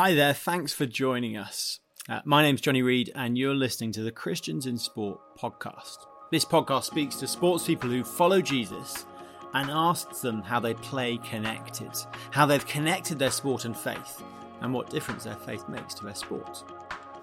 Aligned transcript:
Hi 0.00 0.14
there, 0.14 0.32
thanks 0.32 0.72
for 0.72 0.86
joining 0.86 1.36
us. 1.36 1.80
Uh, 2.08 2.20
my 2.24 2.40
name's 2.40 2.60
Johnny 2.60 2.82
Reed, 2.82 3.10
and 3.16 3.36
you're 3.36 3.52
listening 3.52 3.90
to 3.94 4.02
the 4.04 4.12
Christians 4.12 4.64
in 4.64 4.78
Sport 4.78 5.18
podcast. 5.36 6.06
This 6.30 6.44
podcast 6.44 6.84
speaks 6.84 7.16
to 7.16 7.26
sports 7.26 7.66
people 7.66 7.90
who 7.90 8.04
follow 8.04 8.40
Jesus 8.40 9.06
and 9.54 9.68
asks 9.68 10.20
them 10.20 10.40
how 10.40 10.60
they 10.60 10.74
play 10.74 11.16
connected, 11.28 11.90
how 12.30 12.46
they've 12.46 12.64
connected 12.64 13.18
their 13.18 13.32
sport 13.32 13.64
and 13.64 13.76
faith, 13.76 14.22
and 14.60 14.72
what 14.72 14.88
difference 14.88 15.24
their 15.24 15.34
faith 15.34 15.68
makes 15.68 15.94
to 15.94 16.04
their 16.04 16.14
sport. 16.14 16.62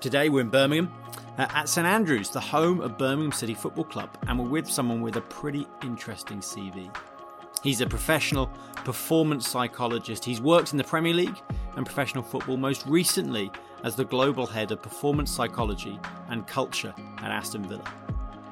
Today 0.02 0.28
we're 0.28 0.42
in 0.42 0.50
Birmingham 0.50 0.92
uh, 1.38 1.48
at 1.52 1.70
St 1.70 1.88
Andrews, 1.88 2.30
the 2.30 2.42
home 2.42 2.82
of 2.82 2.98
Birmingham 2.98 3.32
City 3.32 3.54
Football 3.54 3.86
Club, 3.86 4.18
and 4.28 4.38
we're 4.38 4.50
with 4.50 4.70
someone 4.70 5.02
with 5.02 5.16
a 5.16 5.22
pretty 5.22 5.66
interesting 5.82 6.40
CV. 6.40 6.94
He's 7.66 7.82
a 7.82 7.88
professional 7.88 8.46
performance 8.84 9.50
psychologist. 9.50 10.24
He's 10.24 10.40
worked 10.40 10.72
in 10.72 10.78
the 10.78 10.84
Premier 10.84 11.16
League 11.16 11.42
and 11.76 11.84
professional 11.84 12.22
football, 12.22 12.58
most 12.58 12.86
recently 12.86 13.52
as 13.84 13.96
the 13.96 14.06
global 14.06 14.46
head 14.46 14.72
of 14.72 14.84
performance 14.84 15.32
psychology 15.32 16.00
and 16.30 16.46
culture 16.46 16.94
at 17.24 17.32
Aston 17.32 17.64
Villa. 17.64 17.84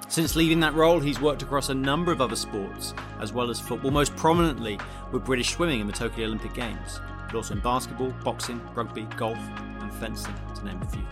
Since 0.07 0.35
leaving 0.35 0.59
that 0.62 0.73
role, 0.73 0.99
he's 0.99 1.21
worked 1.21 1.44
across 1.44 1.70
a 1.70 1.76
number 1.76 2.12
of 2.12 2.21
other 2.21 2.35
sports, 2.35 2.95
as 3.20 3.31
well 3.31 3.52
as 3.52 3.59
football, 3.59 3.91
most 3.91 4.16
prominently 4.16 4.80
with 5.12 5.23
British 5.23 5.52
swimming 5.52 5.80
in 5.80 5.85
the 5.85 5.93
Tokyo 5.93 6.26
Olympic 6.26 6.55
Games, 6.55 6.99
but 7.27 7.35
also 7.35 7.54
in 7.54 7.59
basketball, 7.59 8.09
boxing, 8.23 8.59
rugby, 8.73 9.04
golf, 9.16 9.38
and 9.80 9.93
fencing, 9.93 10.34
to 10.55 10.66
name 10.66 10.82
a 10.82 10.90
few. 10.90 11.05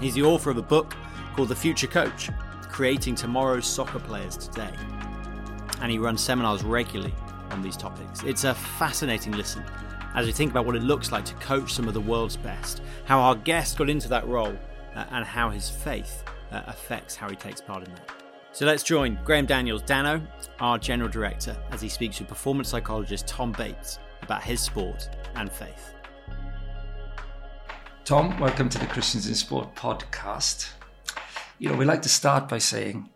He's 0.00 0.14
the 0.14 0.24
author 0.24 0.50
of 0.50 0.58
a 0.58 0.62
book 0.62 0.96
called 1.36 1.50
The 1.50 1.54
Future 1.54 1.86
Coach 1.86 2.28
Creating 2.62 3.14
Tomorrow's 3.14 3.66
Soccer 3.66 4.00
Players 4.00 4.36
Today 4.36 4.72
and 5.80 5.90
he 5.90 5.98
runs 5.98 6.20
seminars 6.20 6.62
regularly 6.62 7.14
on 7.50 7.62
these 7.62 7.76
topics. 7.76 8.22
It's 8.22 8.44
a 8.44 8.54
fascinating 8.54 9.32
listen 9.32 9.64
as 10.14 10.26
we 10.26 10.32
think 10.32 10.50
about 10.50 10.66
what 10.66 10.76
it 10.76 10.82
looks 10.82 11.12
like 11.12 11.24
to 11.24 11.34
coach 11.34 11.72
some 11.72 11.86
of 11.88 11.94
the 11.94 12.00
world's 12.00 12.36
best, 12.36 12.82
how 13.04 13.20
our 13.20 13.34
guest 13.34 13.78
got 13.78 13.88
into 13.88 14.08
that 14.08 14.26
role, 14.26 14.56
uh, 14.94 15.04
and 15.10 15.24
how 15.24 15.50
his 15.50 15.68
faith 15.68 16.24
uh, 16.50 16.62
affects 16.66 17.14
how 17.14 17.28
he 17.28 17.36
takes 17.36 17.60
part 17.60 17.86
in 17.86 17.92
that. 17.94 18.10
So 18.52 18.66
let's 18.66 18.82
join 18.82 19.18
Graham 19.24 19.46
Daniels, 19.46 19.82
Danno, 19.82 20.20
our 20.58 20.76
General 20.76 21.08
Director, 21.08 21.56
as 21.70 21.80
he 21.80 21.88
speaks 21.88 22.18
with 22.18 22.28
performance 22.28 22.68
psychologist 22.68 23.28
Tom 23.28 23.52
Bates 23.52 24.00
about 24.22 24.42
his 24.42 24.60
sport 24.60 25.08
and 25.36 25.50
faith. 25.50 25.94
Tom, 28.04 28.36
welcome 28.40 28.68
to 28.68 28.78
the 28.78 28.86
Christians 28.86 29.28
in 29.28 29.36
Sport 29.36 29.76
podcast. 29.76 30.70
You 31.60 31.68
know, 31.68 31.76
we 31.76 31.84
like 31.84 32.02
to 32.02 32.08
start 32.08 32.48
by 32.48 32.58
saying, 32.58 33.08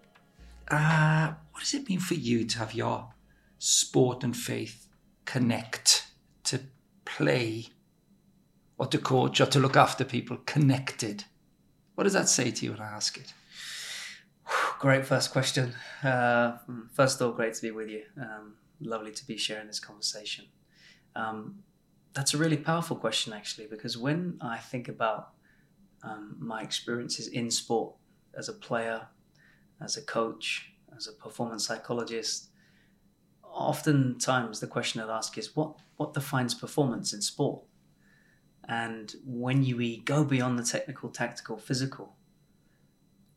uh, 0.70 1.32
what 1.54 1.60
does 1.60 1.74
it 1.74 1.88
mean 1.88 2.00
for 2.00 2.14
you 2.14 2.44
to 2.44 2.58
have 2.58 2.74
your 2.74 3.14
sport 3.58 4.24
and 4.24 4.36
faith 4.36 4.88
connect, 5.24 6.08
to 6.42 6.60
play, 7.04 7.68
or 8.76 8.86
to 8.86 8.98
coach, 8.98 9.40
or 9.40 9.46
to 9.46 9.60
look 9.60 9.76
after 9.76 10.04
people 10.04 10.36
connected? 10.46 11.24
What 11.94 12.04
does 12.04 12.12
that 12.14 12.28
say 12.28 12.50
to 12.50 12.64
you 12.64 12.72
when 12.72 12.80
I 12.80 12.90
ask 12.90 13.16
it? 13.16 13.32
Great 14.80 15.06
first 15.06 15.30
question. 15.30 15.74
Uh, 16.02 16.58
first 16.92 17.20
of 17.20 17.28
all, 17.28 17.32
great 17.32 17.54
to 17.54 17.62
be 17.62 17.70
with 17.70 17.88
you. 17.88 18.02
Um, 18.20 18.56
lovely 18.80 19.12
to 19.12 19.24
be 19.24 19.36
sharing 19.36 19.68
this 19.68 19.78
conversation. 19.78 20.46
Um, 21.14 21.60
that's 22.14 22.34
a 22.34 22.36
really 22.36 22.56
powerful 22.56 22.96
question, 22.96 23.32
actually, 23.32 23.68
because 23.68 23.96
when 23.96 24.38
I 24.40 24.58
think 24.58 24.88
about 24.88 25.30
um, 26.02 26.36
my 26.40 26.62
experiences 26.62 27.28
in 27.28 27.48
sport 27.52 27.94
as 28.36 28.48
a 28.48 28.52
player, 28.52 29.06
as 29.80 29.96
a 29.96 30.02
coach, 30.02 30.73
as 30.96 31.06
a 31.06 31.12
performance 31.12 31.66
psychologist, 31.66 32.50
oftentimes 33.42 34.60
the 34.60 34.66
question 34.66 35.00
I'd 35.00 35.10
ask 35.10 35.38
is 35.38 35.54
what 35.54 35.76
what 35.96 36.12
defines 36.12 36.54
performance 36.54 37.12
in 37.12 37.22
sport? 37.22 37.62
And 38.66 39.14
when 39.24 39.62
you, 39.62 39.76
we 39.76 39.98
go 39.98 40.24
beyond 40.24 40.58
the 40.58 40.64
technical, 40.64 41.10
tactical, 41.10 41.56
physical, 41.56 42.16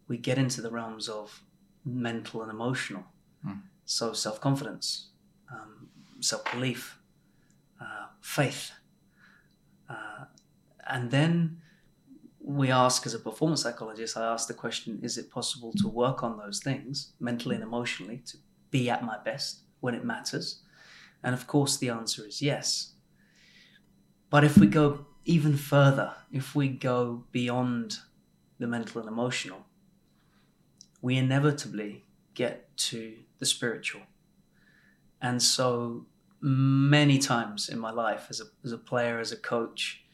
we 0.07 0.17
get 0.17 0.37
into 0.37 0.61
the 0.61 0.71
realms 0.71 1.09
of 1.09 1.43
mental 1.85 2.41
and 2.41 2.49
emotional. 2.49 3.03
Mm. 3.45 3.61
So 3.85 4.13
self 4.13 4.41
confidence, 4.41 5.09
um, 5.51 5.89
self 6.19 6.49
belief, 6.51 6.99
uh, 7.79 8.07
faith, 8.21 8.71
uh, 9.89 10.25
and 10.87 11.11
then 11.11 11.61
we 12.47 12.71
ask 12.71 13.05
as 13.05 13.13
a 13.13 13.19
performance 13.19 13.63
psychologist, 13.63 14.15
I 14.15 14.25
ask 14.25 14.47
the 14.47 14.53
question 14.53 14.99
is 15.03 15.17
it 15.17 15.29
possible 15.29 15.73
to 15.73 15.87
work 15.89 16.23
on 16.23 16.37
those 16.37 16.61
things 16.61 17.11
mentally 17.19 17.55
and 17.55 17.63
emotionally 17.63 18.21
to 18.27 18.37
be 18.71 18.89
at 18.89 19.03
my 19.03 19.17
best 19.17 19.63
when 19.81 19.93
it 19.93 20.05
matters? 20.05 20.61
And 21.21 21.35
of 21.35 21.45
course, 21.45 21.75
the 21.75 21.89
answer 21.89 22.25
is 22.25 22.41
yes. 22.41 22.93
But 24.29 24.45
if 24.45 24.57
we 24.57 24.67
go 24.67 25.07
even 25.25 25.57
further, 25.57 26.13
if 26.31 26.55
we 26.55 26.69
go 26.69 27.25
beyond 27.33 27.97
the 28.59 28.67
mental 28.67 29.01
and 29.01 29.09
emotional, 29.09 29.65
we 31.01 31.17
inevitably 31.17 32.05
get 32.33 32.75
to 32.77 33.17
the 33.39 33.45
spiritual. 33.45 34.03
And 35.21 35.43
so 35.43 36.05
many 36.39 37.17
times 37.17 37.67
in 37.67 37.77
my 37.77 37.91
life 37.91 38.27
as 38.29 38.39
a, 38.39 38.45
as 38.63 38.71
a 38.71 38.77
player, 38.77 39.19
as 39.19 39.33
a 39.33 39.37
coach, 39.37 40.05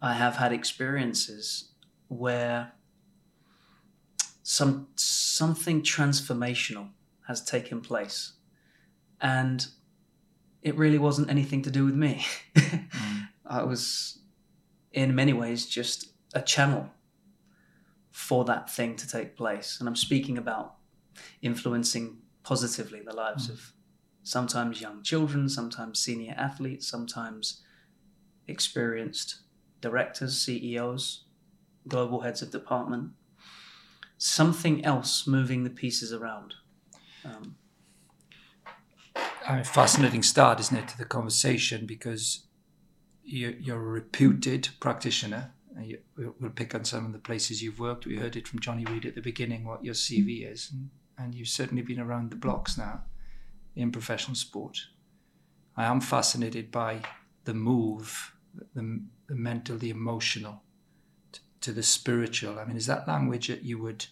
I 0.00 0.14
have 0.14 0.36
had 0.36 0.52
experiences 0.52 1.70
where 2.08 2.72
some 4.42 4.88
something 4.96 5.82
transformational 5.82 6.90
has 7.26 7.42
taken 7.44 7.80
place, 7.80 8.34
and 9.20 9.66
it 10.62 10.76
really 10.76 10.98
wasn't 10.98 11.30
anything 11.30 11.62
to 11.62 11.70
do 11.70 11.84
with 11.84 11.94
me. 11.94 12.24
mm. 12.54 13.28
I 13.46 13.62
was, 13.62 14.18
in 14.92 15.14
many 15.14 15.32
ways, 15.32 15.66
just 15.66 16.08
a 16.34 16.42
channel 16.42 16.90
for 18.10 18.44
that 18.44 18.70
thing 18.70 18.96
to 18.96 19.08
take 19.08 19.36
place, 19.36 19.78
and 19.78 19.88
I'm 19.88 19.96
speaking 19.96 20.38
about 20.38 20.76
influencing 21.42 22.18
positively 22.42 23.00
the 23.00 23.14
lives 23.14 23.48
mm. 23.48 23.54
of 23.54 23.72
sometimes 24.22 24.80
young 24.80 25.02
children, 25.02 25.48
sometimes 25.48 25.98
senior 25.98 26.34
athletes, 26.36 26.86
sometimes 26.86 27.62
experienced 28.46 29.40
directors, 29.80 30.38
CEOs, 30.38 31.24
global 31.88 32.20
heads 32.20 32.42
of 32.42 32.50
department, 32.50 33.10
something 34.18 34.84
else 34.84 35.26
moving 35.26 35.64
the 35.64 35.70
pieces 35.70 36.12
around. 36.12 36.54
Um, 37.24 37.56
a 39.48 39.64
fascinating 39.64 40.22
start, 40.22 40.58
isn't 40.60 40.76
it, 40.76 40.88
to 40.88 40.98
the 40.98 41.04
conversation 41.04 41.86
because 41.86 42.46
you're, 43.22 43.76
a 43.76 43.78
reputed 43.78 44.68
practitioner. 44.80 45.52
You, 45.80 45.98
we'll 46.16 46.50
pick 46.50 46.74
on 46.74 46.84
some 46.84 47.04
of 47.06 47.12
the 47.12 47.18
places 47.18 47.62
you've 47.62 47.78
worked. 47.78 48.06
We 48.06 48.16
heard 48.16 48.36
it 48.36 48.48
from 48.48 48.60
Johnny 48.60 48.84
Reid 48.84 49.04
at 49.04 49.14
the 49.14 49.20
beginning 49.20 49.64
what 49.64 49.84
your 49.84 49.94
CV 49.94 50.50
is, 50.50 50.70
and, 50.72 50.90
and 51.18 51.34
you've 51.34 51.48
certainly 51.48 51.82
been 51.82 52.00
around 52.00 52.30
the 52.30 52.36
blocks 52.36 52.78
now 52.78 53.02
in 53.74 53.92
professional 53.92 54.34
sport. 54.34 54.78
I 55.76 55.84
am 55.84 56.00
fascinated 56.00 56.70
by 56.70 57.02
the 57.44 57.52
move, 57.52 58.32
the, 58.74 59.00
the 59.28 59.34
mental, 59.34 59.76
the 59.78 59.90
emotional, 59.90 60.62
to, 61.32 61.40
to 61.60 61.72
the 61.72 61.82
spiritual. 61.82 62.58
I 62.58 62.64
mean, 62.64 62.76
is 62.76 62.86
that 62.86 63.06
language 63.08 63.48
that 63.48 63.62
you 63.62 63.78
would, 63.78 64.06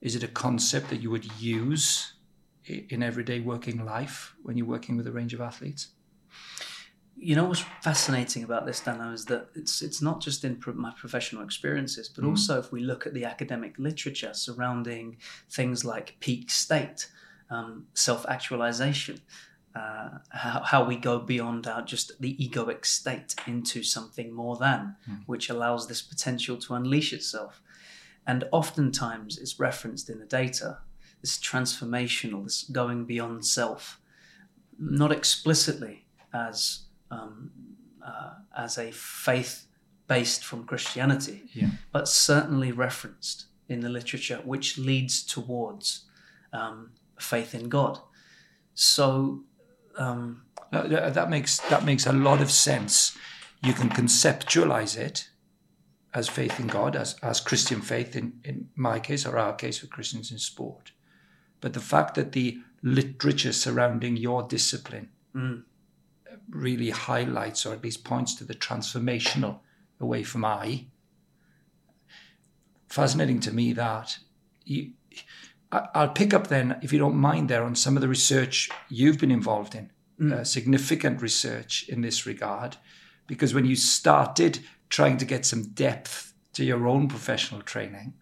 is 0.00 0.14
it 0.14 0.22
a 0.22 0.28
concept 0.28 0.90
that 0.90 1.00
you 1.00 1.10
would 1.10 1.40
use 1.40 2.14
in 2.66 3.02
everyday 3.02 3.40
working 3.40 3.84
life 3.84 4.34
when 4.42 4.56
you're 4.56 4.66
working 4.66 4.96
with 4.96 5.06
a 5.06 5.12
range 5.12 5.34
of 5.34 5.40
athletes? 5.40 5.88
You 7.16 7.36
know 7.36 7.44
what's 7.44 7.64
fascinating 7.82 8.42
about 8.42 8.66
this, 8.66 8.80
Danno, 8.80 9.12
is 9.12 9.26
that 9.26 9.48
it's 9.54 9.80
it's 9.80 10.02
not 10.02 10.20
just 10.20 10.44
in 10.44 10.56
pro- 10.56 10.74
my 10.74 10.92
professional 10.96 11.44
experiences, 11.44 12.08
but 12.08 12.24
mm. 12.24 12.30
also 12.30 12.58
if 12.58 12.72
we 12.72 12.80
look 12.80 13.06
at 13.06 13.14
the 13.14 13.24
academic 13.24 13.78
literature 13.78 14.34
surrounding 14.34 15.18
things 15.48 15.84
like 15.84 16.16
peak 16.18 16.50
state, 16.50 17.08
um, 17.48 17.86
self-actualization, 17.94 19.20
uh, 19.74 20.10
how, 20.30 20.62
how, 20.62 20.84
we 20.84 20.96
go 20.96 21.18
beyond 21.18 21.66
our 21.66 21.82
just 21.82 22.20
the 22.20 22.36
egoic 22.36 22.84
state 22.84 23.34
into 23.46 23.82
something 23.82 24.32
more 24.32 24.56
than, 24.56 24.96
mm. 25.08 25.22
which 25.26 25.48
allows 25.48 25.88
this 25.88 26.02
potential 26.02 26.56
to 26.58 26.74
unleash 26.74 27.12
itself. 27.12 27.62
And 28.26 28.44
oftentimes 28.52 29.38
it's 29.38 29.58
referenced 29.58 30.10
in 30.10 30.18
the 30.18 30.26
data, 30.26 30.78
this 31.22 31.38
transformational, 31.38 32.44
this 32.44 32.64
going 32.64 33.06
beyond 33.06 33.46
self, 33.46 33.98
not 34.78 35.10
explicitly 35.10 36.04
as 36.34 36.80
um, 37.10 37.50
uh, 38.04 38.34
as 38.56 38.78
a 38.78 38.90
faith 38.90 39.66
based 40.06 40.44
from 40.44 40.64
Christianity, 40.64 41.44
yeah. 41.54 41.70
but 41.92 42.08
certainly 42.08 42.72
referenced 42.72 43.46
in 43.68 43.80
the 43.80 43.88
literature, 43.88 44.40
which 44.44 44.76
leads 44.76 45.22
towards 45.22 46.04
um, 46.52 46.90
faith 47.18 47.54
in 47.54 47.68
God. 47.68 47.98
So 48.74 49.44
um, 49.96 50.42
that, 50.70 51.14
that 51.14 51.30
makes 51.30 51.58
that 51.68 51.84
makes 51.84 52.06
a 52.06 52.12
lot 52.12 52.40
of 52.40 52.50
sense. 52.50 53.16
You 53.62 53.72
can 53.72 53.90
conceptualize 53.90 54.96
it 54.96 55.28
as 56.14 56.28
faith 56.28 56.58
in 56.58 56.66
God, 56.66 56.96
as 56.96 57.16
as 57.22 57.40
Christian 57.40 57.80
faith 57.80 58.16
in 58.16 58.40
in 58.44 58.68
my 58.74 58.98
case 58.98 59.26
or 59.26 59.38
our 59.38 59.54
case 59.54 59.78
for 59.78 59.86
Christians 59.86 60.30
in 60.30 60.38
sport. 60.38 60.92
But 61.60 61.74
the 61.74 61.80
fact 61.80 62.14
that 62.14 62.32
the 62.32 62.58
literature 62.82 63.52
surrounding 63.52 64.16
your 64.16 64.42
discipline 64.42 65.10
mm. 65.34 65.62
really 66.50 66.90
highlights 66.90 67.64
or 67.64 67.72
at 67.72 67.84
least 67.84 68.04
points 68.04 68.34
to 68.34 68.44
the 68.44 68.54
transformational 68.54 69.60
away 70.00 70.24
from 70.24 70.44
I. 70.44 70.86
Fascinating 72.88 73.40
to 73.40 73.52
me 73.52 73.72
that 73.74 74.18
you, 74.64 74.92
I'll 75.72 76.10
pick 76.10 76.34
up 76.34 76.48
then, 76.48 76.78
if 76.82 76.92
you 76.92 76.98
don't 76.98 77.16
mind, 77.16 77.48
there 77.48 77.64
on 77.64 77.74
some 77.74 77.96
of 77.96 78.02
the 78.02 78.08
research 78.08 78.68
you've 78.90 79.18
been 79.18 79.30
involved 79.30 79.74
in, 79.74 79.90
uh, 80.32 80.44
significant 80.44 81.22
research 81.22 81.88
in 81.88 82.02
this 82.02 82.26
regard, 82.26 82.76
because 83.26 83.54
when 83.54 83.64
you 83.64 83.74
started 83.74 84.60
trying 84.90 85.16
to 85.16 85.24
get 85.24 85.46
some 85.46 85.62
depth 85.62 86.34
to 86.52 86.64
your 86.64 86.86
own 86.86 87.08
professional 87.08 87.62
training, 87.62 88.12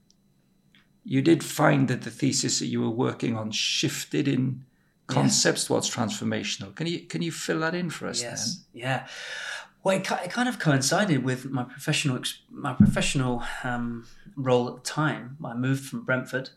you 1.04 1.22
did 1.22 1.42
find 1.42 1.88
that 1.88 2.02
the 2.02 2.10
thesis 2.10 2.60
that 2.60 2.66
you 2.66 2.80
were 2.80 2.90
working 2.90 3.36
on 3.36 3.50
shifted 3.50 4.28
in 4.28 4.64
concepts 5.08 5.64
towards 5.64 5.92
transformational. 5.92 6.72
Can 6.74 6.86
you 6.86 7.00
can 7.00 7.20
you 7.20 7.32
fill 7.32 7.60
that 7.60 7.74
in 7.74 7.90
for 7.90 8.06
us 8.06 8.22
Yes. 8.22 8.64
Yeah. 8.72 9.06
Well, 9.82 9.96
it, 9.96 10.08
it 10.08 10.30
kind 10.30 10.48
of 10.48 10.58
coincided 10.58 11.24
with 11.24 11.46
my 11.46 11.64
professional 11.64 12.22
my 12.50 12.74
professional 12.74 13.42
um, 13.64 14.06
role 14.36 14.68
at 14.68 14.84
the 14.84 14.88
time. 14.88 15.36
I 15.44 15.54
moved 15.54 15.84
from 15.84 16.04
Brentford 16.04 16.50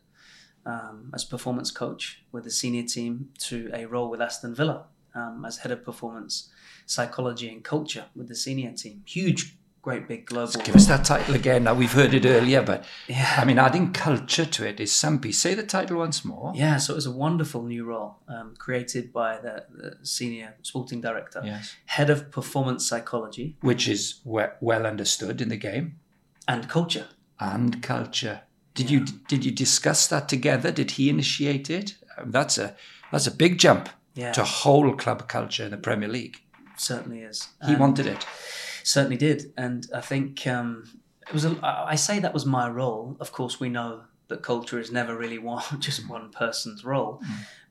um, 0.65 1.11
as 1.13 1.23
performance 1.25 1.71
coach 1.71 2.21
with 2.31 2.43
the 2.45 2.51
senior 2.51 2.83
team 2.83 3.29
to 3.39 3.69
a 3.73 3.85
role 3.85 4.09
with 4.09 4.21
Aston 4.21 4.55
Villa 4.55 4.85
um, 5.15 5.43
as 5.45 5.57
head 5.57 5.71
of 5.71 5.83
performance 5.83 6.49
psychology 6.85 7.49
and 7.49 7.63
culture 7.63 8.05
with 8.15 8.27
the 8.27 8.35
senior 8.35 8.71
team. 8.71 9.03
Huge, 9.05 9.55
great 9.81 10.07
big 10.07 10.25
global. 10.25 10.51
Give 10.61 10.75
us 10.75 10.87
that 10.87 11.05
title 11.05 11.35
again. 11.35 11.63
Now 11.65 11.73
we've 11.73 11.91
heard 11.91 12.13
it 12.13 12.25
earlier, 12.25 12.61
but 12.61 12.85
Yeah. 13.07 13.35
I 13.37 13.45
mean 13.45 13.59
adding 13.59 13.91
culture 13.93 14.45
to 14.45 14.67
it 14.67 14.79
is 14.79 14.91
some 14.93 15.19
piece. 15.19 15.39
Say 15.39 15.53
the 15.53 15.63
title 15.63 15.97
once 15.97 16.23
more. 16.25 16.53
Yeah, 16.55 16.77
so 16.77 16.93
it 16.93 16.95
was 16.95 17.05
a 17.05 17.11
wonderful 17.11 17.63
new 17.63 17.83
role 17.85 18.17
um, 18.27 18.55
created 18.57 19.11
by 19.13 19.37
the, 19.39 19.65
the 19.73 19.97
senior 20.05 20.55
sporting 20.61 21.01
director, 21.01 21.41
Yes. 21.43 21.75
head 21.85 22.09
of 22.09 22.31
performance 22.31 22.85
psychology 22.87 23.57
Which 23.61 23.87
is 23.87 24.21
we- 24.23 24.43
well 24.61 24.85
understood 24.85 25.41
in 25.41 25.49
the 25.49 25.57
game. 25.57 25.99
and 26.47 26.67
culture. 26.69 27.07
and 27.39 27.81
culture. 27.83 28.41
Did 28.75 28.89
you 28.89 29.05
did 29.27 29.45
you 29.45 29.51
discuss 29.51 30.07
that 30.07 30.27
together? 30.29 30.71
Did 30.71 30.91
he 30.91 31.09
initiate 31.09 31.69
it? 31.69 31.95
Um, 32.17 32.31
that's 32.31 32.57
a 32.57 32.75
that's 33.11 33.27
a 33.27 33.31
big 33.31 33.57
jump 33.59 33.89
Yeah, 34.15 34.31
to 34.33 34.43
whole 34.43 34.93
club 34.95 35.27
culture 35.27 35.65
in 35.65 35.71
the 35.71 35.77
Premier 35.77 36.09
League. 36.09 36.37
certainly 36.77 37.19
is. 37.21 37.49
He 37.65 37.71
And- 37.73 37.79
wanted 37.79 38.07
it. 38.07 38.25
certainly 38.85 39.15
did 39.17 39.53
and 39.55 39.87
i 39.95 40.01
think 40.01 40.45
um, 40.47 40.83
it 41.27 41.33
was 41.33 41.45
a, 41.45 41.51
i 41.63 41.91
I 41.93 41.95
say 41.95 42.19
that 42.19 42.33
was 42.33 42.45
my 42.45 42.67
role 42.81 43.15
of 43.23 43.31
course 43.31 43.55
we 43.63 43.69
know 43.69 43.91
that 44.27 44.41
culture 44.43 44.77
is 44.83 44.91
never 44.91 45.13
really 45.23 45.37
one 45.53 45.63
just 45.79 46.09
one 46.09 46.27
person's 46.31 46.83
role 46.83 47.13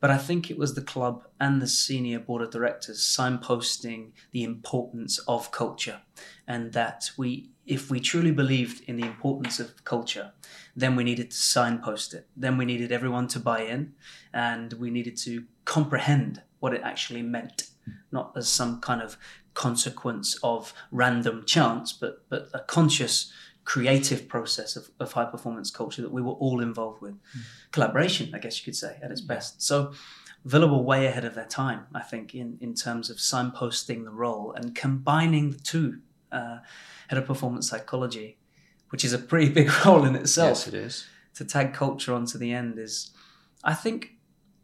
but 0.01 0.11
i 0.11 0.19
think 0.27 0.51
it 0.51 0.57
was 0.63 0.73
the 0.75 0.87
club 0.95 1.15
and 1.45 1.61
the 1.61 1.67
senior 1.85 2.19
board 2.27 2.43
of 2.43 2.51
directors 2.51 2.99
signposting 3.19 4.01
the 4.35 4.43
importance 4.53 5.15
of 5.35 5.51
culture 5.51 5.99
and 6.47 6.73
that 6.73 7.11
we 7.19 7.51
if 7.67 7.91
we 7.91 8.01
truly 8.01 8.33
believed 8.43 8.79
in 8.89 8.97
the 8.97 9.07
importance 9.15 9.61
of 9.65 9.69
culture 9.85 10.33
then 10.75 10.97
we 10.97 11.05
needed 11.05 11.31
to 11.31 11.37
signpost 11.37 12.15
it 12.15 12.27
then 12.37 12.57
we 12.57 12.65
needed 12.65 12.91
everyone 12.93 13.27
to 13.29 13.39
buy 13.39 13.61
in 13.61 13.93
and 14.33 14.73
we 14.75 14.91
needed 14.91 15.17
to 15.17 15.45
comprehend 15.65 16.43
what 16.61 16.73
it 16.73 16.81
actually 16.83 17.23
meant 17.23 17.69
not 18.11 18.33
as 18.37 18.49
some 18.49 18.81
kind 18.81 19.03
of 19.03 19.17
consequence 19.55 20.39
of 20.43 20.73
random 20.91 21.45
chance, 21.45 21.93
but 21.93 22.29
but 22.29 22.49
a 22.55 22.61
conscious 22.61 23.33
creative 23.65 24.29
process 24.29 24.75
of, 24.75 24.91
of 24.99 25.13
high 25.13 25.25
performance 25.25 25.71
culture 25.71 26.03
that 26.03 26.11
we 26.11 26.21
were 26.21 26.33
all 26.33 26.61
involved 26.61 27.01
with. 27.01 27.15
Collaboration, 27.71 28.35
I 28.35 28.39
guess 28.39 28.59
you 28.59 28.65
could 28.65 28.77
say, 28.77 28.99
at 29.01 29.13
its 29.13 29.21
best. 29.21 29.63
So 29.63 29.93
Villa 30.45 30.67
were 30.67 30.83
way 30.83 31.07
ahead 31.07 31.25
of 31.25 31.37
their 31.37 31.47
time, 31.47 31.87
I 31.95 32.01
think, 32.01 32.35
in, 32.35 32.59
in 32.61 32.75
terms 32.75 33.09
of 33.09 33.19
signposting 33.19 34.03
the 34.05 34.11
role 34.11 34.53
and 34.53 34.75
combining 34.75 35.51
the 35.51 35.59
two. 35.59 36.01
Uh, 36.33 36.59
head 37.09 37.19
of 37.19 37.27
performance 37.27 37.69
psychology, 37.69 38.39
which 38.93 39.05
is 39.05 39.13
a 39.13 39.19
pretty 39.19 39.49
big 39.49 39.69
role 39.87 40.05
in 40.05 40.15
itself 40.15 40.51
Yes, 40.51 40.69
it 40.69 40.75
is. 40.75 41.07
to 41.35 41.45
tag 41.45 41.73
culture 41.75 42.13
onto 42.15 42.39
the 42.39 42.53
end 42.53 42.79
is, 42.79 43.11
I 43.65 43.75
think, 43.75 44.13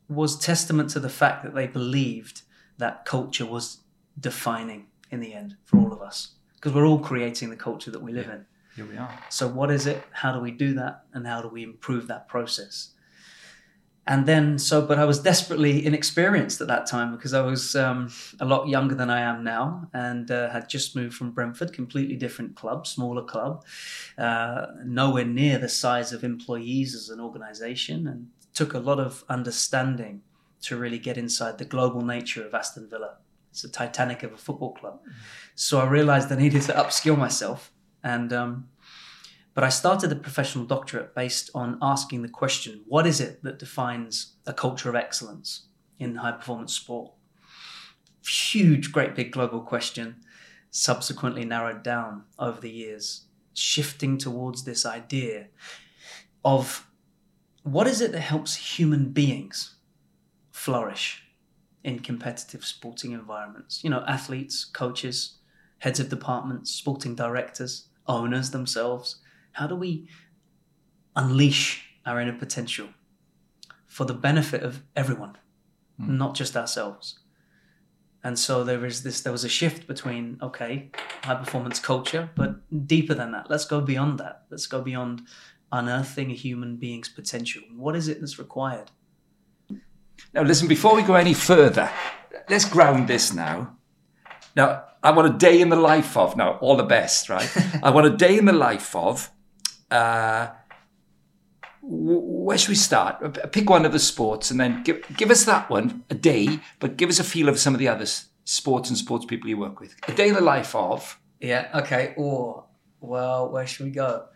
was 0.08 0.38
testament 0.38 0.90
to 0.90 1.00
the 1.00 1.08
fact 1.08 1.42
that 1.42 1.54
they 1.54 1.66
believed 1.66 2.42
that 2.78 3.04
culture 3.04 3.46
was 3.46 3.78
defining 4.20 4.86
in 5.10 5.20
the 5.20 5.32
end 5.34 5.56
for 5.64 5.78
all 5.78 5.92
of 5.92 6.00
us 6.02 6.32
because 6.54 6.72
we're 6.72 6.86
all 6.86 6.98
creating 6.98 7.50
the 7.50 7.56
culture 7.56 7.90
that 7.90 8.02
we 8.02 8.12
live 8.12 8.28
in. 8.28 8.44
Here 8.76 8.84
we 8.86 8.96
are. 8.96 9.10
So, 9.30 9.48
what 9.48 9.70
is 9.70 9.86
it? 9.86 10.02
How 10.12 10.32
do 10.32 10.40
we 10.40 10.50
do 10.50 10.74
that? 10.74 11.04
And 11.12 11.26
how 11.26 11.40
do 11.42 11.48
we 11.48 11.62
improve 11.64 12.06
that 12.08 12.28
process? 12.28 12.90
And 14.10 14.24
then, 14.24 14.58
so, 14.58 14.80
but 14.80 14.98
I 14.98 15.04
was 15.04 15.20
desperately 15.20 15.84
inexperienced 15.84 16.62
at 16.62 16.68
that 16.68 16.86
time 16.86 17.14
because 17.14 17.34
I 17.34 17.42
was 17.42 17.76
um, 17.76 18.10
a 18.40 18.46
lot 18.46 18.66
younger 18.66 18.94
than 18.94 19.10
I 19.10 19.20
am 19.20 19.44
now 19.44 19.90
and 19.92 20.30
uh, 20.30 20.48
had 20.48 20.66
just 20.66 20.96
moved 20.96 21.14
from 21.14 21.32
Brentford, 21.32 21.74
completely 21.74 22.16
different 22.16 22.56
club, 22.56 22.86
smaller 22.86 23.22
club, 23.22 23.66
uh, 24.16 24.68
nowhere 24.82 25.26
near 25.26 25.58
the 25.58 25.68
size 25.68 26.14
of 26.14 26.24
employees 26.24 26.94
as 26.94 27.10
an 27.10 27.20
organization, 27.20 28.06
and 28.08 28.28
took 28.54 28.72
a 28.72 28.78
lot 28.78 28.98
of 28.98 29.24
understanding 29.28 30.22
to 30.62 30.78
really 30.78 30.98
get 30.98 31.18
inside 31.18 31.58
the 31.58 31.66
global 31.66 32.00
nature 32.00 32.46
of 32.46 32.54
Aston 32.54 32.88
Villa. 32.88 33.18
It's 33.50 33.62
a 33.64 33.68
Titanic 33.68 34.22
of 34.22 34.32
a 34.32 34.38
football 34.38 34.72
club. 34.72 35.00
So 35.54 35.80
I 35.80 35.86
realized 35.86 36.32
I 36.32 36.36
needed 36.36 36.62
to 36.62 36.72
upskill 36.72 37.18
myself. 37.18 37.72
And, 38.02 38.32
um, 38.32 38.68
but 39.58 39.64
I 39.64 39.70
started 39.70 40.06
the 40.06 40.14
professional 40.14 40.64
doctorate 40.66 41.16
based 41.16 41.50
on 41.52 41.78
asking 41.82 42.22
the 42.22 42.28
question 42.28 42.84
what 42.86 43.08
is 43.08 43.20
it 43.20 43.42
that 43.42 43.58
defines 43.58 44.36
a 44.46 44.52
culture 44.52 44.88
of 44.88 44.94
excellence 44.94 45.66
in 45.98 46.14
high 46.14 46.30
performance 46.30 46.72
sport? 46.72 47.10
Huge, 48.24 48.92
great 48.92 49.16
big 49.16 49.32
global 49.32 49.60
question, 49.60 50.18
subsequently 50.70 51.44
narrowed 51.44 51.82
down 51.82 52.22
over 52.38 52.60
the 52.60 52.70
years, 52.70 53.24
shifting 53.52 54.16
towards 54.16 54.62
this 54.62 54.86
idea 54.86 55.48
of 56.44 56.86
what 57.64 57.88
is 57.88 58.00
it 58.00 58.12
that 58.12 58.20
helps 58.20 58.78
human 58.78 59.10
beings 59.10 59.74
flourish 60.52 61.24
in 61.82 61.98
competitive 61.98 62.64
sporting 62.64 63.10
environments? 63.10 63.82
You 63.82 63.90
know, 63.90 64.04
athletes, 64.06 64.64
coaches, 64.64 65.38
heads 65.78 65.98
of 65.98 66.10
departments, 66.10 66.70
sporting 66.70 67.16
directors, 67.16 67.88
owners 68.06 68.52
themselves. 68.52 69.20
How 69.58 69.66
do 69.66 69.74
we 69.74 70.06
unleash 71.16 71.82
our 72.06 72.20
inner 72.20 72.32
potential 72.32 72.90
for 73.86 74.04
the 74.04 74.14
benefit 74.14 74.62
of 74.62 74.84
everyone, 74.94 75.36
hmm. 75.98 76.16
not 76.16 76.36
just 76.36 76.56
ourselves? 76.56 77.18
And 78.22 78.38
so 78.38 78.62
there 78.62 78.86
is 78.86 79.02
this. 79.02 79.20
There 79.20 79.32
was 79.32 79.42
a 79.42 79.48
shift 79.48 79.88
between 79.88 80.38
okay, 80.40 80.90
high 81.24 81.34
performance 81.34 81.80
culture, 81.80 82.30
but 82.36 82.86
deeper 82.86 83.14
than 83.14 83.32
that. 83.32 83.50
Let's 83.50 83.64
go 83.64 83.80
beyond 83.80 84.18
that. 84.20 84.44
Let's 84.48 84.66
go 84.66 84.80
beyond 84.80 85.22
unearthing 85.72 86.30
a 86.30 86.34
human 86.34 86.76
being's 86.76 87.08
potential. 87.08 87.62
What 87.74 87.96
is 87.96 88.06
it 88.06 88.20
that's 88.20 88.38
required? 88.38 88.92
Now, 90.34 90.42
listen, 90.42 90.68
before 90.68 90.94
we 90.94 91.02
go 91.02 91.14
any 91.14 91.34
further, 91.34 91.90
let's 92.48 92.64
ground 92.64 93.08
this 93.08 93.32
now. 93.32 93.76
Now, 94.54 94.84
I 95.02 95.10
want 95.10 95.34
a 95.34 95.36
day 95.36 95.60
in 95.60 95.68
the 95.68 95.76
life 95.76 96.16
of, 96.16 96.36
now, 96.36 96.58
all 96.58 96.76
the 96.76 96.84
best, 96.84 97.28
right? 97.28 97.50
I 97.82 97.90
want 97.90 98.06
a 98.06 98.16
day 98.16 98.38
in 98.38 98.44
the 98.44 98.52
life 98.52 98.94
of, 98.94 99.30
uh, 99.90 100.48
where 101.82 102.58
should 102.58 102.68
we 102.68 102.74
start? 102.74 103.52
Pick 103.52 103.70
one 103.70 103.86
of 103.86 103.92
the 103.92 103.98
sports 103.98 104.50
and 104.50 104.60
then 104.60 104.82
give, 104.82 105.04
give 105.16 105.30
us 105.30 105.44
that 105.44 105.70
one, 105.70 106.04
a 106.10 106.14
day, 106.14 106.60
but 106.80 106.96
give 106.96 107.08
us 107.08 107.18
a 107.18 107.24
feel 107.24 107.48
of 107.48 107.58
some 107.58 107.74
of 107.74 107.78
the 107.78 107.88
other 107.88 108.06
sports 108.44 108.88
and 108.88 108.98
sports 108.98 109.24
people 109.24 109.48
you 109.48 109.56
work 109.56 109.80
with. 109.80 109.94
A 110.08 110.12
day 110.12 110.28
in 110.28 110.34
the 110.34 110.40
life 110.40 110.74
of, 110.74 111.18
Yeah. 111.40 111.68
Okay. 111.74 112.14
Or 112.16 112.64
well, 113.00 113.50
where 113.50 113.66
should 113.66 113.86
we 113.86 113.92
go? 113.92 114.26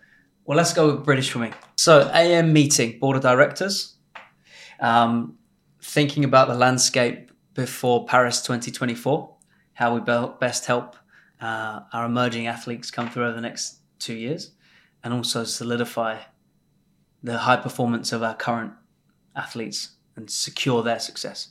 Well, 0.45 0.57
let's 0.57 0.73
go 0.73 0.95
with 0.95 1.05
British 1.05 1.31
swimming. 1.31 1.55
So 1.77 2.11
AM 2.13 2.53
meeting, 2.53 2.99
board 2.99 3.17
of 3.17 3.23
directors, 3.23 3.97
um, 4.81 5.39
thinking 5.81 6.25
about 6.25 6.49
the 6.49 6.55
landscape 6.55 7.31
before 7.55 8.07
Paris 8.07 8.43
2024, 8.43 9.35
how 9.75 9.95
we 9.95 10.01
best 10.01 10.67
help 10.67 10.97
uh, 11.41 11.81
our 11.93 12.07
emerging 12.07 12.47
athletes 12.47 12.91
come 12.91 13.11
through 13.11 13.25
over 13.25 13.35
the 13.35 13.41
next 13.41 13.81
two 13.99 14.15
years, 14.15 14.53
and 15.03 15.13
also 15.13 15.45
solidify 15.45 16.19
the 17.23 17.39
high 17.39 17.57
performance 17.57 18.13
of 18.13 18.23
our 18.23 18.35
current 18.35 18.73
athletes 19.35 19.97
and 20.17 20.31
secure 20.31 20.83
their 20.83 20.99
success. 20.99 21.49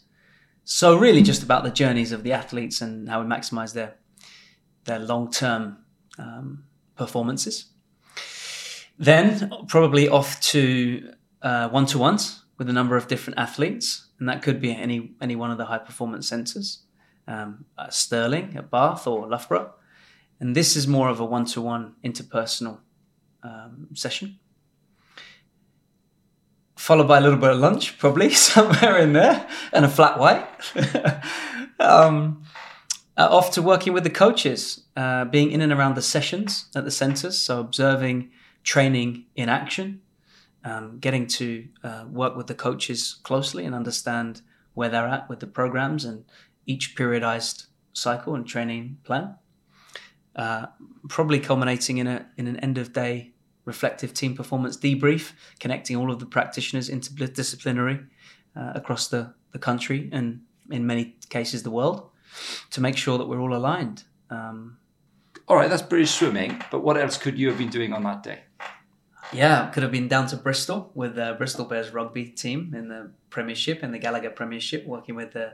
So 0.64 0.98
really, 0.98 1.24
just 1.24 1.44
about 1.44 1.64
the 1.64 1.72
journeys 1.72 2.12
of 2.12 2.24
the 2.24 2.34
athletes 2.34 2.82
and 2.82 3.10
how 3.10 3.22
we 3.22 3.28
maximize 3.28 3.74
their 3.74 3.96
their 4.86 5.00
long 5.00 5.32
term 5.32 5.78
um, 6.18 6.64
performances. 6.96 7.66
Then 8.98 9.52
probably 9.68 10.08
off 10.08 10.40
to 10.52 11.14
one 11.42 11.86
to 11.88 11.98
ones 11.98 12.44
with 12.58 12.70
a 12.70 12.74
number 12.74 12.96
of 12.96 13.08
different 13.08 13.40
athletes, 13.40 14.08
and 14.20 14.30
that 14.30 14.44
could 14.44 14.62
be 14.62 14.72
any 14.76 15.16
any 15.20 15.36
one 15.36 15.52
of 15.52 15.58
the 15.58 15.66
high 15.66 15.80
performance 15.80 16.28
centres, 16.28 16.84
um, 17.28 17.66
at 17.80 17.94
Stirling, 17.94 18.56
at 18.56 18.70
Bath, 18.70 19.08
or 19.08 19.28
Loughborough. 19.28 19.74
And 20.40 20.56
this 20.56 20.76
is 20.76 20.88
more 20.88 21.10
of 21.10 21.20
a 21.20 21.26
one 21.26 21.46
to 21.46 21.62
one 21.62 21.96
interpersonal 22.04 22.80
um, 23.44 23.88
session. 23.94 24.40
Followed 26.76 27.08
by 27.08 27.20
a 27.20 27.22
little 27.22 27.38
bit 27.38 27.52
of 27.52 27.60
lunch, 27.60 27.98
probably 28.00 28.30
somewhere 28.52 28.98
in 28.98 29.14
there, 29.14 29.48
and 29.72 29.86
a 29.86 29.90
flat 29.90 30.20
white. 30.20 30.48
um, 31.80 32.44
Uh, 33.18 33.28
off 33.30 33.52
to 33.52 33.62
working 33.62 33.92
with 33.94 34.04
the 34.06 34.10
coaches, 34.10 34.86
uh, 34.96 35.26
being 35.26 35.52
in 35.52 35.62
and 35.62 35.74
around 35.74 35.96
the 35.96 36.02
sessions 36.02 36.70
at 36.74 36.86
the 36.86 36.92
centres, 36.92 37.38
so 37.38 37.60
observing 37.60 38.32
training 38.64 39.26
in 39.36 39.50
action, 39.50 40.02
um, 40.64 40.98
getting 41.00 41.28
to 41.28 41.68
uh, 41.84 42.06
work 42.10 42.38
with 42.38 42.48
the 42.48 42.56
coaches 42.56 43.20
closely 43.24 43.66
and 43.66 43.76
understand 43.76 44.42
where 44.74 44.90
they're 44.90 45.08
at 45.08 45.28
with 45.30 45.40
the 45.42 45.48
programs 45.48 46.06
and 46.06 46.24
each 46.66 46.96
periodized 46.96 47.68
cycle 47.94 48.34
and 48.34 48.48
training 48.48 48.98
plan. 49.04 49.36
Uh, 50.36 50.68
probably 51.10 51.40
culminating 51.40 51.98
in 51.98 52.08
a 52.08 52.26
in 52.38 52.48
an 52.48 52.58
end 52.58 52.78
of 52.78 52.94
day 52.94 53.32
reflective 53.66 54.14
team 54.14 54.36
performance 54.36 54.78
debrief, 54.78 55.34
connecting 55.60 55.96
all 55.96 56.12
of 56.12 56.20
the 56.20 56.26
practitioners 56.26 56.90
interdisciplinary 56.90 58.08
uh, 58.56 58.72
across 58.76 59.08
the, 59.10 59.34
the 59.52 59.60
country 59.60 60.10
and 60.12 60.42
in 60.70 60.88
many 60.88 61.16
cases 61.30 61.64
the 61.64 61.70
world 61.70 62.10
to 62.70 62.82
make 62.82 62.98
sure 62.98 63.18
that 63.18 63.28
we're 63.28 63.42
all 63.42 63.56
aligned. 63.56 64.04
Um, 64.30 64.78
all 65.48 65.58
right, 65.58 65.70
that's 65.70 65.82
British 65.82 66.12
swimming, 66.12 66.64
but 66.72 66.82
what 66.82 66.98
else 66.98 67.18
could 67.18 67.38
you 67.38 67.50
have 67.50 67.58
been 67.58 67.70
doing 67.70 67.94
on 67.94 68.04
that 68.04 68.24
day? 68.24 68.40
Yeah, 69.34 69.68
could 69.68 69.84
have 69.84 69.92
been 69.92 70.08
down 70.08 70.28
to 70.28 70.38
Bristol 70.38 70.92
with 70.94 71.16
the 71.16 71.36
Bristol 71.38 71.66
Bears 71.66 71.92
rugby 71.92 72.26
team 72.26 72.74
in 72.76 72.90
the 72.90 73.12
Premiership, 73.30 73.82
in 73.82 73.92
the 73.92 74.00
Gallagher 74.00 74.30
Premiership, 74.30 74.86
working 74.86 75.16
with 75.16 75.36
a 75.36 75.54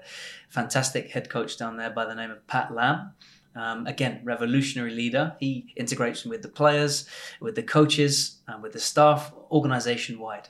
fantastic 0.49 1.11
head 1.11 1.29
coach 1.29 1.57
down 1.57 1.77
there 1.77 1.91
by 1.91 2.05
the 2.05 2.15
name 2.15 2.31
of 2.31 2.45
Pat 2.47 2.73
Lam. 2.73 3.11
Um, 3.57 3.87
again, 3.87 4.21
revolutionary 4.23 4.91
leader. 4.91 5.35
He 5.39 5.73
integrates 5.75 6.25
with 6.25 6.41
the 6.41 6.49
players, 6.49 7.07
with 7.41 7.55
the 7.55 7.63
coaches, 7.63 8.41
and 8.47 8.61
with 8.61 8.73
the 8.73 8.79
staff, 8.79 9.33
organization 9.51 10.19
wide 10.19 10.49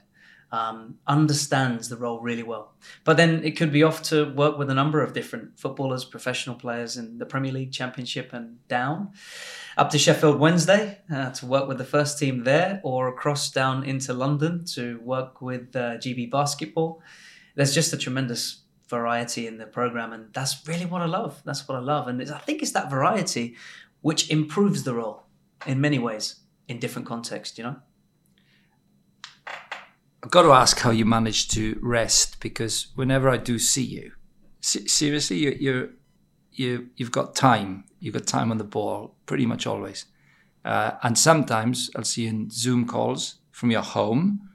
um, 0.51 0.95
understands 1.07 1.89
the 1.89 1.97
role 1.97 2.19
really 2.19 2.43
well. 2.43 2.73
But 3.03 3.17
then 3.17 3.43
it 3.43 3.57
could 3.57 3.71
be 3.71 3.83
off 3.83 4.01
to 4.03 4.31
work 4.33 4.57
with 4.57 4.69
a 4.69 4.73
number 4.73 5.01
of 5.01 5.13
different 5.13 5.59
footballers, 5.59 6.05
professional 6.05 6.55
players 6.55 6.97
in 6.97 7.17
the 7.17 7.25
Premier 7.25 7.51
League, 7.51 7.71
Championship, 7.71 8.31
and 8.33 8.65
down. 8.67 9.11
Up 9.77 9.89
to 9.91 9.97
Sheffield 9.97 10.39
Wednesday 10.39 10.99
uh, 11.13 11.31
to 11.31 11.45
work 11.45 11.67
with 11.67 11.77
the 11.77 11.85
first 11.85 12.17
team 12.17 12.43
there, 12.43 12.79
or 12.83 13.07
across 13.09 13.51
down 13.51 13.83
into 13.83 14.13
London 14.13 14.63
to 14.73 14.99
work 15.01 15.41
with 15.41 15.75
uh, 15.75 15.97
GB 15.97 16.31
Basketball. 16.31 17.01
There's 17.55 17.73
just 17.73 17.93
a 17.93 17.97
tremendous 17.97 18.61
variety 18.89 19.47
in 19.47 19.57
the 19.57 19.65
program, 19.65 20.13
and 20.13 20.33
that's 20.33 20.67
really 20.67 20.85
what 20.85 21.01
I 21.01 21.05
love. 21.05 21.41
That's 21.45 21.67
what 21.67 21.75
I 21.75 21.81
love, 21.81 22.07
and 22.07 22.21
I 22.31 22.39
think 22.39 22.61
it's 22.61 22.71
that 22.71 22.89
variety 22.89 23.55
which 24.01 24.29
improves 24.29 24.83
the 24.83 24.93
role 24.93 25.23
in 25.65 25.81
many 25.81 25.99
ways 25.99 26.35
in 26.67 26.79
different 26.79 27.07
contexts. 27.07 27.57
You 27.57 27.63
know. 27.65 27.75
I've 30.23 30.31
got 30.31 30.43
to 30.43 30.51
ask 30.51 30.79
how 30.79 30.91
you 30.91 31.05
manage 31.05 31.47
to 31.49 31.79
rest 31.81 32.39
because 32.39 32.87
whenever 32.95 33.29
I 33.29 33.37
do 33.37 33.59
see 33.59 33.83
you, 33.83 34.11
seriously, 34.61 35.37
you, 35.37 35.57
you're 35.59 35.89
you 36.51 36.89
you've 36.95 37.11
got 37.11 37.35
time. 37.35 37.85
You've 37.99 38.13
got 38.13 38.27
time 38.27 38.51
on 38.51 38.57
the 38.57 38.63
ball 38.63 39.15
pretty 39.25 39.45
much 39.45 39.65
always. 39.65 40.05
Uh, 40.65 40.91
and 41.03 41.17
sometimes 41.17 41.89
I'll 41.95 42.03
see 42.03 42.23
you 42.23 42.29
in 42.29 42.49
Zoom 42.49 42.85
calls 42.85 43.35
from 43.51 43.71
your 43.71 43.81
home, 43.81 44.49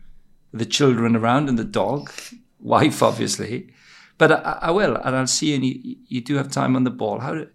the 0.52 0.66
children 0.66 1.16
around 1.16 1.48
and 1.48 1.58
the 1.58 1.64
dog, 1.64 2.12
wife 2.60 3.02
obviously. 3.02 3.72
But 4.18 4.32
I, 4.32 4.58
I 4.62 4.70
will, 4.70 4.96
and 4.96 5.16
I'll 5.16 5.26
see 5.26 5.54
and 5.54 5.64
you, 5.64 5.96
you 6.06 6.20
do 6.20 6.36
have 6.36 6.50
time 6.50 6.76
on 6.76 6.84
the 6.84 6.90
ball. 6.90 7.20
How 7.20 7.34
do, 7.34 7.48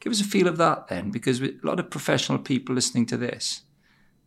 give 0.00 0.12
us 0.12 0.20
a 0.20 0.24
feel 0.24 0.46
of 0.46 0.56
that 0.58 0.88
then, 0.88 1.10
because 1.10 1.40
a 1.42 1.52
lot 1.62 1.80
of 1.80 1.90
professional 1.90 2.38
people 2.38 2.74
listening 2.74 3.06
to 3.06 3.16
this, 3.16 3.62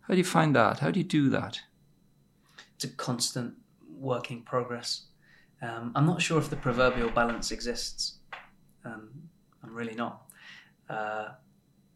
how 0.01 0.13
do 0.13 0.17
you 0.17 0.23
find 0.23 0.55
that? 0.55 0.79
How 0.79 0.91
do 0.91 0.99
you 0.99 1.05
do 1.05 1.29
that? 1.29 1.61
it's 2.75 2.83
a 2.83 2.89
constant 2.89 3.53
working 3.97 4.41
progress. 4.41 5.05
Um, 5.61 5.91
I'm 5.95 6.05
not 6.05 6.21
sure 6.21 6.37
if 6.37 6.49
the 6.49 6.57
proverbial 6.57 7.09
balance 7.09 7.51
exists. 7.51 8.19
Um, 8.83 9.09
I'm 9.63 9.73
really 9.73 9.95
not. 9.95 10.23
Uh, 10.89 11.29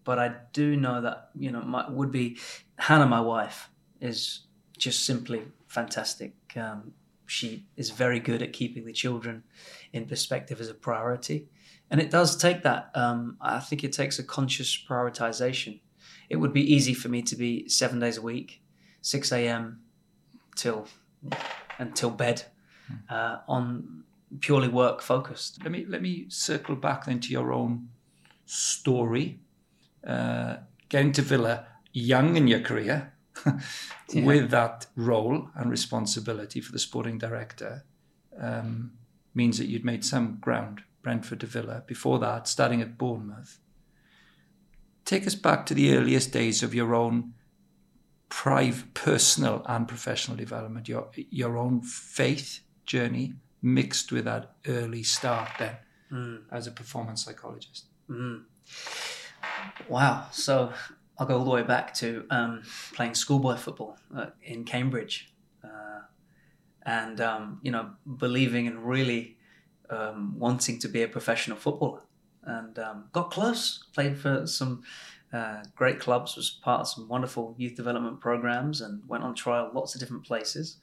but 0.05 0.17
I 0.17 0.33
do 0.53 0.75
know 0.75 1.01
that 1.01 1.29
you 1.35 1.51
know 1.51 1.61
my 1.61 1.87
would 1.89 2.11
be 2.11 2.37
Hannah, 2.77 3.05
my 3.05 3.19
wife, 3.19 3.69
is 3.99 4.47
just 4.77 5.05
simply 5.05 5.43
fantastic. 5.67 6.33
Um, 6.55 6.93
she 7.29 7.65
is 7.77 7.89
very 7.91 8.19
good 8.19 8.41
at 8.41 8.53
keeping 8.53 8.85
the 8.85 8.93
children 8.93 9.43
in 9.93 10.05
perspective 10.05 10.59
as 10.59 10.69
a 10.69 10.73
priority, 10.73 11.47
and 11.89 12.01
it 12.01 12.11
does 12.11 12.37
take 12.37 12.63
that. 12.63 12.91
Um, 12.95 13.37
I 13.41 13.59
think 13.59 13.83
it 13.83 13.93
takes 13.93 14.19
a 14.19 14.23
conscious 14.23 14.77
prioritization. 14.77 15.81
It 16.29 16.37
would 16.37 16.53
be 16.53 16.73
easy 16.73 16.93
for 16.93 17.09
me 17.09 17.21
to 17.23 17.35
be 17.35 17.67
seven 17.67 17.99
days 17.99 18.17
a 18.17 18.21
week, 18.21 18.61
six 19.01 19.31
a.m 19.31 19.81
till 20.59 20.87
until 21.79 22.09
bed 22.09 22.43
hmm. 22.87 22.95
uh, 23.09 23.37
on 23.47 24.03
purely 24.41 24.67
work 24.67 25.01
focused. 25.01 25.63
Let 25.63 25.71
me 25.71 25.85
let 25.87 26.01
me 26.01 26.25
circle 26.29 26.75
back 26.75 27.05
then 27.05 27.19
to 27.21 27.29
your 27.31 27.51
own 27.53 27.89
story. 28.45 29.39
Uh, 30.05 30.57
getting 30.89 31.11
to 31.13 31.21
Villa 31.21 31.67
young 31.91 32.37
in 32.37 32.47
your 32.47 32.61
career, 32.61 33.13
yeah. 34.09 34.23
with 34.25 34.49
that 34.51 34.87
role 34.95 35.49
and 35.55 35.69
responsibility 35.69 36.61
for 36.61 36.71
the 36.71 36.79
sporting 36.79 37.17
director, 37.17 37.85
um, 38.39 38.91
means 39.33 39.57
that 39.57 39.67
you'd 39.67 39.85
made 39.85 40.03
some 40.03 40.37
ground. 40.41 40.83
Brentford 41.01 41.39
to 41.41 41.47
Villa. 41.47 41.83
Before 41.87 42.19
that, 42.19 42.47
starting 42.47 42.81
at 42.81 42.97
Bournemouth. 42.97 43.59
Take 45.05 45.25
us 45.25 45.35
back 45.35 45.65
to 45.65 45.73
the 45.73 45.95
earliest 45.95 46.31
days 46.31 46.61
of 46.61 46.75
your 46.75 46.93
own 46.93 47.33
private, 48.29 48.93
personal 48.93 49.63
and 49.65 49.87
professional 49.87 50.37
development, 50.37 50.87
your 50.87 51.09
your 51.15 51.57
own 51.57 51.81
faith 51.81 52.59
journey 52.85 53.33
mixed 53.61 54.11
with 54.11 54.25
that 54.25 54.55
early 54.67 55.03
start 55.03 55.49
then 55.57 55.77
mm. 56.11 56.41
as 56.51 56.67
a 56.67 56.71
performance 56.71 57.25
psychologist. 57.25 57.85
Mm. 58.09 58.43
Wow. 59.87 60.27
So 60.31 60.71
I'll 61.19 61.27
go 61.27 61.37
all 61.37 61.43
the 61.43 61.51
way 61.51 61.63
back 61.63 61.93
to 61.95 62.25
um, 62.29 62.63
playing 62.93 63.13
schoolboy 63.13 63.57
football 63.57 63.97
uh, 64.15 64.27
in 64.41 64.63
Cambridge, 64.63 65.33
uh, 65.63 66.01
and 66.83 67.19
um, 67.19 67.59
you 67.61 67.71
know 67.71 67.91
believing 68.17 68.67
and 68.67 68.85
really 68.85 69.37
um, 69.89 70.39
wanting 70.39 70.79
to 70.79 70.87
be 70.87 71.03
a 71.03 71.07
professional 71.07 71.57
footballer, 71.57 72.01
and 72.43 72.79
um, 72.79 73.05
got 73.11 73.31
close. 73.31 73.83
Played 73.93 74.17
for 74.17 74.47
some 74.47 74.83
uh, 75.33 75.63
great 75.75 75.99
clubs, 75.99 76.35
was 76.35 76.49
part 76.49 76.81
of 76.81 76.87
some 76.87 77.07
wonderful 77.07 77.53
youth 77.57 77.75
development 77.75 78.21
programs, 78.21 78.79
and 78.79 79.01
went 79.07 79.23
on 79.23 79.35
trial 79.35 79.69
lots 79.73 79.93
of 79.93 79.99
different 79.99 80.25
places, 80.25 80.77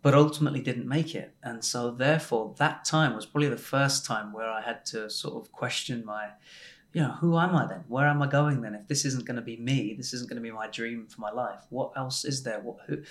but 0.00 0.14
ultimately 0.14 0.60
didn't 0.60 0.88
make 0.88 1.14
it. 1.14 1.34
And 1.42 1.62
so, 1.62 1.90
therefore, 1.90 2.54
that 2.58 2.86
time 2.86 3.14
was 3.14 3.26
probably 3.26 3.50
the 3.50 3.58
first 3.58 4.06
time 4.06 4.32
where 4.32 4.48
I 4.48 4.62
had 4.62 4.86
to 4.86 5.10
sort 5.10 5.34
of 5.34 5.52
question 5.52 6.04
my, 6.06 6.30
you 6.98 7.04
know, 7.04 7.12
who 7.12 7.38
am 7.38 7.54
I 7.54 7.64
then? 7.64 7.84
Where 7.86 8.08
am 8.08 8.20
I 8.22 8.26
going 8.26 8.60
then? 8.60 8.74
If 8.74 8.88
this 8.88 9.04
isn't 9.04 9.24
going 9.24 9.36
to 9.36 9.42
be 9.42 9.56
me, 9.56 9.94
this 9.96 10.12
isn't 10.14 10.28
going 10.28 10.42
to 10.42 10.42
be 10.42 10.50
my 10.50 10.66
dream 10.66 11.06
for 11.06 11.20
my 11.20 11.30
life. 11.30 11.60
What 11.70 11.92
else 11.96 12.24
is 12.24 12.42
there? 12.42 12.58
What 12.58 12.78
who, 12.88 13.02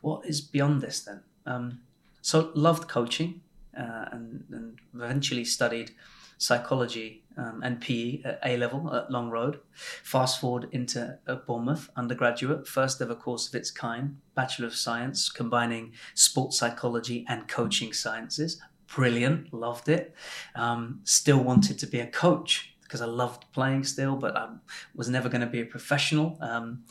what 0.00 0.26
is 0.26 0.40
beyond 0.40 0.80
this 0.80 1.04
then? 1.04 1.20
Um, 1.46 1.78
so 2.22 2.50
loved 2.56 2.88
coaching, 2.88 3.42
uh, 3.78 4.06
and, 4.10 4.42
and 4.50 4.78
eventually 4.92 5.44
studied 5.44 5.92
psychology 6.38 7.22
um, 7.36 7.60
and 7.62 7.80
PE 7.80 8.22
at 8.24 8.40
A 8.44 8.56
level 8.56 8.92
at 8.92 9.12
Long 9.12 9.30
Road. 9.30 9.60
Fast 10.02 10.40
forward 10.40 10.66
into 10.72 11.16
uh, 11.28 11.36
Bournemouth, 11.36 11.88
undergraduate, 11.94 12.66
first 12.66 13.00
ever 13.00 13.14
course 13.14 13.46
of 13.46 13.54
its 13.54 13.70
kind, 13.70 14.16
Bachelor 14.34 14.66
of 14.66 14.74
Science, 14.74 15.28
combining 15.30 15.92
sports 16.14 16.58
psychology 16.58 17.24
and 17.28 17.46
coaching 17.46 17.92
sciences. 17.92 18.60
Brilliant, 18.88 19.54
loved 19.54 19.88
it. 19.88 20.16
Um, 20.56 21.00
still 21.04 21.38
wanted 21.38 21.78
to 21.78 21.86
be 21.86 22.00
a 22.00 22.08
coach 22.08 22.72
because 22.86 23.00
I 23.00 23.06
loved 23.06 23.44
playing 23.52 23.84
still, 23.84 24.16
but 24.16 24.36
I 24.36 24.48
was 24.94 25.08
never 25.08 25.28
going 25.28 25.40
to 25.40 25.46
be 25.46 25.60
a 25.60 25.66
professional. 25.66 26.38
Um, 26.40 26.84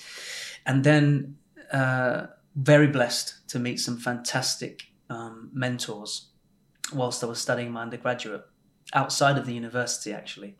and 0.65 0.83
then, 0.83 1.37
uh, 1.71 2.27
very 2.55 2.87
blessed 2.87 3.47
to 3.49 3.59
meet 3.59 3.79
some 3.79 3.97
fantastic 3.97 4.83
um, 5.09 5.49
mentors 5.53 6.29
whilst 6.93 7.23
I 7.23 7.27
was 7.27 7.41
studying 7.41 7.71
my 7.71 7.81
undergraduate 7.81 8.45
outside 8.93 9.37
of 9.37 9.45
the 9.45 9.53
university 9.53 10.13
actually, 10.13 10.55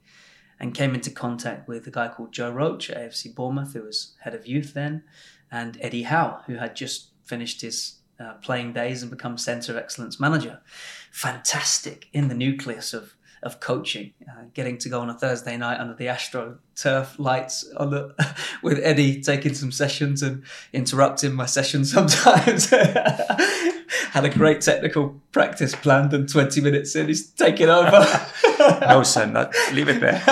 and 0.59 0.73
came 0.73 0.95
into 0.95 1.11
contact 1.11 1.67
with 1.67 1.85
a 1.87 1.91
guy 1.91 2.07
called 2.07 2.33
Joe 2.33 2.51
Roach 2.51 2.89
at 2.89 2.97
AFC 2.97 3.33
Bournemouth, 3.33 3.73
who 3.73 3.83
was 3.83 4.13
head 4.21 4.33
of 4.33 4.47
youth 4.47 4.73
then, 4.73 5.03
and 5.51 5.77
Eddie 5.81 6.03
Howe, 6.03 6.41
who 6.47 6.55
had 6.55 6.75
just 6.75 7.11
finished 7.23 7.61
his 7.61 7.99
uh, 8.19 8.33
playing 8.35 8.73
days 8.73 9.01
and 9.01 9.11
become 9.11 9.37
centre 9.37 9.71
of 9.71 9.77
excellence 9.77 10.19
manager. 10.19 10.61
Fantastic 11.11 12.07
in 12.13 12.27
the 12.27 12.35
nucleus 12.35 12.93
of 12.93 13.15
of 13.45 13.59
coaching, 13.59 14.11
uh, 14.27 14.45
getting 14.53 14.77
to 14.79 14.89
go 14.89 14.99
on 14.99 15.09
a 15.09 15.13
Thursday 15.13 15.55
night 15.55 15.79
under 15.79 15.93
the 15.93 16.07
Astro 16.07 16.57
turf 16.75 17.17
lights 17.19 17.71
on 17.77 17.91
the, 17.91 18.13
with 18.63 18.79
Eddie 18.83 19.21
taking 19.21 19.53
some 19.53 19.71
sessions 19.71 20.23
and 20.23 20.43
interrupting 20.73 21.33
my 21.33 21.45
session 21.45 21.85
sometimes. 21.85 22.69
Had 24.11 24.25
a 24.25 24.29
great 24.29 24.61
technical 24.61 25.21
practice 25.31 25.75
planned, 25.75 26.13
and 26.13 26.27
20 26.27 26.61
minutes 26.61 26.95
in, 26.95 27.07
he's 27.07 27.27
taking 27.31 27.69
over. 27.69 28.05
no, 28.59 29.03
son, 29.03 29.33
that, 29.33 29.53
leave 29.73 29.89
it 29.89 29.99
there. 29.99 30.23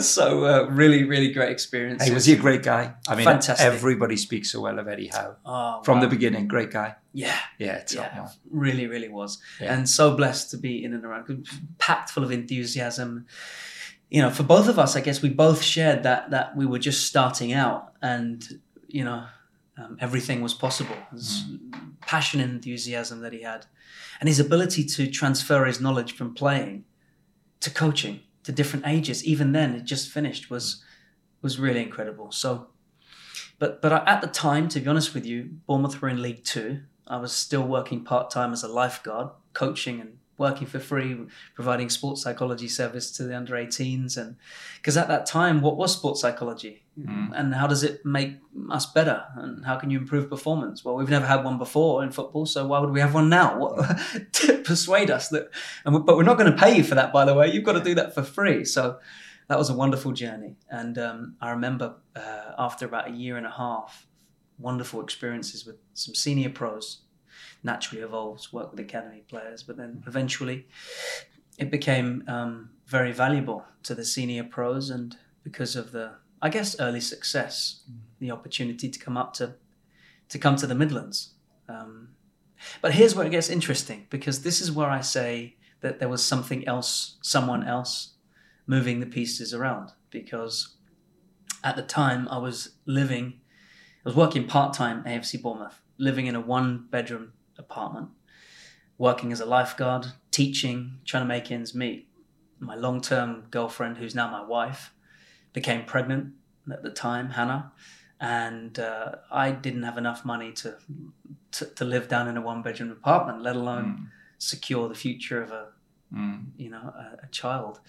So 0.00 0.44
uh, 0.44 0.66
really, 0.70 1.04
really 1.04 1.32
great 1.32 1.50
experience. 1.50 2.02
Hey, 2.04 2.12
was 2.12 2.24
he 2.26 2.32
a 2.34 2.36
great 2.36 2.62
guy? 2.62 2.94
I 3.08 3.14
mean, 3.14 3.24
Fantastic. 3.24 3.64
everybody 3.66 4.16
speaks 4.16 4.50
so 4.52 4.60
well 4.60 4.78
of 4.78 4.88
Eddie 4.88 5.08
Howe 5.08 5.36
Oh, 5.44 5.82
from 5.82 5.96
wow. 5.98 6.02
the 6.04 6.08
beginning. 6.08 6.48
Great 6.48 6.70
guy. 6.70 6.94
yeah, 7.12 7.36
Yeah, 7.58 7.82
yeah, 7.92 8.28
really, 8.50 8.86
really 8.86 9.08
was, 9.08 9.38
Yeah. 9.60 9.74
and 9.74 9.88
so 9.88 10.16
blessed 10.16 10.50
to 10.52 10.56
be 10.58 10.82
in 10.84 10.92
and 10.94 11.04
around, 11.04 11.46
packed 11.78 12.10
full 12.10 12.24
of 12.24 12.30
enthusiasm. 12.32 13.26
You 14.10 14.22
know, 14.22 14.30
for 14.30 14.42
both 14.42 14.68
of 14.68 14.78
us, 14.78 14.94
I 14.96 15.00
guess 15.00 15.22
we 15.22 15.30
both 15.30 15.62
shared 15.62 16.02
that 16.02 16.30
that 16.30 16.56
we 16.56 16.66
were 16.66 16.78
just 16.78 17.06
starting 17.06 17.52
out, 17.52 17.92
and 18.02 18.46
you 18.88 19.04
know, 19.04 19.24
um, 19.78 19.96
everything 20.00 20.42
was 20.42 20.52
possible. 20.54 20.96
This 21.12 21.44
passion 22.00 22.40
and 22.40 22.50
enthusiasm 22.52 23.20
that 23.20 23.32
he 23.32 23.42
had, 23.42 23.64
and 24.20 24.28
his 24.28 24.38
ability 24.40 24.84
to 24.84 25.10
transfer 25.10 25.64
his 25.64 25.80
knowledge 25.80 26.12
from 26.14 26.34
playing 26.34 26.84
to 27.60 27.70
coaching 27.70 28.20
to 28.44 28.52
different 28.52 28.86
ages. 28.86 29.24
Even 29.24 29.52
then, 29.52 29.74
it 29.74 29.84
just 29.84 30.10
finished 30.10 30.50
was 30.50 30.84
was 31.40 31.58
really 31.58 31.82
incredible. 31.82 32.30
So, 32.30 32.68
but 33.58 33.82
but 33.82 33.92
at 34.08 34.20
the 34.20 34.26
time, 34.26 34.68
to 34.68 34.80
be 34.80 34.88
honest 34.88 35.14
with 35.14 35.26
you, 35.26 35.50
Bournemouth 35.66 36.00
were 36.00 36.08
in 36.08 36.22
League 36.22 36.44
Two. 36.44 36.82
I 37.06 37.18
was 37.18 37.32
still 37.32 37.66
working 37.66 38.04
part 38.04 38.30
time 38.30 38.52
as 38.52 38.62
a 38.62 38.68
lifeguard, 38.68 39.28
coaching 39.52 40.00
and 40.00 40.18
working 40.42 40.66
for 40.66 40.80
free, 40.80 41.16
providing 41.54 41.88
sports 41.88 42.22
psychology 42.22 42.68
service 42.68 43.10
to 43.12 43.22
the 43.22 43.36
under 43.36 43.54
18s. 43.54 44.16
And 44.16 44.36
because 44.76 44.96
at 44.96 45.08
that 45.08 45.24
time, 45.24 45.62
what 45.62 45.76
was 45.76 45.92
sports 45.92 46.20
psychology? 46.20 46.82
And 47.34 47.54
how 47.54 47.66
does 47.66 47.82
it 47.84 48.04
make 48.04 48.32
us 48.70 48.84
better? 48.84 49.24
And 49.36 49.64
how 49.64 49.76
can 49.76 49.88
you 49.90 49.98
improve 49.98 50.28
performance? 50.28 50.84
Well, 50.84 50.96
we've 50.96 51.08
never 51.08 51.26
had 51.26 51.44
one 51.44 51.56
before 51.56 52.02
in 52.02 52.10
football, 52.10 52.44
so 52.44 52.66
why 52.66 52.80
would 52.80 52.90
we 52.90 53.00
have 53.00 53.14
one 53.14 53.28
now? 53.28 53.58
What, 53.58 53.98
to 54.32 54.58
persuade 54.58 55.10
us 55.10 55.28
that, 55.28 55.50
and 55.84 55.94
we, 55.94 56.00
but 56.02 56.16
we're 56.16 56.24
not 56.24 56.38
going 56.38 56.52
to 56.52 56.58
pay 56.58 56.76
you 56.76 56.84
for 56.84 56.96
that, 56.96 57.12
by 57.12 57.24
the 57.24 57.34
way. 57.34 57.50
You've 57.50 57.64
got 57.64 57.74
to 57.74 57.84
do 57.84 57.94
that 57.94 58.14
for 58.14 58.22
free. 58.22 58.64
So 58.64 58.98
that 59.48 59.58
was 59.58 59.70
a 59.70 59.74
wonderful 59.74 60.12
journey. 60.12 60.56
And 60.68 60.98
um, 60.98 61.36
I 61.40 61.50
remember 61.50 61.94
uh, 62.16 62.52
after 62.58 62.84
about 62.84 63.08
a 63.08 63.12
year 63.12 63.36
and 63.36 63.46
a 63.46 63.50
half, 63.50 64.06
wonderful 64.58 65.00
experiences 65.00 65.64
with 65.64 65.76
some 65.94 66.14
senior 66.14 66.50
pros. 66.50 67.01
Naturally 67.62 68.02
evolves, 68.02 68.52
work 68.52 68.70
with 68.70 68.80
academy 68.80 69.22
players, 69.28 69.62
but 69.62 69.76
then 69.76 70.02
eventually 70.06 70.66
it 71.58 71.70
became 71.70 72.24
um, 72.26 72.70
very 72.86 73.12
valuable 73.12 73.64
to 73.84 73.94
the 73.94 74.04
senior 74.04 74.44
pros, 74.44 74.90
and 74.90 75.16
because 75.44 75.76
of 75.76 75.92
the, 75.92 76.12
I 76.40 76.48
guess, 76.48 76.78
early 76.80 77.00
success, 77.00 77.82
the 78.18 78.30
opportunity 78.30 78.88
to 78.88 78.98
come 78.98 79.16
up 79.16 79.32
to, 79.34 79.54
to 80.28 80.38
come 80.38 80.56
to 80.56 80.66
the 80.66 80.74
Midlands. 80.74 81.34
Um, 81.68 82.08
but 82.80 82.94
here's 82.94 83.14
where 83.14 83.26
it 83.26 83.30
gets 83.30 83.48
interesting 83.48 84.06
because 84.10 84.42
this 84.42 84.60
is 84.60 84.70
where 84.70 84.88
I 84.88 85.00
say 85.00 85.56
that 85.80 85.98
there 85.98 86.08
was 86.08 86.24
something 86.24 86.66
else, 86.66 87.16
someone 87.22 87.66
else, 87.66 88.14
moving 88.66 89.00
the 89.00 89.06
pieces 89.06 89.52
around. 89.52 89.92
Because 90.10 90.76
at 91.64 91.76
the 91.76 91.82
time 91.82 92.28
I 92.28 92.38
was 92.38 92.76
living, 92.86 93.40
I 94.04 94.08
was 94.08 94.16
working 94.16 94.46
part 94.46 94.74
time 94.74 95.02
AFC 95.04 95.40
Bournemouth, 95.42 95.80
living 95.98 96.26
in 96.26 96.34
a 96.34 96.40
one 96.40 96.86
bedroom 96.90 97.32
apartment, 97.58 98.08
working 98.98 99.32
as 99.32 99.40
a 99.40 99.46
lifeguard, 99.46 100.06
teaching, 100.30 100.98
trying 101.04 101.24
to 101.24 101.28
make 101.28 101.50
ends 101.50 101.74
meet. 101.74 102.08
My 102.58 102.76
long 102.76 103.00
term 103.00 103.46
girlfriend, 103.50 103.98
who's 103.98 104.14
now 104.14 104.30
my 104.30 104.44
wife, 104.44 104.94
became 105.52 105.84
pregnant 105.84 106.34
at 106.72 106.82
the 106.82 106.90
time, 106.90 107.30
Hannah, 107.30 107.72
and 108.20 108.78
uh, 108.78 109.16
I 109.30 109.50
didn't 109.50 109.82
have 109.82 109.98
enough 109.98 110.24
money 110.24 110.52
to, 110.52 110.76
to 111.52 111.66
to 111.66 111.84
live 111.84 112.08
down 112.08 112.28
in 112.28 112.36
a 112.36 112.40
one 112.40 112.62
bedroom 112.62 112.90
apartment, 112.92 113.42
let 113.42 113.56
alone 113.56 114.10
secure 114.38 114.88
the 114.88 114.94
future 114.94 115.42
of 115.42 115.50
a 115.50 115.68
Mm. 116.12 116.48
you 116.58 116.68
know 116.68 116.92
a, 116.94 117.24
a 117.24 117.28
child. 117.30 117.80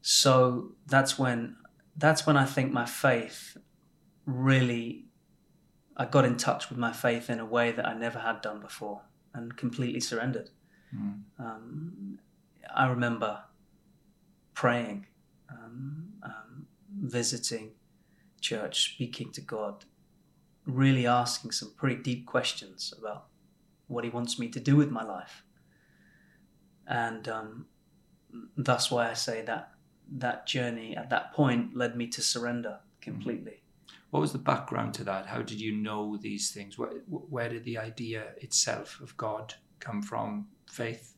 So 0.00 0.72
that's 0.86 1.18
when 1.18 1.56
that's 1.96 2.26
when 2.26 2.36
I 2.36 2.44
think 2.44 2.72
my 2.72 2.86
faith 2.86 3.56
really 4.26 5.06
I 5.98 6.04
got 6.04 6.24
in 6.24 6.36
touch 6.36 6.70
with 6.70 6.78
my 6.78 6.92
faith 6.92 7.28
in 7.28 7.40
a 7.40 7.44
way 7.44 7.72
that 7.72 7.86
I 7.86 7.92
never 7.94 8.20
had 8.20 8.40
done 8.40 8.60
before 8.60 9.02
and 9.34 9.56
completely 9.56 10.00
surrendered. 10.00 10.50
Mm. 10.94 11.22
Um, 11.38 12.18
I 12.74 12.86
remember 12.86 13.42
praying, 14.54 15.06
um, 15.50 16.08
um, 16.22 16.66
visiting 17.02 17.72
church, 18.40 18.94
speaking 18.94 19.32
to 19.32 19.40
God, 19.40 19.84
really 20.66 21.06
asking 21.06 21.50
some 21.50 21.72
pretty 21.76 22.00
deep 22.00 22.26
questions 22.26 22.94
about 22.96 23.26
what 23.88 24.04
He 24.04 24.10
wants 24.10 24.38
me 24.38 24.48
to 24.48 24.60
do 24.60 24.76
with 24.76 24.90
my 24.90 25.02
life. 25.02 25.42
And 26.86 27.28
um, 27.28 27.66
that's 28.56 28.90
why 28.90 29.10
I 29.10 29.14
say 29.14 29.42
that 29.42 29.72
that 30.10 30.46
journey 30.46 30.96
at 30.96 31.10
that 31.10 31.32
point 31.32 31.76
led 31.76 31.96
me 31.96 32.06
to 32.06 32.22
surrender 32.22 32.80
completely. 33.00 33.62
What 34.10 34.20
was 34.20 34.32
the 34.32 34.38
background 34.38 34.94
to 34.94 35.04
that? 35.04 35.26
How 35.26 35.42
did 35.42 35.60
you 35.60 35.72
know 35.72 36.16
these 36.16 36.50
things? 36.50 36.78
Where, 36.78 36.90
where 37.08 37.48
did 37.48 37.64
the 37.64 37.78
idea 37.78 38.28
itself 38.38 39.00
of 39.00 39.16
God 39.16 39.54
come 39.80 40.02
from? 40.02 40.48
Faith? 40.70 41.14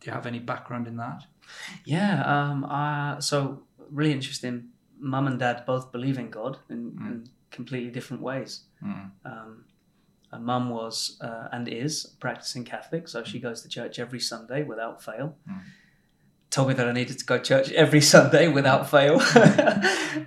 Do 0.00 0.08
you 0.08 0.12
have 0.12 0.26
any 0.26 0.38
background 0.38 0.86
in 0.86 0.96
that? 0.96 1.24
Yeah. 1.84 2.22
Um, 2.24 2.64
uh, 2.64 3.20
so 3.20 3.62
really 3.90 4.12
interesting. 4.12 4.68
Mum 4.98 5.26
and 5.26 5.38
dad 5.38 5.64
both 5.66 5.92
believe 5.92 6.18
in 6.18 6.30
God 6.30 6.58
in, 6.68 6.96
in 7.00 7.28
completely 7.50 7.90
different 7.90 8.22
ways. 8.22 8.64
Mm. 8.82 9.10
Um, 9.24 9.64
mum 10.38 10.70
was 10.70 11.18
uh, 11.20 11.48
and 11.52 11.68
is 11.68 12.06
practicing 12.20 12.64
Catholic, 12.64 13.08
so 13.08 13.24
she 13.24 13.38
goes 13.38 13.62
to 13.62 13.68
church 13.68 13.98
every 13.98 14.20
Sunday 14.20 14.62
without 14.62 15.02
fail. 15.02 15.36
Mm. 15.48 15.60
Told 16.50 16.68
me 16.68 16.74
that 16.74 16.88
I 16.88 16.92
needed 16.92 17.18
to 17.18 17.24
go 17.24 17.38
to 17.38 17.44
church 17.44 17.72
every 17.84 18.00
Sunday 18.00 18.48
without 18.48 18.90
fail, 18.90 19.20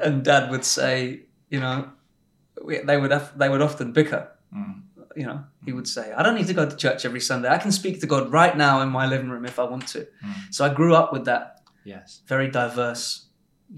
and 0.03 0.23
Dad 0.23 0.49
would 0.51 0.65
say, 0.65 1.21
you 1.49 1.59
know, 1.59 1.91
they 2.85 2.97
would 2.97 3.11
have, 3.11 3.37
they 3.37 3.49
would 3.49 3.61
often 3.61 3.91
bicker. 3.93 4.31
Mm. 4.55 4.81
You 5.15 5.25
know, 5.25 5.43
he 5.65 5.71
would 5.73 5.87
say, 5.87 6.13
"I 6.13 6.21
don't 6.23 6.35
need 6.35 6.47
to 6.47 6.53
go 6.53 6.69
to 6.69 6.75
church 6.75 7.03
every 7.05 7.19
Sunday. 7.19 7.49
I 7.49 7.57
can 7.57 7.71
speak 7.71 7.99
to 8.01 8.07
God 8.07 8.31
right 8.31 8.55
now 8.55 8.81
in 8.81 8.89
my 8.89 9.05
living 9.07 9.29
room 9.29 9.45
if 9.45 9.57
I 9.59 9.63
want 9.63 9.87
to." 9.89 9.99
Mm. 10.23 10.33
So 10.53 10.65
I 10.65 10.73
grew 10.73 10.93
up 10.95 11.11
with 11.11 11.25
that 11.25 11.61
Yes. 11.83 12.21
very 12.27 12.49
diverse 12.49 13.25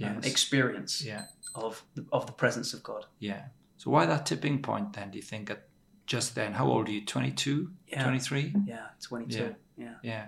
um, 0.03 0.19
experience 0.23 1.03
Yeah. 1.03 1.25
of 1.55 1.83
the, 1.95 2.05
of 2.11 2.25
the 2.25 2.33
presence 2.33 2.73
of 2.73 2.83
God. 2.83 3.05
Yeah. 3.19 3.43
So 3.77 3.91
why 3.91 4.05
that 4.05 4.25
tipping 4.25 4.61
point 4.61 4.93
then? 4.93 5.11
Do 5.11 5.17
you 5.17 5.23
think 5.23 5.49
at 5.49 5.67
just 6.05 6.35
then? 6.35 6.53
How 6.53 6.67
old 6.67 6.87
are 6.89 6.91
you? 6.91 7.05
22? 7.05 7.71
Yeah. 7.87 8.03
23? 8.03 8.53
Yeah, 8.65 8.87
twenty 9.01 9.33
two. 9.33 9.55
yeah. 9.77 9.95
Yeah. 10.03 10.25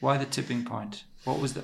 Why 0.00 0.16
the 0.16 0.24
tipping 0.24 0.64
point? 0.64 1.04
What 1.24 1.38
was 1.40 1.52
the 1.52 1.62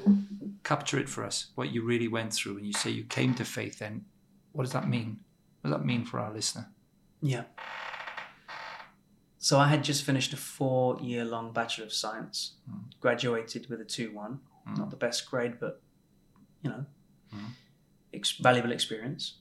capture 0.62 0.98
it 0.98 1.08
for 1.08 1.24
us? 1.24 1.46
What 1.54 1.70
you 1.72 1.82
really 1.82 2.08
went 2.08 2.32
through, 2.34 2.58
and 2.58 2.66
you 2.66 2.72
say 2.74 2.90
you 2.90 3.04
came 3.04 3.32
to 3.34 3.44
faith. 3.44 3.78
Then, 3.78 4.04
what 4.52 4.64
does 4.64 4.72
that 4.72 4.86
mean? 4.88 5.20
What 5.66 5.72
does 5.72 5.80
that 5.80 5.86
mean 5.86 6.04
for 6.04 6.20
our 6.20 6.32
listener? 6.32 6.68
Yeah. 7.20 7.42
So 9.38 9.58
I 9.58 9.66
had 9.66 9.82
just 9.82 10.04
finished 10.04 10.32
a 10.32 10.36
four 10.36 10.96
year 11.00 11.24
long 11.24 11.52
Bachelor 11.52 11.86
of 11.86 11.92
Science, 11.92 12.52
mm. 12.70 12.82
graduated 13.00 13.68
with 13.68 13.80
a 13.80 13.84
2 13.84 14.12
1. 14.12 14.40
Mm. 14.68 14.78
Not 14.78 14.90
the 14.90 14.96
best 14.96 15.28
grade, 15.28 15.58
but, 15.58 15.82
you 16.62 16.70
know, 16.70 16.86
mm. 17.34 17.48
ex- 18.14 18.36
valuable 18.36 18.70
experience. 18.70 19.38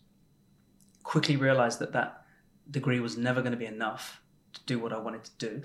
Quickly 1.04 1.36
realized 1.36 1.78
that 1.78 1.94
that 1.94 2.24
degree 2.72 3.00
was 3.00 3.18
never 3.18 3.42
going 3.42 3.52
to 3.52 3.58
be 3.58 3.68
enough 3.68 4.20
to 4.54 4.62
do 4.66 4.80
what 4.80 4.92
I 4.92 4.98
wanted 4.98 5.26
to 5.26 5.32
do, 5.38 5.62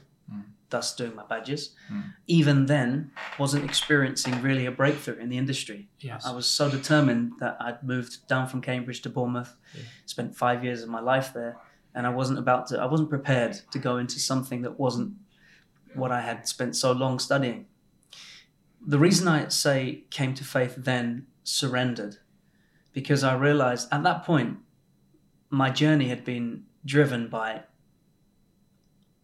thus 0.71 0.95
doing 0.95 1.15
my 1.15 1.25
badges. 1.25 1.75
Hmm. 1.89 2.01
Even 2.27 2.67
then, 2.67 3.11
wasn't 3.39 3.65
experiencing 3.65 4.41
really 4.43 4.67
a 4.67 4.71
breakthrough 4.71 5.17
in 5.17 5.29
the 5.29 5.39
industry. 5.39 5.89
Yes. 6.01 6.25
I 6.25 6.33
was 6.33 6.47
so 6.47 6.71
determined 6.71 7.33
that 7.41 7.57
I'd 7.61 7.83
moved 7.83 8.27
down 8.29 8.49
from 8.49 8.61
Cambridge 8.61 9.03
to 9.03 9.11
Bournemouth, 9.11 9.57
spent 10.07 10.37
five 10.37 10.65
years 10.65 10.83
of 10.83 10.89
my 10.89 11.01
life 11.01 11.33
there, 11.33 11.59
and 11.95 12.07
I 12.07 12.11
wasn't 12.11 12.39
about 12.39 12.69
to, 12.69 12.81
I 12.81 12.87
wasn't 12.87 13.11
prepared 13.11 13.61
to 13.73 13.79
go 13.79 13.99
into 13.99 14.19
something 14.19 14.63
that 14.63 14.79
wasn't 14.79 15.15
what 15.95 16.13
I 16.13 16.21
had 16.21 16.47
spent 16.47 16.77
so 16.77 16.93
long 16.93 17.19
studying. 17.19 17.67
The 18.87 18.99
reason 18.99 19.29
I 19.29 19.49
say 19.49 20.05
came 20.11 20.35
to 20.35 20.45
faith 20.45 20.75
then 20.79 21.27
surrendered, 21.43 22.17
because 22.93 23.25
I 23.25 23.35
realized 23.35 23.89
at 23.93 24.03
that 24.05 24.25
point 24.25 24.59
my 25.51 25.71
journey 25.71 26.09
had 26.09 26.25
been 26.25 26.65
driven 26.85 27.29
by, 27.29 27.65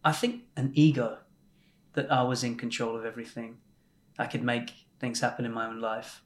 I 0.03 0.11
think, 0.11 0.43
an 0.55 0.71
ego 0.75 1.19
that 1.97 2.11
I 2.11 2.21
was 2.21 2.43
in 2.43 2.55
control 2.55 2.95
of 2.95 3.05
everything. 3.05 3.57
I 4.19 4.27
could 4.27 4.43
make 4.43 4.71
things 4.99 5.19
happen 5.19 5.45
in 5.45 5.51
my 5.51 5.65
own 5.65 5.81
life. 5.81 6.21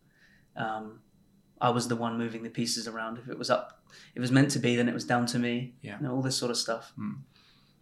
Um, 0.58 1.00
I 1.62 1.70
was 1.70 1.88
the 1.88 1.96
one 1.96 2.18
moving 2.18 2.44
the 2.44 2.50
pieces 2.50 2.90
around. 2.90 3.18
If 3.18 3.30
it 3.30 3.38
was 3.38 3.50
up, 3.50 3.82
if 3.90 4.18
it 4.18 4.20
was 4.20 4.34
meant 4.34 4.52
to 4.52 4.60
be, 4.60 4.76
then 4.76 4.90
it 4.90 4.94
was 4.94 5.06
down 5.06 5.26
to 5.28 5.40
me. 5.40 5.76
Yeah. 5.82 5.96
You 5.98 6.08
know, 6.08 6.14
all 6.14 6.22
this 6.22 6.36
sort 6.36 6.52
of 6.52 6.58
stuff. 6.58 6.92
Mm. 7.00 7.20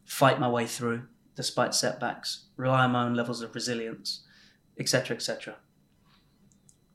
Fight 0.06 0.40
my 0.40 0.48
way 0.48 0.68
through 0.68 1.08
despite 1.36 1.74
setbacks. 1.74 2.46
Rely 2.58 2.84
on 2.84 2.92
my 2.92 3.06
own 3.06 3.16
levels 3.16 3.42
of 3.42 3.56
resilience, 3.56 4.24
etc., 4.78 5.16
etc. 5.16 5.56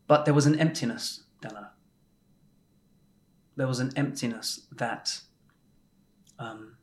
But 0.06 0.26
there 0.26 0.34
was 0.34 0.46
an 0.46 0.60
emptiness, 0.60 1.24
Danno. 1.42 1.70
There 3.56 3.66
was 3.66 3.80
an 3.80 3.92
emptiness 3.96 4.66
that 4.70 5.22
um, 6.38 6.73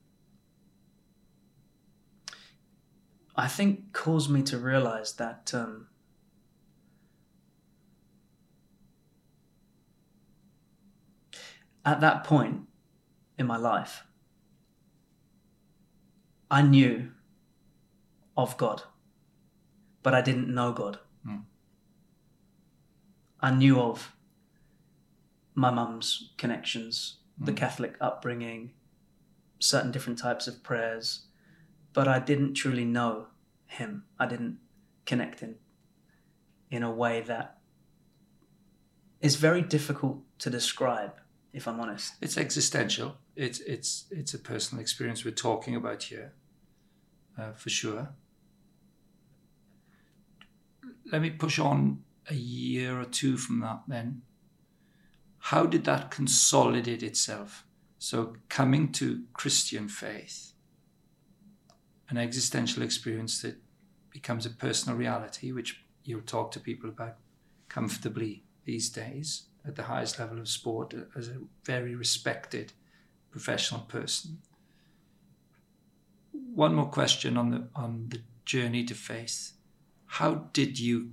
I 3.36 3.48
think 3.48 3.94
caused 3.94 4.30
me 4.30 4.42
to 4.44 4.58
realize 4.58 5.14
that 5.14 5.52
um, 5.54 5.88
at 11.86 12.02
that 12.02 12.24
point 12.24 12.68
in 13.38 13.48
my 13.48 13.58
life, 13.58 14.04
I 16.50 16.62
knew 16.62 17.12
of 18.36 18.58
God, 18.58 18.84
but 20.04 20.14
I 20.14 20.22
didn't 20.22 20.54
know 20.54 20.74
God. 20.74 21.00
Mm. 21.26 21.44
I 23.40 23.52
knew 23.52 23.80
of 23.80 24.14
my 25.56 25.72
mum's 25.72 26.34
connections, 26.38 27.18
the 27.38 27.52
Mm. 27.54 27.58
Catholic 27.58 27.96
upbringing, 28.02 28.74
certain 29.60 29.92
different 29.92 30.20
types 30.20 30.48
of 30.48 30.62
prayers, 30.64 31.28
but 31.94 32.08
I 32.08 32.20
didn't 32.20 32.54
truly 32.54 32.86
know 32.86 33.28
him. 33.66 34.04
I 34.20 34.26
didn't 34.26 34.60
connect 35.06 35.42
in 35.42 35.56
in 36.70 36.84
a 36.84 36.92
way 36.92 37.22
that 37.22 37.58
is 39.20 39.36
very 39.36 39.62
difficult 39.62 40.20
to 40.40 40.50
describe, 40.50 41.14
if 41.54 41.68
I'm 41.68 41.80
honest. 41.80 42.14
It's 42.22 42.38
existential. 42.38 43.18
It's 43.36 43.60
it's 43.62 44.06
it's 44.12 44.34
a 44.34 44.40
personal 44.40 44.82
experience 44.82 45.24
we're 45.24 45.32
talking 45.32 45.76
about 45.76 46.04
here, 46.04 46.34
uh, 47.38 47.52
for 47.54 47.70
sure. 47.70 48.10
Let 51.12 51.22
me 51.22 51.30
push 51.30 51.60
on 51.60 52.04
a 52.30 52.36
year 52.36 53.00
or 53.00 53.06
two 53.06 53.38
from 53.38 53.60
that. 53.62 53.82
Then, 53.88 54.22
how 55.40 55.66
did 55.66 55.84
that 55.86 56.12
consolidate 56.12 57.04
itself? 57.04 57.66
So, 58.00 58.36
coming 58.50 58.92
to 58.94 59.24
Christian 59.34 59.88
faith, 59.88 60.51
an 62.12 62.18
existential 62.18 62.84
experience 62.84 63.42
that 63.42 63.56
becomes 64.12 64.46
a 64.46 64.50
personal 64.50 64.98
reality, 64.98 65.52
which 65.52 65.84
you'll 66.04 66.22
talk 66.22 66.52
to 66.52 66.60
people 66.60 66.90
about 66.90 67.16
comfortably 67.70 68.44
these 68.66 68.90
days 68.90 69.44
at 69.66 69.76
the 69.76 69.84
highest 69.84 70.20
level 70.20 70.38
of 70.38 70.48
sport 70.48 70.94
as 71.16 71.30
a 71.30 71.38
very 71.64 71.96
respected 71.96 72.74
professional 73.32 73.82
person. 73.82 74.40
One 76.54 76.76
more 76.76 76.90
question 76.90 77.38
on 77.38 77.50
the 77.52 77.68
on 77.76 78.08
the 78.10 78.22
journey 78.44 78.84
to 78.86 78.94
faith. 78.94 79.54
How 80.06 80.50
did 80.52 80.80
you 80.80 81.12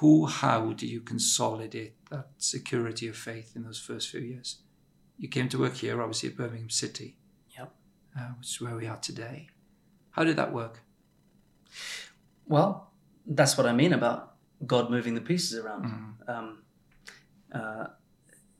who 0.00 0.26
how 0.26 0.72
do 0.72 0.86
you 0.86 1.00
consolidate 1.00 1.94
that 2.10 2.30
security 2.38 3.06
of 3.06 3.16
faith 3.16 3.52
in 3.54 3.62
those 3.62 3.78
first 3.78 4.08
few 4.08 4.20
years? 4.20 4.58
You 5.16 5.28
came 5.28 5.48
to 5.50 5.60
work 5.60 5.74
here, 5.74 6.02
obviously 6.02 6.30
at 6.30 6.36
Birmingham 6.36 6.70
City. 6.70 7.18
Yep. 7.56 7.72
Uh, 8.18 8.30
which 8.38 8.48
is 8.48 8.60
where 8.60 8.74
we 8.74 8.88
are 8.88 8.96
today. 8.96 9.48
How 10.12 10.24
did 10.24 10.36
that 10.36 10.52
work? 10.52 10.82
Well, 12.46 12.92
that's 13.26 13.56
what 13.56 13.66
I 13.66 13.72
mean 13.72 13.92
about 13.92 14.34
God 14.66 14.90
moving 14.90 15.14
the 15.14 15.20
pieces 15.20 15.58
around. 15.58 15.84
Mm. 15.84 16.28
Um, 16.28 16.62
uh, 17.52 17.86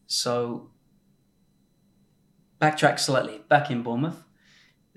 so, 0.07 0.71
backtrack 2.61 2.99
slightly. 2.99 3.39
Back 3.49 3.71
in 3.71 3.83
Bournemouth, 3.83 4.25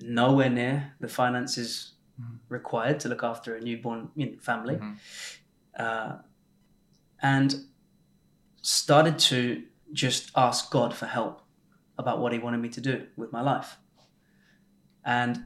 nowhere 0.00 0.50
near 0.50 0.94
the 1.00 1.08
finances 1.08 1.92
Mm. 2.20 2.38
required 2.48 2.98
to 3.00 3.08
look 3.10 3.22
after 3.22 3.54
a 3.56 3.60
newborn 3.60 4.10
family, 4.40 4.76
Mhm. 4.76 4.96
uh, 5.78 6.18
and 7.20 7.66
started 8.62 9.18
to 9.18 9.66
just 9.92 10.30
ask 10.34 10.70
God 10.70 10.94
for 10.94 11.04
help 11.06 11.42
about 11.98 12.18
what 12.20 12.32
He 12.32 12.38
wanted 12.38 12.58
me 12.62 12.70
to 12.70 12.80
do 12.80 13.08
with 13.16 13.32
my 13.32 13.42
life. 13.42 13.76
And 15.04 15.44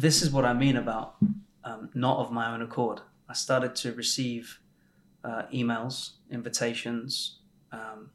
this 0.00 0.22
is 0.22 0.30
what 0.30 0.44
I 0.44 0.52
mean 0.52 0.76
about 0.76 1.16
um, 1.64 1.90
not 1.92 2.18
of 2.18 2.30
my 2.30 2.52
own 2.52 2.62
accord. 2.62 3.00
I 3.28 3.32
started 3.32 3.74
to 3.76 3.92
receive 3.92 4.60
uh, 5.24 5.42
emails, 5.52 6.12
invitations, 6.30 7.40
um, 7.72 8.10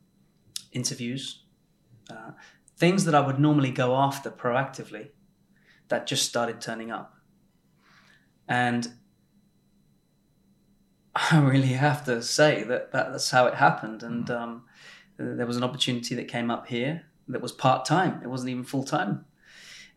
interviews, 0.71 1.43
uh, 2.09 2.31
things 2.77 3.03
that 3.03 3.13
I 3.13 3.19
would 3.19 3.37
normally 3.37 3.71
go 3.71 3.95
after 3.95 4.31
proactively 4.31 5.09
that 5.89 6.07
just 6.07 6.25
started 6.25 6.61
turning 6.61 6.89
up. 6.89 7.15
And 8.47 8.93
I 11.15 11.39
really 11.41 11.73
have 11.73 12.05
to 12.05 12.23
say 12.23 12.63
that, 12.63 12.93
that 12.93 13.11
that's 13.11 13.31
how 13.31 13.45
it 13.47 13.55
happened. 13.55 14.03
And 14.03 14.31
um, 14.31 14.63
there 15.17 15.45
was 15.45 15.57
an 15.57 15.65
opportunity 15.65 16.15
that 16.15 16.29
came 16.29 16.49
up 16.49 16.67
here 16.67 17.03
that 17.27 17.41
was 17.41 17.51
part 17.51 17.83
time, 17.85 18.21
it 18.23 18.27
wasn't 18.27 18.51
even 18.51 18.63
full 18.63 18.83
time 18.83 19.25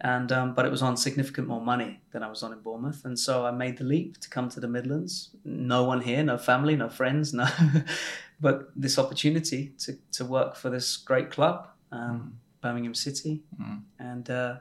and 0.01 0.31
um, 0.33 0.55
but 0.55 0.67
it 0.67 0.71
was 0.71 0.83
on 0.83 0.97
significant 0.97 1.49
more 1.49 1.61
money 1.61 2.01
than 2.13 2.23
I 2.23 2.29
was 2.29 2.43
on 2.43 2.53
in 2.53 2.61
Bournemouth, 2.61 3.05
and 3.05 3.19
so 3.19 3.47
I 3.47 3.51
made 3.51 3.79
the 3.79 3.85
leap 3.85 4.19
to 4.21 4.29
come 4.29 4.49
to 4.51 4.61
the 4.61 4.69
Midlands. 4.69 5.31
No 5.45 5.85
one 5.85 6.01
here, 6.03 6.23
no 6.23 6.37
family, 6.39 6.77
no 6.77 6.89
friends, 6.89 7.33
no, 7.33 7.47
but 8.41 8.69
this 8.77 8.99
opportunity 8.99 9.73
to 9.79 9.97
to 10.13 10.25
work 10.25 10.55
for 10.57 10.71
this 10.71 10.97
great 10.97 11.31
club, 11.31 11.69
um, 11.93 12.39
Birmingham 12.61 12.95
City, 12.95 13.43
Mm. 13.61 13.83
and 13.99 14.29
uh, 14.31 14.57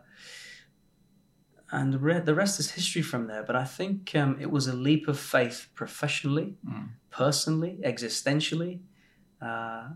and 1.71 2.01
re- 2.01 2.19
the 2.19 2.35
rest 2.35 2.59
is 2.59 2.71
history 2.71 3.01
from 3.01 3.27
there. 3.27 3.43
But 3.43 3.55
I 3.55 3.65
think 3.65 4.13
um, 4.15 4.37
it 4.39 4.51
was 4.51 4.67
a 4.67 4.73
leap 4.73 5.07
of 5.07 5.19
faith 5.19 5.67
professionally, 5.75 6.55
Mm. 6.65 6.89
personally, 7.09 7.79
existentially, 7.83 8.79
uh, 9.41 9.89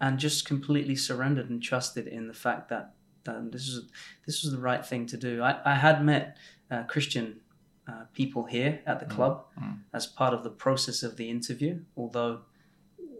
and 0.00 0.18
just 0.18 0.46
completely 0.46 0.96
surrendered 0.96 1.50
and 1.50 1.62
trusted 1.62 2.06
in 2.06 2.28
the 2.28 2.34
fact 2.34 2.68
that 2.68 2.94
um, 3.28 3.50
this 3.50 3.68
is 3.68 3.88
this 4.26 4.42
was 4.42 4.52
the 4.52 4.58
right 4.58 4.84
thing 4.84 5.06
to 5.06 5.16
do. 5.16 5.42
I, 5.42 5.58
I 5.64 5.74
had 5.74 6.04
met 6.04 6.36
uh, 6.70 6.82
Christian 6.84 7.40
uh, 7.88 8.04
people 8.12 8.44
here 8.44 8.80
at 8.86 9.00
the 9.00 9.06
club 9.06 9.44
mm. 9.60 9.78
as 9.92 10.06
part 10.06 10.34
of 10.34 10.42
the 10.42 10.50
process 10.50 11.02
of 11.02 11.16
the 11.16 11.30
interview, 11.30 11.80
although 11.96 12.40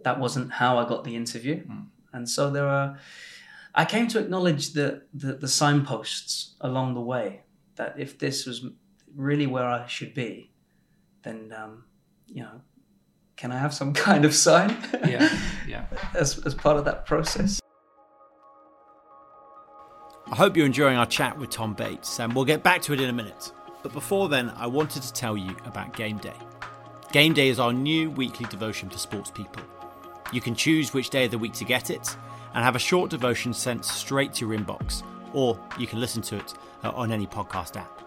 that 0.03 0.19
wasn't 0.19 0.53
how 0.53 0.77
I 0.77 0.87
got 0.87 1.03
the 1.03 1.15
interview. 1.15 1.63
Mm. 1.65 1.87
And 2.13 2.29
so 2.29 2.49
there 2.49 2.67
are. 2.67 2.97
I 3.73 3.83
came 3.83 4.07
to 4.09 4.19
acknowledge 4.19 4.73
the, 4.73 5.03
the 5.13 5.33
the 5.33 5.47
signposts 5.47 6.55
along 6.61 6.93
the 6.93 7.01
way 7.01 7.41
that 7.75 7.95
if 7.97 8.17
this 8.17 8.45
was 8.45 8.65
really 9.15 9.47
where 9.47 9.67
I 9.67 9.85
should 9.87 10.13
be, 10.13 10.51
then 11.23 11.53
um, 11.55 11.83
you 12.27 12.43
know, 12.43 12.61
can 13.35 13.51
I 13.51 13.57
have 13.57 13.73
some 13.73 13.93
kind 14.07 14.25
of 14.25 14.33
sign? 14.33 14.77
Yeah, 15.05 15.29
yeah. 15.67 15.85
as 16.13 16.39
as 16.45 16.53
part 16.53 16.77
of 16.77 16.85
that 16.85 17.05
process. 17.05 17.59
I 20.31 20.35
hope 20.35 20.57
you're 20.57 20.65
enjoying 20.65 20.97
our 20.97 21.05
chat 21.05 21.37
with 21.37 21.51
Tom 21.51 21.75
Bates, 21.75 22.19
and 22.19 22.33
we'll 22.33 22.45
get 22.45 22.63
back 22.63 22.81
to 22.83 22.93
it 22.93 22.99
in 22.99 23.09
a 23.09 23.13
minute. 23.13 23.51
But 23.83 23.93
before 23.93 24.27
then, 24.27 24.51
I 24.57 24.65
wanted 24.65 25.03
to 25.03 25.13
tell 25.13 25.37
you 25.37 25.55
about 25.65 25.95
Game 25.95 26.17
Day. 26.17 26.33
Game 27.11 27.33
Day 27.35 27.49
is 27.49 27.59
our 27.59 27.71
new 27.71 28.09
weekly 28.09 28.47
devotion 28.47 28.89
for 28.89 28.97
sports 28.97 29.29
people. 29.29 29.61
You 30.33 30.41
can 30.41 30.55
choose 30.55 30.95
which 30.95 31.11
day 31.11 31.25
of 31.25 31.31
the 31.31 31.37
week 31.37 31.53
to 31.53 31.63
get 31.63 31.91
it, 31.91 32.17
and 32.55 32.63
have 32.63 32.75
a 32.75 32.79
short 32.79 33.11
devotion 33.11 33.53
sent 33.53 33.85
straight 33.85 34.33
to 34.33 34.47
your 34.47 34.57
inbox, 34.57 35.03
or 35.33 35.59
you 35.77 35.85
can 35.85 35.99
listen 35.99 36.23
to 36.23 36.37
it 36.37 36.55
uh, 36.83 36.89
on 36.89 37.11
any 37.11 37.27
podcast 37.27 37.75
app. 37.75 38.01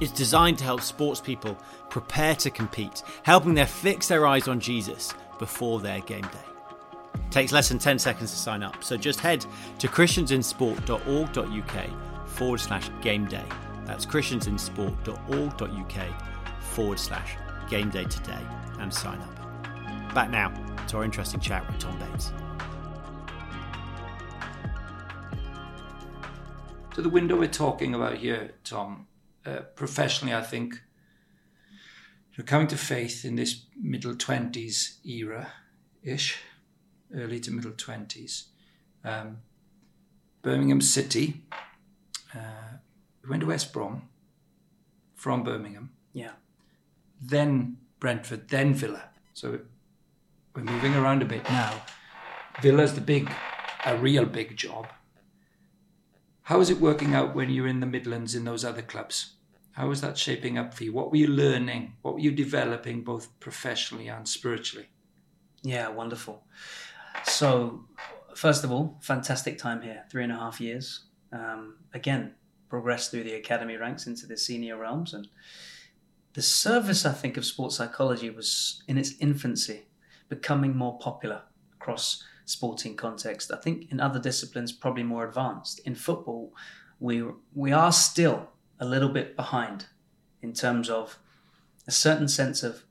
It's 0.00 0.12
designed 0.12 0.56
to 0.58 0.64
help 0.64 0.80
sports 0.80 1.20
people 1.20 1.58
prepare 1.90 2.34
to 2.36 2.50
compete, 2.50 3.02
helping 3.24 3.52
them 3.52 3.66
fix 3.66 4.08
their 4.08 4.26
eyes 4.26 4.48
on 4.48 4.58
Jesus 4.58 5.12
before 5.38 5.80
their 5.80 6.00
game 6.00 6.22
day. 6.22 6.57
Takes 7.30 7.52
less 7.52 7.68
than 7.68 7.78
10 7.78 7.98
seconds 7.98 8.30
to 8.30 8.36
sign 8.36 8.62
up, 8.62 8.82
so 8.82 8.96
just 8.96 9.20
head 9.20 9.44
to 9.78 9.88
christiansinsport.org.uk 9.88 12.28
forward 12.28 12.60
slash 12.60 12.90
game 13.00 13.26
day. 13.26 13.44
That's 13.84 14.06
christiansinsport.org.uk 14.06 16.22
forward 16.62 16.98
slash 16.98 17.36
game 17.68 17.90
day 17.90 18.04
today 18.04 18.40
and 18.78 18.90
sign 18.92 19.20
up. 19.20 19.34
Back 20.14 20.30
now 20.30 20.52
to 20.88 20.96
our 20.98 21.04
interesting 21.04 21.40
chat 21.40 21.66
with 21.66 21.78
Tom 21.78 21.98
Bates. 21.98 22.32
So 26.94 27.02
the 27.02 27.10
window 27.10 27.36
we're 27.36 27.48
talking 27.48 27.94
about 27.94 28.16
here, 28.16 28.54
Tom, 28.64 29.06
uh, 29.46 29.60
professionally, 29.76 30.34
I 30.34 30.42
think 30.42 30.82
you're 32.36 32.44
coming 32.44 32.66
to 32.68 32.76
faith 32.76 33.24
in 33.24 33.36
this 33.36 33.66
middle 33.80 34.16
twenties 34.16 34.98
era, 35.04 35.52
ish, 36.02 36.38
early 37.14 37.40
to 37.40 37.50
middle 37.50 37.72
twenties. 37.72 38.46
Um, 39.04 39.38
Birmingham 40.42 40.80
City. 40.80 41.42
Uh, 42.34 42.78
we 43.22 43.30
went 43.30 43.40
to 43.40 43.46
West 43.48 43.72
Brom 43.72 44.08
from 45.14 45.42
Birmingham, 45.42 45.90
Yeah. 46.12 46.32
then 47.20 47.78
Brentford, 47.98 48.48
then 48.48 48.74
Villa. 48.74 49.08
So 49.34 49.60
we're 50.54 50.62
moving 50.62 50.94
around 50.94 51.22
a 51.22 51.26
bit 51.26 51.44
now. 51.48 51.82
Villa's 52.62 52.94
the 52.94 53.00
big, 53.00 53.30
a 53.84 53.96
real 53.96 54.24
big 54.26 54.56
job. 54.56 54.88
How 56.42 56.60
is 56.60 56.70
it 56.70 56.80
working 56.80 57.14
out 57.14 57.34
when 57.34 57.50
you're 57.50 57.66
in 57.66 57.80
the 57.80 57.86
Midlands 57.86 58.34
in 58.34 58.44
those 58.44 58.64
other 58.64 58.82
clubs? 58.82 59.32
How 59.72 59.90
is 59.90 60.00
that 60.00 60.16
shaping 60.18 60.56
up 60.58 60.74
for 60.74 60.84
you? 60.84 60.92
What 60.92 61.10
were 61.10 61.16
you 61.18 61.26
learning? 61.28 61.94
What 62.02 62.14
were 62.14 62.20
you 62.20 62.32
developing 62.32 63.02
both 63.02 63.38
professionally 63.40 64.08
and 64.08 64.26
spiritually? 64.26 64.88
Yeah, 65.62 65.88
wonderful. 65.88 66.44
So, 67.24 67.84
first 68.34 68.64
of 68.64 68.72
all, 68.72 68.98
fantastic 69.00 69.58
time 69.58 69.82
here, 69.82 70.04
three 70.10 70.22
and 70.24 70.32
a 70.32 70.36
half 70.36 70.60
years. 70.60 71.04
Um, 71.32 71.76
again, 71.94 72.34
progressed 72.68 73.10
through 73.10 73.24
the 73.24 73.34
academy 73.34 73.76
ranks 73.76 74.06
into 74.06 74.26
the 74.26 74.36
senior 74.36 74.76
realms. 74.76 75.14
And 75.14 75.28
the 76.34 76.42
service, 76.42 77.04
I 77.04 77.12
think, 77.12 77.36
of 77.36 77.44
sports 77.44 77.76
psychology 77.76 78.30
was 78.30 78.82
in 78.86 78.98
its 78.98 79.14
infancy, 79.20 79.86
becoming 80.28 80.76
more 80.76 80.98
popular 80.98 81.42
across 81.74 82.24
sporting 82.44 82.96
context. 82.96 83.50
I 83.52 83.56
think 83.56 83.90
in 83.90 84.00
other 84.00 84.18
disciplines, 84.18 84.72
probably 84.72 85.02
more 85.02 85.26
advanced. 85.26 85.80
In 85.80 85.94
football, 85.94 86.52
we 87.00 87.24
we 87.54 87.72
are 87.72 87.92
still 87.92 88.48
a 88.80 88.86
little 88.86 89.08
bit 89.08 89.36
behind 89.36 89.86
in 90.42 90.52
terms 90.52 90.88
of 90.88 91.18
a 91.86 91.90
certain 91.90 92.28
sense 92.28 92.62
of 92.62 92.84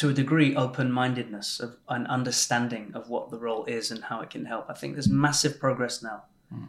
to 0.00 0.08
a 0.08 0.14
degree 0.14 0.56
open-mindedness 0.56 1.60
of 1.60 1.76
an 1.90 2.06
understanding 2.06 2.90
of 2.94 3.10
what 3.10 3.30
the 3.30 3.38
role 3.38 3.66
is 3.66 3.90
and 3.90 4.04
how 4.04 4.22
it 4.22 4.30
can 4.30 4.46
help. 4.46 4.64
I 4.70 4.72
think 4.72 4.94
there's 4.94 5.10
massive 5.10 5.60
progress 5.60 6.02
now. 6.02 6.22
Mm. 6.50 6.68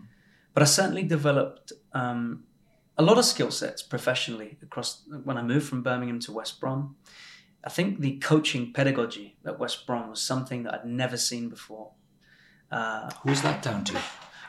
but 0.54 0.62
i 0.62 0.66
certainly 0.66 1.02
developed 1.02 1.72
um, 1.94 2.44
a 2.98 3.02
lot 3.02 3.18
of 3.18 3.26
skill 3.26 3.50
sets 3.50 3.82
professionally 3.82 4.60
across 4.62 4.90
when 5.24 5.38
i 5.38 5.42
moved 5.42 5.68
from 5.68 5.82
birmingham 5.82 6.20
to 6.20 6.32
west 6.32 6.60
brom. 6.60 6.96
I 7.64 7.70
think 7.70 8.00
the 8.00 8.20
coaching 8.20 8.74
pedagogy 8.74 9.38
at 9.44 9.58
west 9.58 9.88
brom 9.88 10.10
was 10.10 10.22
something 10.22 10.64
that 10.64 10.74
i'd 10.76 10.86
never 10.86 11.18
seen 11.18 11.50
before. 11.50 11.88
Uh, 12.70 13.10
who's 13.24 13.42
that 13.42 13.64
down 13.64 13.84
to 13.86 13.98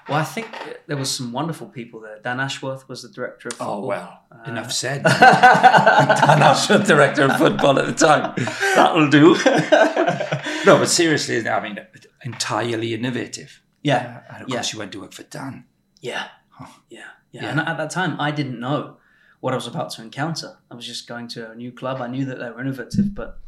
well, 0.09 0.19
I 0.19 0.25
think 0.25 0.49
there 0.87 0.97
was 0.97 1.11
some 1.11 1.33
wonderful 1.33 1.69
people 1.69 2.01
there. 2.01 2.19
Dan 2.23 2.41
Ashworth 2.41 2.88
was 2.88 3.03
the 3.03 3.09
director 3.09 3.49
of 3.49 3.55
oh, 3.55 3.57
football. 3.57 3.85
Oh 3.85 3.87
well, 3.87 4.23
uh, 4.31 4.51
enough 4.51 4.73
said. 4.83 5.03
Dan 5.05 6.43
Ashworth, 6.43 6.87
director 6.87 7.25
of 7.25 7.37
football 7.37 7.79
at 7.79 7.87
the 7.87 7.93
time. 7.95 8.35
That'll 8.75 9.09
do. 9.09 9.35
no, 10.67 10.79
but 10.79 10.88
seriously, 10.88 11.49
I 11.49 11.62
mean, 11.62 11.79
entirely 12.25 12.95
innovative. 12.95 13.62
Yeah, 13.83 14.23
uh, 14.29 14.35
and 14.35 14.43
of 14.45 14.49
yeah. 14.49 14.57
course, 14.57 14.73
you 14.73 14.79
went 14.79 14.93
to 14.93 15.01
work 15.01 15.12
for 15.12 15.25
Dan. 15.25 15.65
Yeah. 16.01 16.29
yeah, 16.59 16.67
yeah, 16.91 17.05
yeah. 17.33 17.51
And 17.51 17.61
at 17.61 17.77
that 17.77 17.91
time, 17.91 18.21
I 18.21 18.31
didn't 18.31 18.59
know 18.59 18.97
what 19.41 19.53
I 19.53 19.57
was 19.57 19.67
about 19.67 19.91
to 19.91 20.03
encounter. 20.03 20.59
I 20.71 20.75
was 20.75 20.87
just 20.87 21.09
going 21.09 21.29
to 21.29 21.51
a 21.51 21.55
new 21.55 21.73
club. 21.73 22.01
I 22.01 22.07
knew 22.07 22.25
that 22.27 22.38
they 22.38 22.51
were 22.51 22.61
innovative, 22.61 23.15
but 23.15 23.41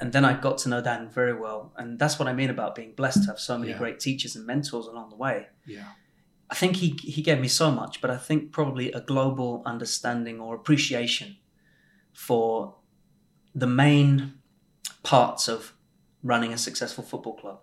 and 0.00 0.12
then 0.12 0.24
I 0.24 0.38
got 0.38 0.58
to 0.58 0.68
know 0.68 0.80
Dan 0.80 1.08
very 1.08 1.32
well, 1.32 1.72
and 1.76 1.98
that's 1.98 2.18
what 2.18 2.28
I 2.28 2.32
mean 2.32 2.50
about 2.50 2.74
being 2.74 2.92
blessed 2.94 3.22
to 3.24 3.26
have 3.28 3.38
so 3.38 3.56
many 3.58 3.72
yeah. 3.72 3.78
great 3.78 4.00
teachers 4.00 4.36
and 4.36 4.46
mentors 4.46 4.86
along 4.86 5.10
the 5.10 5.16
way. 5.16 5.46
Yeah, 5.66 5.88
I 6.50 6.54
think 6.54 6.76
he 6.76 6.96
he 7.02 7.22
gave 7.22 7.40
me 7.40 7.48
so 7.48 7.70
much, 7.70 8.00
but 8.00 8.10
I 8.10 8.16
think 8.16 8.52
probably 8.52 8.92
a 8.92 9.00
global 9.00 9.62
understanding 9.64 10.40
or 10.40 10.54
appreciation 10.54 11.36
for 12.12 12.76
the 13.54 13.66
main 13.66 14.34
parts 15.02 15.48
of 15.48 15.74
running 16.22 16.52
a 16.52 16.58
successful 16.58 17.04
football 17.04 17.34
club. 17.34 17.60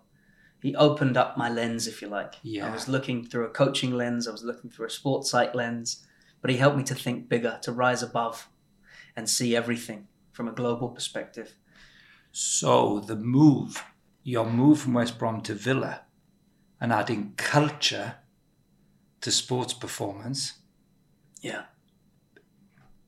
He 0.62 0.76
opened 0.76 1.16
up 1.16 1.36
my 1.36 1.50
lens, 1.50 1.88
if 1.88 2.00
you 2.00 2.08
like. 2.08 2.34
Yeah. 2.42 2.68
I 2.68 2.72
was 2.72 2.88
looking 2.88 3.26
through 3.26 3.46
a 3.46 3.50
coaching 3.50 3.92
lens, 3.92 4.28
I 4.28 4.30
was 4.30 4.44
looking 4.44 4.70
through 4.70 4.86
a 4.86 4.90
sports 4.90 5.30
psych 5.30 5.54
lens, 5.54 6.06
but 6.40 6.50
he 6.50 6.56
helped 6.56 6.76
me 6.76 6.84
to 6.84 6.94
think 6.94 7.28
bigger, 7.28 7.58
to 7.62 7.72
rise 7.72 8.02
above 8.02 8.48
and 9.16 9.28
see 9.28 9.56
everything 9.56 10.06
from 10.30 10.46
a 10.48 10.52
global 10.52 10.88
perspective. 10.88 11.54
So 12.32 13.00
the 13.00 13.16
move, 13.16 13.84
your 14.22 14.46
move 14.46 14.80
from 14.80 14.94
West 14.94 15.18
Brom 15.18 15.42
to 15.42 15.54
Villa 15.54 16.02
and 16.80 16.92
adding 16.92 17.34
culture 17.36 18.16
to 19.20 19.30
sports 19.30 19.74
performance. 19.74 20.54
Yeah. 21.40 21.64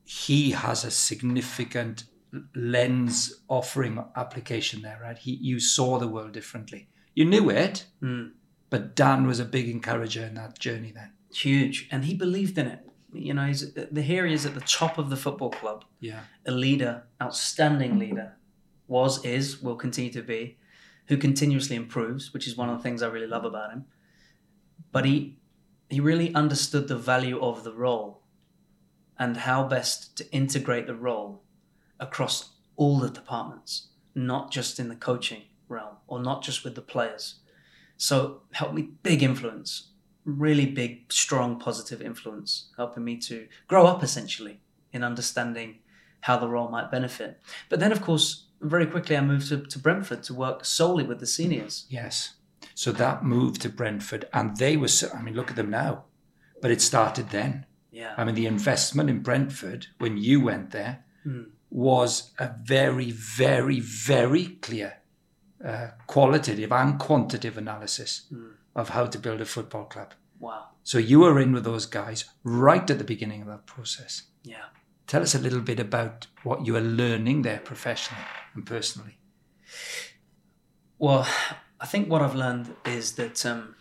He 0.03 0.51
has 0.51 0.85
a 0.85 0.91
significant 0.91 2.05
lens 2.53 3.41
offering 3.47 4.03
application 4.15 4.81
there, 4.81 4.99
right? 5.01 5.17
He, 5.17 5.31
you 5.31 5.59
saw 5.59 5.97
the 5.97 6.07
world 6.07 6.31
differently. 6.31 6.89
You 7.15 7.25
knew 7.25 7.49
it, 7.49 7.85
mm. 8.01 8.31
but 8.69 8.95
Dan 8.95 9.25
was 9.25 9.39
a 9.39 9.45
big 9.45 9.69
encourager 9.69 10.23
in 10.23 10.35
that 10.35 10.59
journey 10.59 10.91
then. 10.91 11.13
Huge. 11.33 11.87
And 11.91 12.05
he 12.05 12.13
believed 12.13 12.57
in 12.57 12.67
it. 12.67 12.79
You 13.13 13.33
know, 13.33 13.45
he's 13.45 13.73
here 13.95 14.25
he 14.25 14.33
is 14.33 14.45
at 14.45 14.53
the 14.53 14.61
top 14.61 14.97
of 14.97 15.09
the 15.09 15.15
football 15.15 15.49
club. 15.49 15.85
Yeah. 16.01 16.21
A 16.45 16.51
leader, 16.51 17.03
outstanding 17.21 17.97
leader, 17.97 18.35
was, 18.87 19.23
is, 19.25 19.61
will 19.61 19.75
continue 19.75 20.11
to 20.11 20.21
be, 20.21 20.57
who 21.07 21.17
continuously 21.17 21.75
improves, 21.75 22.33
which 22.33 22.47
is 22.47 22.57
one 22.57 22.69
of 22.69 22.77
the 22.77 22.83
things 22.83 23.01
I 23.01 23.07
really 23.07 23.27
love 23.27 23.45
about 23.45 23.71
him. 23.71 23.85
But 24.91 25.05
he 25.05 25.37
he 25.89 25.99
really 25.99 26.33
understood 26.33 26.87
the 26.87 26.97
value 26.97 27.39
of 27.39 27.63
the 27.63 27.73
role 27.73 28.21
and 29.19 29.37
how 29.37 29.67
best 29.67 30.17
to 30.17 30.31
integrate 30.31 30.87
the 30.87 30.95
role 30.95 31.43
across 31.99 32.53
all 32.75 32.99
the 32.99 33.09
departments, 33.09 33.89
not 34.15 34.51
just 34.51 34.79
in 34.79 34.89
the 34.89 34.95
coaching 34.95 35.43
realm 35.67 35.97
or 36.07 36.19
not 36.19 36.43
just 36.43 36.63
with 36.63 36.75
the 36.75 36.81
players. 36.81 37.35
So 37.97 38.41
helped 38.51 38.73
me 38.73 38.89
big 39.03 39.23
influence, 39.23 39.91
really 40.25 40.65
big, 40.65 41.13
strong, 41.13 41.59
positive 41.59 42.01
influence, 42.01 42.71
helping 42.75 43.05
me 43.05 43.17
to 43.17 43.47
grow 43.67 43.85
up 43.85 44.03
essentially 44.03 44.59
in 44.91 45.03
understanding 45.03 45.79
how 46.21 46.37
the 46.37 46.49
role 46.49 46.67
might 46.67 46.91
benefit. 46.91 47.39
But 47.69 47.79
then, 47.79 47.91
of 47.91 48.01
course, 48.01 48.44
very 48.61 48.85
quickly 48.85 49.17
I 49.17 49.21
moved 49.21 49.49
to, 49.49 49.57
to 49.57 49.79
Brentford 49.79 50.23
to 50.23 50.33
work 50.33 50.65
solely 50.65 51.03
with 51.03 51.19
the 51.19 51.27
seniors. 51.27 51.85
Yes. 51.89 52.35
So 52.73 52.91
that 52.93 53.23
moved 53.23 53.61
to 53.61 53.69
Brentford, 53.69 54.27
and 54.33 54.57
they 54.57 54.75
were, 54.75 54.89
I 55.13 55.21
mean, 55.21 55.35
look 55.35 55.49
at 55.49 55.55
them 55.55 55.69
now. 55.69 56.05
But 56.61 56.71
it 56.71 56.81
started 56.81 57.29
then. 57.29 57.65
Yeah. 57.91 58.13
I 58.17 58.23
mean, 58.23 58.35
the 58.35 58.47
investment 58.47 59.09
in 59.09 59.21
Brentford 59.21 59.87
when 59.99 60.17
you 60.17 60.41
went 60.41 60.71
there 60.71 61.05
mm. 61.25 61.47
was 61.69 62.31
a 62.39 62.51
very, 62.63 63.11
very, 63.11 63.79
very 63.79 64.47
clear 64.61 64.97
uh, 65.63 65.89
qualitative 66.07 66.71
and 66.71 66.99
quantitative 66.99 67.57
analysis 67.57 68.27
mm. 68.33 68.51
of 68.75 68.89
how 68.89 69.05
to 69.05 69.19
build 69.19 69.41
a 69.41 69.45
football 69.45 69.85
club. 69.85 70.13
Wow. 70.39 70.67
So 70.83 70.97
you 70.97 71.19
were 71.19 71.39
in 71.39 71.53
with 71.53 71.63
those 71.63 71.85
guys 71.85 72.25
right 72.43 72.89
at 72.89 72.97
the 72.97 73.03
beginning 73.03 73.41
of 73.41 73.47
that 73.47 73.65
process. 73.65 74.23
Yeah. 74.43 74.65
Tell 75.07 75.21
us 75.21 75.35
a 75.35 75.39
little 75.39 75.61
bit 75.61 75.79
about 75.79 76.27
what 76.43 76.65
you 76.65 76.75
are 76.75 76.81
learning 76.81 77.43
there 77.43 77.59
professionally 77.59 78.25
and 78.55 78.65
personally. 78.65 79.17
Well, 80.97 81.27
I 81.79 81.85
think 81.85 82.09
what 82.09 82.21
I've 82.21 82.35
learned 82.35 82.73
is 82.85 83.13
that 83.13 83.45
um, 83.45 83.75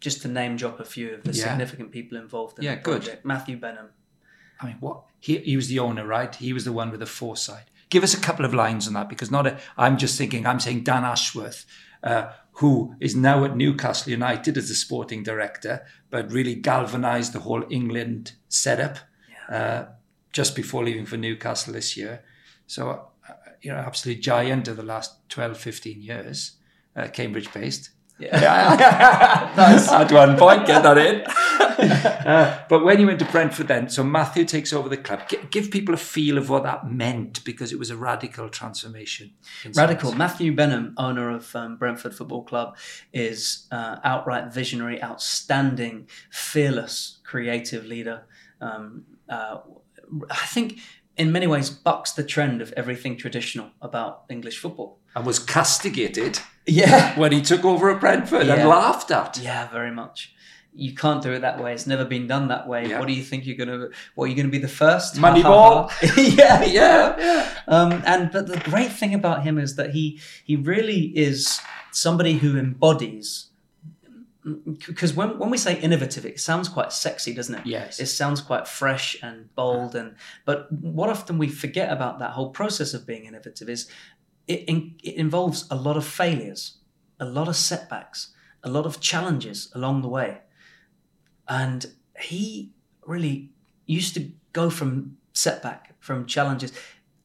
just 0.00 0.22
to 0.22 0.28
name 0.28 0.56
drop 0.56 0.80
a 0.80 0.84
few 0.84 1.14
of 1.14 1.24
the 1.24 1.32
yeah. 1.32 1.44
significant 1.44 1.92
people 1.92 2.18
involved 2.18 2.58
in 2.58 2.64
yeah, 2.64 2.76
the 2.76 2.80
project. 2.80 3.22
Good. 3.22 3.28
Matthew 3.28 3.56
Benham. 3.56 3.90
I 4.60 4.66
mean, 4.66 4.76
what 4.80 5.02
he 5.20 5.38
he 5.38 5.56
was 5.56 5.68
the 5.68 5.78
owner, 5.78 6.06
right? 6.06 6.34
He 6.34 6.52
was 6.52 6.64
the 6.64 6.72
one 6.72 6.90
with 6.90 7.00
the 7.00 7.06
foresight. 7.06 7.66
Give 7.90 8.02
us 8.02 8.14
a 8.14 8.20
couple 8.20 8.44
of 8.44 8.54
lines 8.54 8.88
on 8.88 8.94
that, 8.94 9.08
because 9.08 9.30
not 9.30 9.46
a. 9.46 9.58
I'm 9.76 9.98
just 9.98 10.16
thinking. 10.16 10.46
I'm 10.46 10.60
saying 10.60 10.84
Dan 10.84 11.04
Ashworth, 11.04 11.66
uh, 12.02 12.32
who 12.52 12.94
is 13.00 13.14
now 13.14 13.44
at 13.44 13.56
Newcastle 13.56 14.10
United 14.10 14.56
as 14.56 14.68
the 14.68 14.74
sporting 14.74 15.22
director, 15.22 15.84
but 16.10 16.32
really 16.32 16.54
galvanised 16.54 17.34
the 17.34 17.40
whole 17.40 17.64
England 17.70 18.32
setup. 18.48 18.98
Yeah. 19.50 19.56
Uh, 19.56 19.88
just 20.32 20.54
before 20.54 20.84
leaving 20.84 21.06
for 21.06 21.16
Newcastle 21.16 21.72
this 21.72 21.96
year. 21.96 22.22
So, 22.66 23.08
you 23.62 23.72
know, 23.72 23.78
absolute 23.78 24.20
giant 24.20 24.68
of 24.68 24.76
the 24.76 24.82
last 24.82 25.28
12, 25.28 25.56
15 25.56 26.02
years, 26.02 26.56
uh, 26.94 27.08
Cambridge 27.08 27.52
based. 27.52 27.90
Yeah. 28.18 29.52
nice. 29.56 29.90
At 29.90 30.10
one 30.10 30.36
point, 30.38 30.66
get 30.66 30.82
that 30.82 30.96
in. 30.96 31.22
uh, 32.26 32.64
but 32.68 32.82
when 32.82 32.98
you 32.98 33.06
went 33.06 33.18
to 33.18 33.26
Brentford 33.26 33.68
then, 33.68 33.90
so 33.90 34.02
Matthew 34.02 34.46
takes 34.46 34.72
over 34.72 34.88
the 34.88 34.96
club. 34.96 35.28
G- 35.28 35.38
give 35.50 35.70
people 35.70 35.94
a 35.94 35.98
feel 35.98 36.38
of 36.38 36.48
what 36.48 36.62
that 36.62 36.90
meant 36.90 37.44
because 37.44 37.72
it 37.72 37.78
was 37.78 37.90
a 37.90 37.96
radical 37.96 38.48
transformation. 38.48 39.34
Radical. 39.74 40.12
Matthew 40.12 40.54
Benham, 40.54 40.94
owner 40.96 41.28
of 41.28 41.54
um, 41.54 41.76
Brentford 41.76 42.14
Football 42.14 42.44
Club, 42.44 42.76
is 43.12 43.66
uh, 43.70 43.96
outright 44.02 44.52
visionary, 44.52 45.02
outstanding, 45.02 46.08
fearless, 46.30 47.18
creative 47.24 47.84
leader. 47.84 48.24
Um, 48.62 49.04
uh, 49.28 49.58
I 50.30 50.46
think 50.46 50.78
in 51.16 51.32
many 51.32 51.46
ways 51.46 51.70
bucks 51.70 52.12
the 52.12 52.22
trend 52.22 52.60
of 52.60 52.72
everything 52.72 53.16
traditional 53.16 53.70
about 53.80 54.24
English 54.28 54.58
football. 54.58 54.98
And 55.14 55.24
was 55.24 55.38
castigated 55.38 56.40
yeah. 56.66 57.18
when 57.18 57.32
he 57.32 57.40
took 57.40 57.64
over 57.64 57.90
at 57.90 58.00
Brentford 58.00 58.46
yeah. 58.46 58.54
and 58.54 58.68
laughed 58.68 59.10
at. 59.10 59.38
Yeah, 59.38 59.68
very 59.70 59.90
much. 59.90 60.34
You 60.74 60.94
can't 60.94 61.22
do 61.22 61.32
it 61.32 61.40
that 61.40 61.58
way. 61.58 61.72
It's 61.72 61.86
never 61.86 62.04
been 62.04 62.26
done 62.26 62.48
that 62.48 62.68
way. 62.68 62.86
Yeah. 62.86 62.98
What 62.98 63.08
do 63.08 63.14
you 63.14 63.22
think 63.22 63.46
you're 63.46 63.56
gonna? 63.56 63.88
What 64.14 64.26
are 64.26 64.28
you 64.28 64.34
gonna 64.34 64.50
be 64.50 64.58
the 64.58 64.68
first? 64.68 65.14
Moneyball. 65.14 65.90
yeah, 66.36 66.62
yeah, 66.64 67.16
yeah. 67.18 67.58
Um, 67.66 68.02
and 68.04 68.30
but 68.30 68.46
the 68.46 68.58
great 68.58 68.92
thing 68.92 69.14
about 69.14 69.42
him 69.42 69.56
is 69.56 69.76
that 69.76 69.92
he 69.92 70.20
he 70.44 70.54
really 70.54 71.16
is 71.16 71.62
somebody 71.92 72.34
who 72.34 72.58
embodies 72.58 73.46
because 74.88 75.12
when, 75.14 75.38
when 75.38 75.50
we 75.50 75.58
say 75.58 75.78
innovative 75.80 76.24
it 76.24 76.38
sounds 76.38 76.68
quite 76.68 76.92
sexy 76.92 77.34
doesn't 77.34 77.54
it? 77.54 77.66
Yes. 77.66 77.98
It 77.98 78.06
sounds 78.06 78.40
quite 78.40 78.68
fresh 78.68 79.16
and 79.22 79.54
bold 79.54 79.94
and 79.94 80.14
but 80.44 80.70
what 80.72 81.10
often 81.10 81.38
we 81.38 81.48
forget 81.48 81.92
about 81.92 82.18
that 82.20 82.30
whole 82.30 82.50
process 82.50 82.94
of 82.94 83.06
being 83.06 83.24
innovative 83.24 83.68
is 83.68 83.90
it, 84.46 84.68
it 85.02 85.14
involves 85.16 85.66
a 85.70 85.76
lot 85.76 85.96
of 85.96 86.06
failures 86.06 86.78
a 87.18 87.24
lot 87.24 87.48
of 87.48 87.56
setbacks 87.56 88.32
a 88.66 88.68
lot 88.68 88.84
of 88.84 89.00
challenges 89.00 89.70
along 89.74 90.02
the 90.02 90.08
way. 90.08 90.38
And 91.48 91.86
he 92.18 92.72
really 93.06 93.52
used 93.86 94.14
to 94.14 94.32
go 94.52 94.68
from 94.68 95.16
setback 95.32 95.94
from 96.00 96.26
challenges 96.26 96.72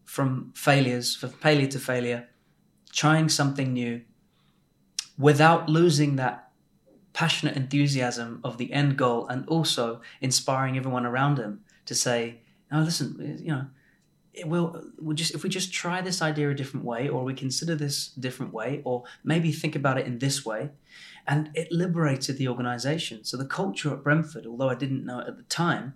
from 0.06 0.52
failures 0.54 1.16
from 1.16 1.30
failure 1.30 1.68
to 1.68 1.80
failure 1.80 2.28
trying 2.92 3.30
something 3.30 3.72
new 3.74 4.02
without 5.18 5.70
losing 5.70 6.18
that 6.18 6.51
passionate 7.14 7.56
enthusiasm 7.56 8.40
of 8.44 8.58
the 8.58 8.72
end 8.72 8.98
goal 8.98 9.28
and 9.28 9.48
also 9.48 10.02
inspiring 10.22 10.78
everyone 10.78 11.06
around 11.06 11.38
him 11.38 11.62
to 11.86 11.96
say, 11.96 12.42
no, 12.72 12.82
listen, 12.82 13.40
you 13.42 13.52
know, 13.52 13.66
will 14.46 14.82
we'll 14.98 15.16
just 15.16 15.36
if 15.36 15.44
we 15.44 15.50
just 15.50 15.74
try 15.74 16.02
this 16.02 16.22
idea 16.22 16.50
a 16.50 16.56
different 16.56 16.86
way 16.86 17.10
or 17.10 17.24
we 17.26 17.34
consider 17.34 17.76
this 17.76 18.08
different 18.08 18.54
way 18.54 18.82
or 18.86 19.04
maybe 19.26 19.52
think 19.52 19.76
about 19.76 19.98
it 19.98 20.06
in 20.06 20.20
this 20.20 20.46
way. 20.46 20.70
And 21.28 21.50
it 21.54 21.70
liberated 21.72 22.38
the 22.38 22.48
organization. 22.48 23.26
So 23.26 23.36
the 23.36 23.46
culture 23.46 23.92
at 23.94 24.04
brentford 24.04 24.46
although 24.46 24.70
i 24.70 24.76
didn't 24.76 25.06
know 25.06 25.20
it 25.20 25.28
at 25.28 25.36
the 25.36 25.44
time 25.44 25.96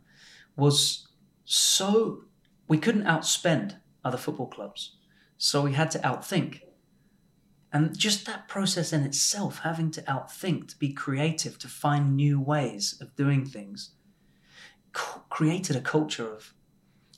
was 0.58 1.08
so 1.45 2.23
we 2.67 2.78
couldn't 2.78 3.04
outspend 3.04 3.78
other 4.04 4.17
football 4.17 4.47
clubs. 4.47 4.95
So 5.38 5.62
we 5.62 5.73
had 5.73 5.91
to 5.91 5.99
outthink 5.99 6.62
and 7.75 7.97
just 7.97 8.25
that 8.25 8.47
process 8.47 8.93
in 8.93 9.03
itself 9.03 9.59
having 9.59 9.91
to 9.91 10.01
outthink 10.03 10.69
to 10.69 10.77
be 10.77 10.93
creative 10.93 11.59
to 11.59 11.67
find 11.67 12.15
new 12.15 12.39
ways 12.39 12.97
of 13.01 13.15
doing 13.15 13.45
things 13.45 13.91
created 15.29 15.75
a 15.75 15.81
culture 15.81 16.31
of 16.31 16.53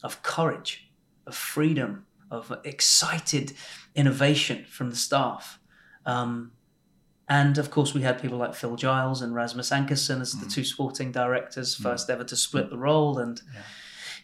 of 0.03 0.23
courage 0.23 0.87
of 1.27 1.35
freedom, 1.35 2.05
of 2.31 2.51
excited 2.63 3.53
innovation 3.93 4.65
from 4.67 4.89
the 4.89 4.95
staff. 4.95 5.59
Um, 6.05 6.53
and 7.29 7.57
of 7.57 7.69
course, 7.69 7.93
we 7.93 8.01
had 8.01 8.21
people 8.21 8.37
like 8.37 8.55
Phil 8.55 8.77
Giles 8.77 9.21
and 9.21 9.35
Rasmus 9.35 9.69
Ankersen 9.69 10.21
as 10.21 10.33
mm. 10.33 10.43
the 10.43 10.49
two 10.49 10.63
sporting 10.63 11.11
directors, 11.11 11.75
mm. 11.75 11.83
first 11.83 12.09
ever 12.09 12.23
to 12.23 12.35
split 12.35 12.69
the 12.69 12.77
role 12.77 13.19
and 13.19 13.41
yeah. 13.53 13.61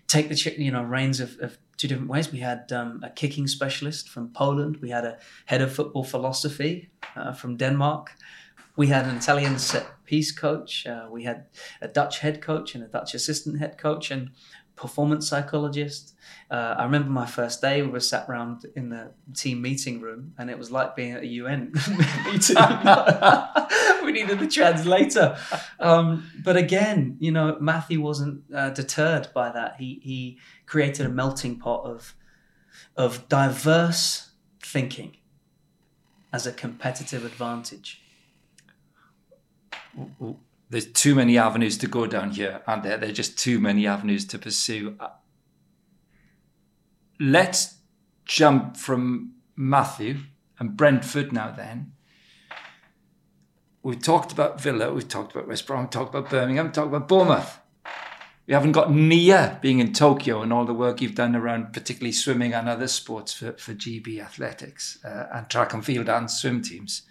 take 0.07 0.29
the 0.29 0.55
you 0.57 0.71
know 0.71 0.81
reins 0.81 1.19
of, 1.19 1.37
of, 1.41 1.57
two 1.77 1.87
different 1.87 2.09
ways. 2.09 2.31
We 2.31 2.39
had 2.39 2.71
um, 2.71 3.01
a 3.03 3.09
kicking 3.09 3.47
specialist 3.47 4.09
from 4.09 4.29
Poland. 4.29 4.77
We 4.81 4.89
had 4.89 5.05
a 5.05 5.17
head 5.45 5.61
of 5.61 5.73
football 5.73 6.03
philosophy 6.03 6.89
uh, 7.15 7.33
from 7.33 7.57
Denmark. 7.57 8.11
We 8.75 8.87
had 8.87 9.05
an 9.05 9.17
Italian 9.17 9.59
set 9.59 9.85
piece 10.05 10.31
coach. 10.31 10.87
Uh, 10.87 11.07
we 11.11 11.23
had 11.23 11.45
a 11.81 11.87
Dutch 11.87 12.19
head 12.19 12.41
coach 12.41 12.75
and 12.75 12.83
a 12.83 12.87
Dutch 12.87 13.13
assistant 13.13 13.59
head 13.59 13.77
coach, 13.77 14.11
and 14.11 14.31
performance 14.75 15.27
psychologist. 15.27 16.15
Uh, 16.49 16.75
I 16.77 16.83
remember 16.83 17.09
my 17.09 17.25
first 17.25 17.61
day, 17.61 17.81
we 17.81 17.89
were 17.89 17.99
sat 17.99 18.27
around 18.29 18.65
in 18.75 18.89
the 18.89 19.11
team 19.33 19.61
meeting 19.61 20.01
room, 20.01 20.33
and 20.37 20.49
it 20.49 20.57
was 20.57 20.71
like 20.71 20.95
being 20.95 21.13
at 21.13 21.23
a 21.23 21.27
UN 21.27 21.71
meeting. 22.25 22.55
we 24.03 24.11
needed 24.11 24.41
a 24.41 24.47
translator. 24.47 25.37
Um, 25.79 26.29
but 26.43 26.57
again, 26.57 27.17
you 27.19 27.31
know, 27.31 27.57
Matthew 27.59 28.01
wasn't 28.01 28.43
uh, 28.53 28.69
deterred 28.71 29.29
by 29.33 29.51
that. 29.51 29.75
He, 29.77 29.99
he 30.03 30.39
created 30.65 31.05
a 31.05 31.09
melting 31.09 31.59
pot 31.59 31.85
of, 31.85 32.15
of 32.95 33.27
diverse 33.29 34.31
thinking 34.61 35.17
as 36.31 36.47
a 36.47 36.51
competitive 36.51 37.25
advantage 37.25 38.03
there's 40.73 40.91
too 40.91 41.13
many 41.13 41.37
avenues 41.37 41.77
to 41.77 41.87
go 41.87 42.07
down 42.07 42.31
here, 42.31 42.61
aren't 42.65 42.81
there? 42.81 42.97
There 42.97 43.09
are 43.09 43.13
just 43.13 43.37
too 43.37 43.59
many 43.59 43.85
avenues 43.85 44.25
to 44.25 44.39
pursue. 44.39 44.95
Uh, 44.99 45.09
let's 47.19 47.75
jump 48.25 48.75
from 48.75 49.33
Matthew 49.55 50.17
and 50.57 50.75
Brentford 50.75 51.31
now 51.31 51.51
then. 51.51 51.91
We've 53.83 54.01
talked 54.01 54.31
about 54.31 54.59
Villa, 54.59 54.91
we've 54.91 55.07
talked 55.07 55.35
about 55.35 55.47
West 55.47 55.67
Brom, 55.67 55.81
we've 55.81 55.91
talked 55.91 56.15
about 56.15 56.31
Birmingham, 56.31 56.65
we've 56.65 56.73
talked 56.73 56.87
about 56.87 57.07
Bournemouth. 57.07 57.59
We 58.47 58.55
haven't 58.55 58.71
got 58.71 58.91
near 58.91 59.59
being 59.61 59.77
in 59.77 59.93
Tokyo 59.93 60.41
and 60.41 60.51
all 60.51 60.65
the 60.65 60.73
work 60.73 61.01
you've 61.01 61.13
done 61.13 61.35
around 61.35 61.73
particularly 61.73 62.13
swimming 62.13 62.55
and 62.55 62.67
other 62.67 62.87
sports 62.87 63.31
for, 63.31 63.51
for 63.53 63.75
GB 63.75 64.19
athletics 64.19 64.97
uh, 65.05 65.27
and 65.33 65.47
track 65.49 65.73
and 65.73 65.85
field 65.85 66.09
and 66.09 66.31
swim 66.31 66.63
teams 66.63 67.03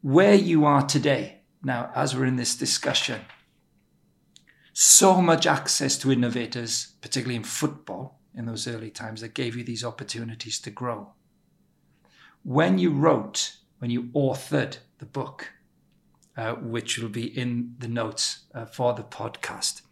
where 0.00 0.34
you 0.34 0.64
are 0.64 0.82
today, 0.82 1.40
now, 1.62 1.90
as 1.94 2.14
we're 2.14 2.24
in 2.24 2.36
this 2.36 2.56
discussion, 2.56 3.20
so 4.72 5.20
much 5.20 5.46
access 5.46 5.98
to 5.98 6.12
innovators, 6.12 6.94
particularly 7.00 7.36
in 7.36 7.42
football 7.42 8.20
in 8.34 8.46
those 8.46 8.68
early 8.68 8.90
times, 8.90 9.20
that 9.20 9.34
gave 9.34 9.56
you 9.56 9.64
these 9.64 9.84
opportunities 9.84 10.60
to 10.60 10.70
grow. 10.70 11.12
When 12.44 12.78
you 12.78 12.92
wrote, 12.92 13.56
when 13.78 13.90
you 13.90 14.04
authored 14.14 14.78
the 14.98 15.06
book, 15.06 15.52
uh, 16.36 16.52
which 16.52 16.98
will 16.98 17.08
be 17.08 17.26
in 17.26 17.74
the 17.78 17.88
notes 17.88 18.44
uh, 18.54 18.66
for 18.66 18.94
the 18.94 19.02
podcast, 19.02 19.82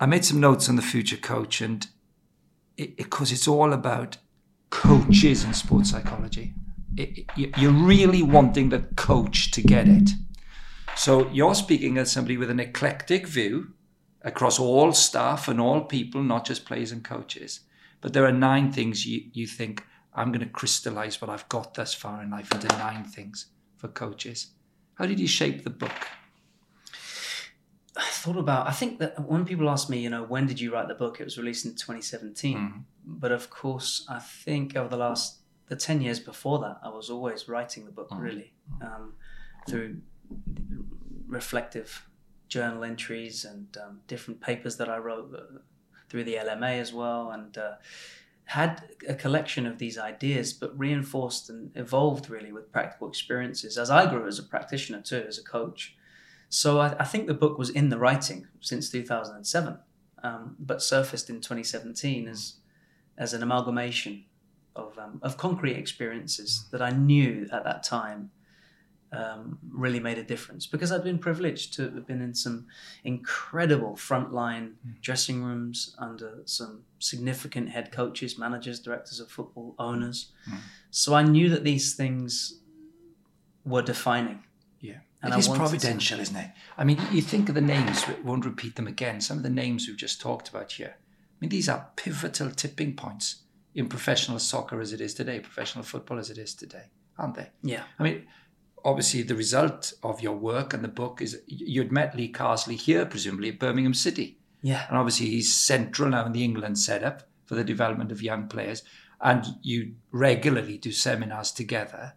I 0.00 0.06
made 0.06 0.24
some 0.24 0.40
notes 0.40 0.68
on 0.68 0.74
the 0.74 0.82
future 0.82 1.16
coach, 1.16 1.60
and 1.60 1.86
because 2.76 3.30
it, 3.30 3.34
it's 3.34 3.46
all 3.46 3.72
about 3.72 4.16
coaches 4.70 5.44
and 5.44 5.54
sports 5.54 5.90
psychology 5.90 6.54
it, 6.96 7.26
you're 7.36 7.72
really 7.72 8.22
wanting 8.22 8.68
the 8.68 8.80
coach 8.96 9.50
to 9.52 9.62
get 9.62 9.88
it. 9.88 10.10
So 10.96 11.28
you're 11.30 11.54
speaking 11.54 11.98
as 11.98 12.12
somebody 12.12 12.36
with 12.36 12.50
an 12.50 12.60
eclectic 12.60 13.26
view 13.26 13.72
across 14.22 14.58
all 14.58 14.92
staff 14.92 15.48
and 15.48 15.60
all 15.60 15.82
people, 15.82 16.22
not 16.22 16.46
just 16.46 16.64
players 16.64 16.92
and 16.92 17.04
coaches. 17.04 17.60
But 18.00 18.12
there 18.12 18.26
are 18.26 18.32
nine 18.32 18.72
things 18.72 19.06
you, 19.06 19.22
you 19.32 19.46
think, 19.46 19.84
I'm 20.14 20.30
going 20.30 20.44
to 20.44 20.52
crystallize 20.52 21.20
what 21.20 21.30
I've 21.30 21.48
got 21.48 21.74
thus 21.74 21.94
far 21.94 22.22
in 22.22 22.30
life 22.30 22.52
into 22.52 22.68
nine 22.78 23.04
things 23.04 23.46
for 23.76 23.88
coaches. 23.88 24.48
How 24.94 25.06
did 25.06 25.18
you 25.18 25.26
shape 25.26 25.64
the 25.64 25.70
book? 25.70 26.08
I 27.96 28.02
thought 28.10 28.36
about. 28.36 28.66
I 28.66 28.72
think 28.72 28.98
that 28.98 29.28
when 29.28 29.44
people 29.44 29.70
ask 29.70 29.88
me, 29.88 30.00
you 30.00 30.10
know, 30.10 30.24
when 30.24 30.46
did 30.46 30.60
you 30.60 30.72
write 30.72 30.88
the 30.88 30.94
book? 30.94 31.20
It 31.20 31.24
was 31.24 31.38
released 31.38 31.64
in 31.64 31.72
2017. 31.72 32.56
Mm-hmm. 32.56 32.78
But 33.06 33.32
of 33.32 33.50
course, 33.50 34.04
I 34.08 34.18
think 34.18 34.76
over 34.76 34.88
the 34.88 34.96
last 34.96 35.38
the 35.68 35.76
10 35.76 36.02
years 36.02 36.20
before 36.20 36.58
that, 36.60 36.78
I 36.82 36.88
was 36.88 37.10
always 37.10 37.48
writing 37.48 37.84
the 37.84 37.90
book, 37.90 38.10
mm. 38.10 38.20
really, 38.20 38.52
um, 38.80 39.14
through 39.68 39.98
reflective 41.26 42.06
journal 42.48 42.84
entries 42.84 43.44
and 43.44 43.76
um, 43.82 44.00
different 44.06 44.40
papers 44.40 44.76
that 44.76 44.88
I 44.88 44.98
wrote 44.98 45.34
uh, 45.34 45.58
through 46.08 46.24
the 46.24 46.34
LMA 46.34 46.80
as 46.80 46.92
well, 46.92 47.30
and 47.30 47.56
uh, 47.56 47.72
had 48.44 48.82
a 49.08 49.14
collection 49.14 49.66
of 49.66 49.78
these 49.78 49.96
ideas, 49.98 50.52
but 50.52 50.78
reinforced 50.78 51.48
and 51.48 51.70
evolved 51.74 52.28
really 52.28 52.52
with 52.52 52.70
practical 52.70 53.08
experiences 53.08 53.78
as 53.78 53.90
I 53.90 54.08
grew 54.08 54.26
as 54.26 54.38
a 54.38 54.42
practitioner 54.42 55.00
too, 55.00 55.24
as 55.26 55.38
a 55.38 55.42
coach. 55.42 55.96
So 56.50 56.78
I, 56.78 56.94
I 57.00 57.04
think 57.04 57.26
the 57.26 57.34
book 57.34 57.58
was 57.58 57.70
in 57.70 57.88
the 57.88 57.98
writing 57.98 58.46
since 58.60 58.90
2007, 58.90 59.78
um, 60.22 60.56
but 60.58 60.82
surfaced 60.82 61.30
in 61.30 61.40
2017 61.40 62.28
as 62.28 62.56
as 63.16 63.32
an 63.32 63.42
amalgamation 63.44 64.24
of 64.76 64.98
um, 64.98 65.20
of 65.22 65.36
concrete 65.36 65.76
experiences 65.76 66.66
that 66.70 66.82
I 66.82 66.90
knew 66.90 67.48
at 67.52 67.64
that 67.64 67.82
time 67.82 68.30
um, 69.14 69.58
really 69.70 70.00
made 70.00 70.18
a 70.18 70.22
difference 70.22 70.66
because 70.66 70.90
I'd 70.90 71.04
been 71.04 71.18
privileged 71.18 71.74
to 71.74 71.82
have 71.82 72.06
been 72.06 72.20
in 72.20 72.34
some 72.34 72.66
incredible 73.04 73.92
frontline 73.94 74.72
mm. 74.86 75.00
dressing 75.00 75.42
rooms 75.42 75.94
under 75.98 76.40
some 76.44 76.82
significant 76.98 77.70
head 77.70 77.92
coaches, 77.92 78.38
managers, 78.38 78.80
directors 78.80 79.20
of 79.20 79.30
football, 79.30 79.74
owners. 79.78 80.32
Mm. 80.50 80.58
So 80.90 81.14
I 81.14 81.22
knew 81.22 81.48
that 81.50 81.64
these 81.64 81.94
things 81.94 82.58
were 83.64 83.82
defining. 83.82 84.42
Yeah. 84.80 84.98
And 85.22 85.32
it 85.32 85.36
I 85.36 85.38
is 85.38 85.48
providential, 85.48 86.16
to... 86.16 86.22
isn't 86.22 86.36
it? 86.36 86.50
I 86.76 86.84
mean, 86.84 87.00
you 87.12 87.22
think 87.22 87.48
of 87.48 87.54
the 87.54 87.60
names, 87.60 88.06
we 88.08 88.14
won't 88.22 88.44
repeat 88.44 88.76
them 88.76 88.86
again. 88.86 89.20
Some 89.20 89.36
of 89.36 89.42
the 89.42 89.50
names 89.50 89.86
we've 89.86 89.96
just 89.96 90.20
talked 90.20 90.48
about 90.48 90.72
here. 90.72 90.96
I 90.96 91.36
mean, 91.40 91.50
these 91.50 91.68
are 91.68 91.88
pivotal 91.96 92.50
tipping 92.50 92.94
points 92.94 93.43
in 93.74 93.88
professional 93.88 94.38
soccer 94.38 94.80
as 94.80 94.92
it 94.92 95.00
is 95.00 95.14
today, 95.14 95.40
professional 95.40 95.84
football 95.84 96.18
as 96.18 96.30
it 96.30 96.38
is 96.38 96.54
today, 96.54 96.84
aren't 97.18 97.34
they? 97.34 97.48
Yeah. 97.62 97.82
I 97.98 98.02
mean, 98.02 98.26
obviously, 98.84 99.22
the 99.22 99.34
result 99.34 99.92
of 100.02 100.20
your 100.20 100.36
work 100.36 100.72
and 100.72 100.84
the 100.84 100.88
book 100.88 101.20
is 101.20 101.40
you'd 101.46 101.92
met 101.92 102.16
Lee 102.16 102.32
Carsley 102.32 102.76
here, 102.76 103.04
presumably 103.04 103.48
at 103.48 103.58
Birmingham 103.58 103.94
City. 103.94 104.38
Yeah. 104.62 104.86
And 104.88 104.96
obviously, 104.96 105.26
he's 105.26 105.54
central 105.54 106.10
now 106.10 106.26
in 106.26 106.32
the 106.32 106.44
England 106.44 106.78
setup 106.78 107.24
for 107.44 107.54
the 107.54 107.64
development 107.64 108.12
of 108.12 108.22
young 108.22 108.48
players. 108.48 108.82
And 109.20 109.44
you 109.62 109.94
regularly 110.12 110.78
do 110.78 110.92
seminars 110.92 111.50
together. 111.50 112.14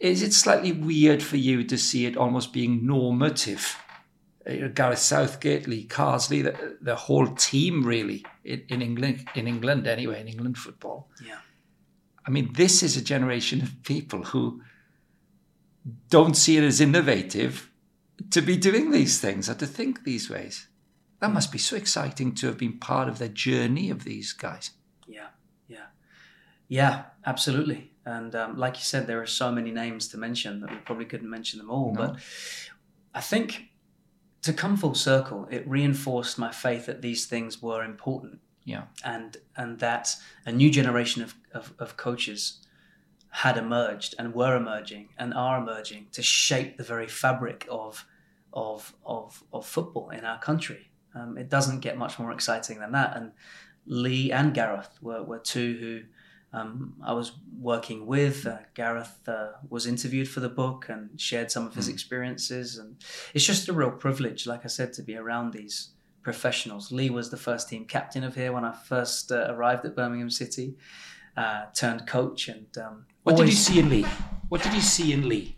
Is 0.00 0.22
it 0.22 0.32
slightly 0.32 0.72
weird 0.72 1.22
for 1.22 1.36
you 1.36 1.62
to 1.64 1.78
see 1.78 2.06
it 2.06 2.16
almost 2.16 2.52
being 2.52 2.84
normative 2.84 3.76
uh, 4.46 4.68
Gareth 4.74 4.98
Southgate, 4.98 5.68
Lee 5.68 5.86
Carsley, 5.86 6.42
the, 6.42 6.76
the 6.80 6.96
whole 6.96 7.28
team 7.28 7.84
really 7.84 8.24
in, 8.44 8.64
in, 8.68 8.82
England, 8.82 9.28
in 9.34 9.46
England 9.46 9.86
anyway, 9.86 10.20
in 10.20 10.28
England 10.28 10.58
football. 10.58 11.08
Yeah. 11.24 11.38
I 12.26 12.30
mean, 12.30 12.52
this 12.54 12.82
is 12.82 12.96
a 12.96 13.02
generation 13.02 13.62
of 13.62 13.82
people 13.82 14.22
who 14.24 14.62
don't 16.08 16.36
see 16.36 16.56
it 16.56 16.64
as 16.64 16.80
innovative 16.80 17.70
to 18.30 18.40
be 18.40 18.56
doing 18.56 18.90
these 18.90 19.20
things 19.20 19.48
or 19.48 19.54
to 19.54 19.66
think 19.66 20.04
these 20.04 20.30
ways. 20.30 20.68
That 21.20 21.32
must 21.32 21.52
be 21.52 21.58
so 21.58 21.76
exciting 21.76 22.34
to 22.36 22.46
have 22.46 22.58
been 22.58 22.78
part 22.78 23.08
of 23.08 23.18
the 23.18 23.28
journey 23.28 23.90
of 23.90 24.04
these 24.04 24.32
guys. 24.32 24.70
Yeah, 25.06 25.28
yeah, 25.68 25.86
yeah, 26.68 27.02
absolutely. 27.24 27.92
And 28.04 28.34
um, 28.34 28.56
like 28.56 28.76
you 28.76 28.82
said, 28.82 29.06
there 29.06 29.20
are 29.22 29.26
so 29.26 29.52
many 29.52 29.70
names 29.70 30.08
to 30.08 30.18
mention 30.18 30.60
that 30.60 30.70
we 30.70 30.76
probably 30.78 31.04
couldn't 31.04 31.30
mention 31.30 31.58
them 31.58 31.70
all. 31.70 31.92
No. 31.92 32.00
But 32.00 32.16
I 33.14 33.20
think 33.20 33.68
to 34.42 34.52
come 34.52 34.76
full 34.76 34.94
circle, 34.94 35.46
it 35.50 35.66
reinforced 35.68 36.38
my 36.38 36.50
faith 36.50 36.86
that 36.86 37.00
these 37.00 37.26
things 37.26 37.62
were 37.62 37.84
important. 37.84 38.40
Yeah. 38.64 38.84
And 39.04 39.36
and 39.56 39.78
that 39.80 40.14
a 40.46 40.52
new 40.52 40.70
generation 40.70 41.22
of, 41.22 41.34
of, 41.52 41.72
of 41.78 41.96
coaches 41.96 42.58
had 43.30 43.56
emerged 43.56 44.14
and 44.18 44.34
were 44.34 44.56
emerging 44.56 45.08
and 45.18 45.32
are 45.32 45.58
emerging 45.58 46.08
to 46.12 46.22
shape 46.22 46.76
the 46.76 46.84
very 46.84 47.08
fabric 47.08 47.66
of 47.70 48.06
of 48.52 48.94
of, 49.04 49.42
of 49.52 49.66
football 49.66 50.10
in 50.10 50.24
our 50.24 50.38
country. 50.38 50.90
Um, 51.14 51.36
it 51.36 51.48
doesn't 51.48 51.80
get 51.80 51.98
much 51.98 52.18
more 52.18 52.32
exciting 52.32 52.78
than 52.78 52.92
that. 52.92 53.16
And 53.16 53.32
Lee 53.86 54.30
and 54.30 54.54
Gareth 54.54 54.98
were, 55.02 55.22
were 55.22 55.38
two 55.38 55.76
who 55.78 56.00
um, 56.52 56.94
I 57.02 57.12
was 57.14 57.32
working 57.58 58.06
with. 58.06 58.46
Uh, 58.46 58.58
Gareth 58.74 59.26
uh, 59.28 59.52
was 59.70 59.86
interviewed 59.86 60.28
for 60.28 60.40
the 60.40 60.48
book 60.48 60.86
and 60.88 61.18
shared 61.20 61.50
some 61.50 61.66
of 61.66 61.74
his 61.74 61.88
Mm. 61.88 61.92
experiences. 61.92 62.76
And 62.78 62.96
it's 63.34 63.46
just 63.46 63.68
a 63.68 63.72
real 63.72 63.90
privilege, 63.90 64.46
like 64.46 64.64
I 64.64 64.68
said, 64.68 64.92
to 64.94 65.02
be 65.02 65.16
around 65.16 65.52
these 65.52 65.90
professionals. 66.22 66.92
Lee 66.92 67.10
was 67.10 67.30
the 67.30 67.36
first 67.36 67.68
team 67.68 67.84
captain 67.86 68.22
of 68.24 68.34
here 68.34 68.52
when 68.52 68.64
I 68.64 68.72
first 68.72 69.32
uh, 69.32 69.46
arrived 69.50 69.84
at 69.86 69.96
Birmingham 69.96 70.30
City, 70.30 70.76
uh, 71.36 71.64
turned 71.74 72.06
coach. 72.06 72.48
And 72.48 72.66
um, 72.78 73.06
What 73.22 73.36
did 73.38 73.46
you 73.46 73.52
see 73.54 73.78
in 73.78 73.88
Lee? 73.88 74.06
What 74.48 74.62
did 74.62 74.74
you 74.74 74.80
see 74.82 75.12
in 75.12 75.28
Lee? 75.28 75.56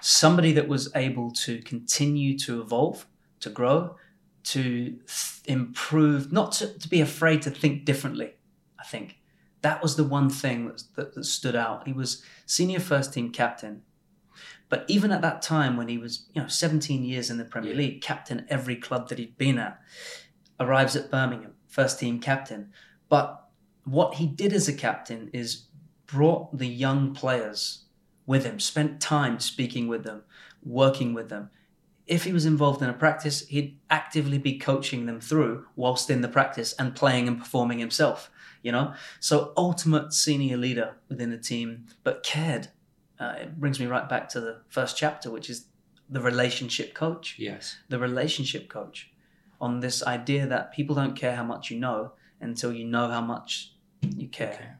somebody 0.00 0.52
that 0.52 0.68
was 0.68 0.88
able 0.94 1.32
to 1.32 1.60
continue 1.62 2.38
to 2.38 2.60
evolve, 2.60 3.06
to 3.40 3.50
grow, 3.50 3.96
to 4.44 4.62
th- 4.62 5.40
improve, 5.46 6.32
not 6.32 6.52
to, 6.52 6.78
to 6.78 6.88
be 6.88 7.00
afraid 7.00 7.42
to 7.42 7.50
think 7.50 7.84
differently, 7.84 8.34
I 8.78 8.84
think. 8.84 9.16
That 9.62 9.82
was 9.82 9.96
the 9.96 10.04
one 10.04 10.30
thing 10.30 10.68
that, 10.68 10.82
that, 10.94 11.14
that 11.14 11.24
stood 11.24 11.56
out. 11.56 11.86
He 11.86 11.92
was 11.92 12.22
senior 12.44 12.80
first 12.80 13.12
team 13.12 13.30
captain. 13.30 13.82
But 14.68 14.84
even 14.88 15.12
at 15.12 15.22
that 15.22 15.42
time, 15.42 15.76
when 15.76 15.88
he 15.88 15.98
was, 15.98 16.26
you 16.32 16.42
know, 16.42 16.48
17 16.48 17.04
years 17.04 17.30
in 17.30 17.38
the 17.38 17.44
Premier 17.44 17.70
Yeah. 17.72 17.78
League, 17.78 18.02
captain 18.02 18.46
every 18.48 18.76
club 18.76 19.08
that 19.08 19.18
he'd 19.18 19.38
been 19.38 19.58
at, 19.58 19.80
arrives 20.58 20.96
at 20.96 21.10
Birmingham, 21.10 21.54
first 21.68 22.00
team 22.00 22.18
captain. 22.18 22.72
But 23.08 23.48
what 23.84 24.14
he 24.14 24.26
did 24.26 24.52
as 24.52 24.68
a 24.68 24.72
captain 24.72 25.30
is 25.32 25.66
brought 26.06 26.56
the 26.56 26.66
young 26.66 27.14
players 27.14 27.84
with 28.26 28.44
him, 28.44 28.58
spent 28.58 29.00
time 29.00 29.38
speaking 29.38 29.86
with 29.86 30.02
them, 30.02 30.22
working 30.64 31.14
with 31.14 31.28
them. 31.28 31.50
If 32.06 32.24
he 32.24 32.32
was 32.32 32.44
involved 32.44 32.82
in 32.82 32.88
a 32.88 32.92
practice, 32.92 33.46
he'd 33.48 33.78
actively 33.90 34.38
be 34.38 34.58
coaching 34.58 35.06
them 35.06 35.20
through 35.20 35.66
whilst 35.76 36.10
in 36.10 36.20
the 36.20 36.28
practice 36.28 36.72
and 36.74 36.94
playing 36.94 37.28
and 37.28 37.38
performing 37.38 37.78
himself, 37.78 38.30
you 38.66 38.72
know? 38.72 38.92
So, 39.20 39.52
ultimate 39.56 40.12
senior 40.12 40.56
leader 40.56 40.88
within 41.08 41.30
the 41.30 41.38
team, 41.38 41.86
but 42.04 42.22
cared. 42.22 42.68
Uh, 43.18 43.34
it 43.42 43.58
brings 43.60 43.80
me 43.80 43.86
right 43.86 44.08
back 44.08 44.28
to 44.30 44.40
the 44.40 44.54
first 44.68 44.96
chapter, 44.98 45.30
which 45.30 45.48
is 45.48 45.66
the 46.08 46.20
relationship 46.20 46.94
coach 46.94 47.36
Yes. 47.38 47.76
the 47.88 47.98
relationship 47.98 48.68
coach 48.68 49.10
on 49.60 49.80
this 49.80 50.02
idea 50.16 50.46
that 50.46 50.72
people 50.72 50.94
don't 50.94 51.16
care 51.16 51.34
how 51.34 51.42
much 51.42 51.70
you 51.70 51.78
know 51.86 52.12
until 52.40 52.72
you 52.72 52.84
know 52.84 53.08
how 53.08 53.22
much 53.34 53.72
you 54.22 54.28
care. 54.28 54.78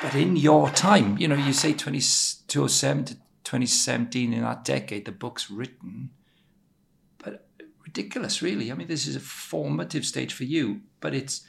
But 0.00 0.14
in 0.14 0.36
your 0.36 0.70
time, 0.70 1.18
you 1.18 1.26
know, 1.26 1.34
you 1.34 1.52
say 1.52 1.72
20, 1.72 1.98
2007 1.98 3.04
to 3.06 3.14
2017 3.42 4.32
in 4.32 4.42
that 4.42 4.64
decade, 4.64 5.04
the 5.04 5.12
book's 5.12 5.50
written. 5.50 6.10
But 7.18 7.48
ridiculous, 7.84 8.40
really. 8.40 8.70
I 8.70 8.74
mean, 8.76 8.86
this 8.86 9.08
is 9.08 9.16
a 9.16 9.20
formative 9.20 10.04
stage 10.06 10.32
for 10.32 10.44
you, 10.44 10.82
but 11.00 11.14
it's 11.14 11.44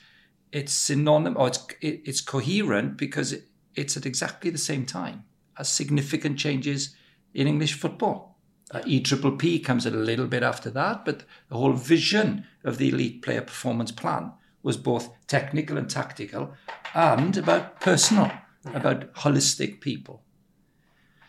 it's 0.51 0.73
synonymous, 0.73 1.39
or 1.39 1.47
it's 1.47 1.67
it, 1.81 2.01
it's 2.05 2.21
coherent 2.21 2.97
because 2.97 3.33
it, 3.33 3.43
it's 3.75 3.97
at 3.97 4.05
exactly 4.05 4.49
the 4.49 4.57
same 4.57 4.85
time 4.85 5.25
as 5.57 5.69
significant 5.69 6.37
changes 6.39 6.95
in 7.33 7.47
English 7.47 7.73
football. 7.73 8.37
Uh, 8.71 8.81
E 8.85 9.01
Triple 9.01 9.31
P 9.31 9.59
comes 9.59 9.85
a 9.85 9.91
little 9.91 10.27
bit 10.27 10.43
after 10.43 10.69
that, 10.69 11.05
but 11.05 11.23
the 11.49 11.57
whole 11.57 11.73
vision 11.73 12.45
of 12.63 12.77
the 12.77 12.89
elite 12.89 13.21
player 13.21 13.41
performance 13.41 13.91
plan 13.91 14.31
was 14.61 14.77
both 14.77 15.09
technical 15.27 15.77
and 15.77 15.89
tactical, 15.89 16.53
and 16.93 17.37
about 17.37 17.79
personal, 17.79 18.31
about 18.65 19.13
holistic 19.15 19.79
people. 19.79 20.23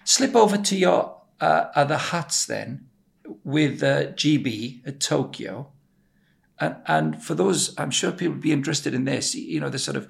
Slip 0.04 0.34
over 0.34 0.58
to 0.58 0.76
your 0.76 1.22
uh, 1.40 1.66
other 1.74 1.96
hats 1.96 2.46
then, 2.46 2.86
with 3.44 3.82
uh, 3.82 4.12
GB 4.12 4.86
at 4.86 5.00
Tokyo, 5.00 5.70
and 6.60 6.76
and 6.86 7.22
for 7.22 7.34
those, 7.34 7.74
I'm 7.78 7.90
sure 7.90 8.12
people 8.12 8.34
would 8.34 8.42
be 8.42 8.52
interested 8.52 8.94
in 8.94 9.04
this. 9.04 9.34
You 9.34 9.60
know, 9.60 9.70
the 9.70 9.78
sort 9.78 9.96
of 9.96 10.08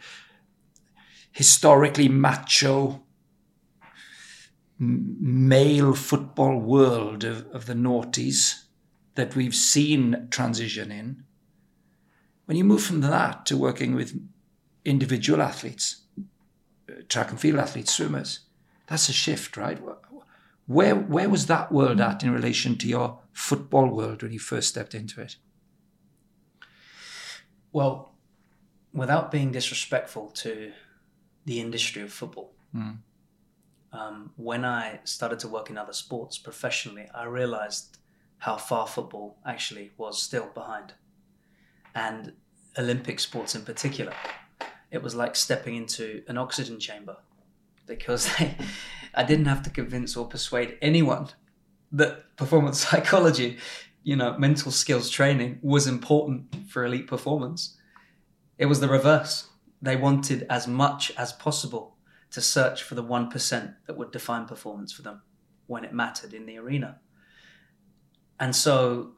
historically 1.32 2.08
macho 2.08 3.02
male 4.78 5.94
football 5.94 6.58
world 6.58 7.22
of, 7.22 7.46
of 7.52 7.66
the 7.66 7.74
noughties 7.74 8.64
that 9.14 9.36
we've 9.36 9.54
seen 9.54 10.26
transition 10.30 10.90
in. 10.90 11.24
When 12.46 12.56
you 12.56 12.64
move 12.64 12.82
from 12.82 13.02
that 13.02 13.44
to 13.46 13.58
working 13.58 13.94
with 13.94 14.18
individual 14.84 15.42
athletes, 15.42 16.02
uh, 16.18 17.02
track 17.08 17.30
and 17.30 17.38
field 17.38 17.58
athletes, 17.58 17.94
swimmers, 17.94 18.40
that's 18.88 19.08
a 19.08 19.12
shift, 19.12 19.56
right? 19.56 19.78
Where 20.66 20.96
where 20.96 21.28
was 21.28 21.46
that 21.46 21.70
world 21.70 22.00
at 22.00 22.22
in 22.22 22.32
relation 22.32 22.76
to 22.78 22.88
your 22.88 23.20
football 23.32 23.88
world 23.88 24.22
when 24.22 24.32
you 24.32 24.38
first 24.38 24.68
stepped 24.68 24.94
into 24.94 25.20
it? 25.20 25.36
Well, 27.72 28.12
without 28.92 29.30
being 29.30 29.52
disrespectful 29.52 30.30
to 30.30 30.72
the 31.44 31.60
industry 31.60 32.02
of 32.02 32.12
football, 32.12 32.52
Mm. 32.74 32.98
um, 33.92 34.32
when 34.36 34.64
I 34.64 35.00
started 35.04 35.38
to 35.40 35.48
work 35.48 35.70
in 35.70 35.76
other 35.78 35.92
sports 35.92 36.38
professionally, 36.38 37.08
I 37.14 37.24
realized 37.24 37.98
how 38.38 38.56
far 38.56 38.86
football 38.86 39.38
actually 39.44 39.92
was 39.96 40.22
still 40.22 40.48
behind. 40.54 40.94
And 41.94 42.34
Olympic 42.78 43.18
sports 43.20 43.54
in 43.54 43.62
particular, 43.64 44.14
it 44.90 45.02
was 45.02 45.14
like 45.14 45.34
stepping 45.36 45.74
into 45.76 46.22
an 46.28 46.38
oxygen 46.38 46.78
chamber 46.78 47.16
because 47.86 48.34
they, 48.36 48.56
I 49.14 49.24
didn't 49.24 49.46
have 49.46 49.62
to 49.62 49.70
convince 49.70 50.16
or 50.16 50.26
persuade 50.28 50.78
anyone 50.80 51.28
that 51.92 52.36
performance 52.36 52.78
psychology, 52.88 53.58
you 54.02 54.16
know, 54.16 54.36
mental 54.38 54.72
skills 54.72 55.10
training 55.10 55.58
was 55.62 55.86
important 55.86 56.54
for 56.68 56.84
elite 56.84 57.06
performance. 57.06 57.76
It 58.58 58.66
was 58.66 58.80
the 58.80 58.88
reverse. 58.88 59.48
They 59.82 59.96
wanted 59.96 60.46
as 60.48 60.66
much 60.66 61.12
as 61.16 61.32
possible 61.32 61.96
to 62.30 62.40
search 62.40 62.82
for 62.82 62.94
the 62.94 63.04
1% 63.04 63.74
that 63.86 63.96
would 63.96 64.10
define 64.10 64.46
performance 64.46 64.92
for 64.92 65.02
them 65.02 65.22
when 65.66 65.84
it 65.84 65.92
mattered 65.92 66.32
in 66.32 66.46
the 66.46 66.58
arena. 66.58 66.98
And 68.38 68.54
so, 68.54 69.12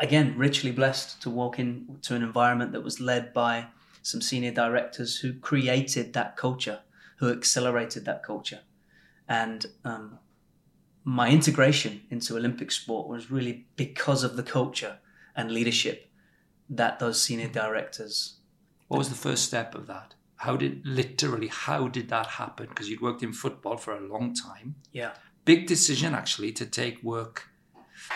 again, 0.00 0.36
richly 0.36 0.70
blessed 0.70 1.22
to 1.22 1.30
walk 1.30 1.58
into 1.58 2.14
an 2.14 2.22
environment 2.22 2.72
that 2.72 2.82
was 2.82 3.00
led 3.00 3.32
by 3.32 3.66
some 4.02 4.20
senior 4.20 4.50
directors 4.50 5.16
who 5.18 5.32
created 5.32 6.12
that 6.12 6.36
culture, 6.36 6.80
who 7.16 7.30
accelerated 7.30 8.04
that 8.04 8.22
culture. 8.22 8.60
And 9.28 9.64
um, 9.84 10.18
my 11.04 11.28
integration 11.30 12.02
into 12.10 12.36
Olympic 12.36 12.70
sport 12.72 13.08
was 13.08 13.30
really 13.30 13.66
because 13.76 14.24
of 14.24 14.36
the 14.36 14.42
culture 14.42 14.98
and 15.36 15.50
leadership 15.50 16.10
that 16.70 16.98
those 16.98 17.20
senior 17.20 17.48
directors. 17.48 18.38
What 18.88 18.98
was 18.98 19.10
the 19.10 19.14
first 19.14 19.44
step 19.44 19.74
of 19.74 19.86
that? 19.86 20.14
How 20.36 20.56
did 20.56 20.84
literally 20.86 21.48
how 21.48 21.88
did 21.88 22.08
that 22.08 22.26
happen? 22.26 22.68
Because 22.68 22.88
you'd 22.88 23.00
worked 23.02 23.22
in 23.22 23.32
football 23.32 23.76
for 23.76 23.94
a 23.96 24.00
long 24.00 24.34
time. 24.34 24.76
Yeah. 24.92 25.12
Big 25.44 25.66
decision 25.66 26.14
actually 26.14 26.52
to 26.52 26.64
take 26.66 27.02
work 27.02 27.48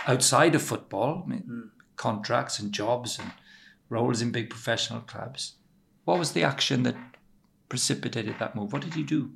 outside 0.06 0.54
of 0.54 0.62
football, 0.62 1.22
I 1.24 1.28
mean, 1.28 1.42
Mm. 1.48 1.70
contracts 1.96 2.58
and 2.58 2.72
jobs 2.72 3.18
and 3.18 3.32
roles 3.88 4.20
in 4.22 4.30
big 4.32 4.48
professional 4.50 5.00
clubs. 5.00 5.54
What 6.04 6.18
was 6.18 6.32
the 6.32 6.42
action 6.42 6.82
that 6.84 6.96
precipitated 7.68 8.38
that 8.38 8.54
move? 8.56 8.72
What 8.72 8.82
did 8.82 8.96
you 8.96 9.04
do? 9.04 9.32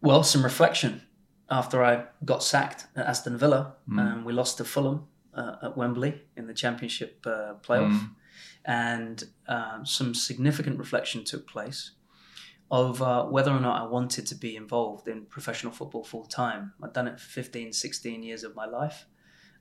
Well, 0.00 0.22
some 0.22 0.44
reflection 0.44 1.02
after 1.50 1.82
I 1.82 2.04
got 2.24 2.42
sacked 2.42 2.86
at 2.96 3.06
Aston 3.06 3.38
Villa 3.38 3.74
Mm. 3.88 4.00
and 4.00 4.24
we 4.24 4.32
lost 4.32 4.58
to 4.58 4.64
Fulham 4.64 5.06
uh, 5.34 5.56
at 5.62 5.76
Wembley 5.76 6.22
in 6.36 6.46
the 6.46 6.54
Championship 6.54 7.24
uh, 7.26 7.54
playoff. 7.62 7.92
Mm. 7.98 8.10
And 8.64 9.24
um, 9.46 9.86
some 9.86 10.14
significant 10.14 10.78
reflection 10.78 11.24
took 11.24 11.48
place 11.48 11.92
over 12.70 13.26
whether 13.30 13.50
or 13.50 13.60
not 13.60 13.80
I 13.80 13.86
wanted 13.86 14.26
to 14.26 14.34
be 14.34 14.54
involved 14.56 15.08
in 15.08 15.24
professional 15.24 15.72
football 15.72 16.04
full 16.04 16.26
time. 16.26 16.74
I'd 16.82 16.92
done 16.92 17.08
it 17.08 17.18
for 17.18 17.28
15, 17.28 17.72
16 17.72 18.22
years 18.22 18.44
of 18.44 18.54
my 18.54 18.66
life 18.66 19.06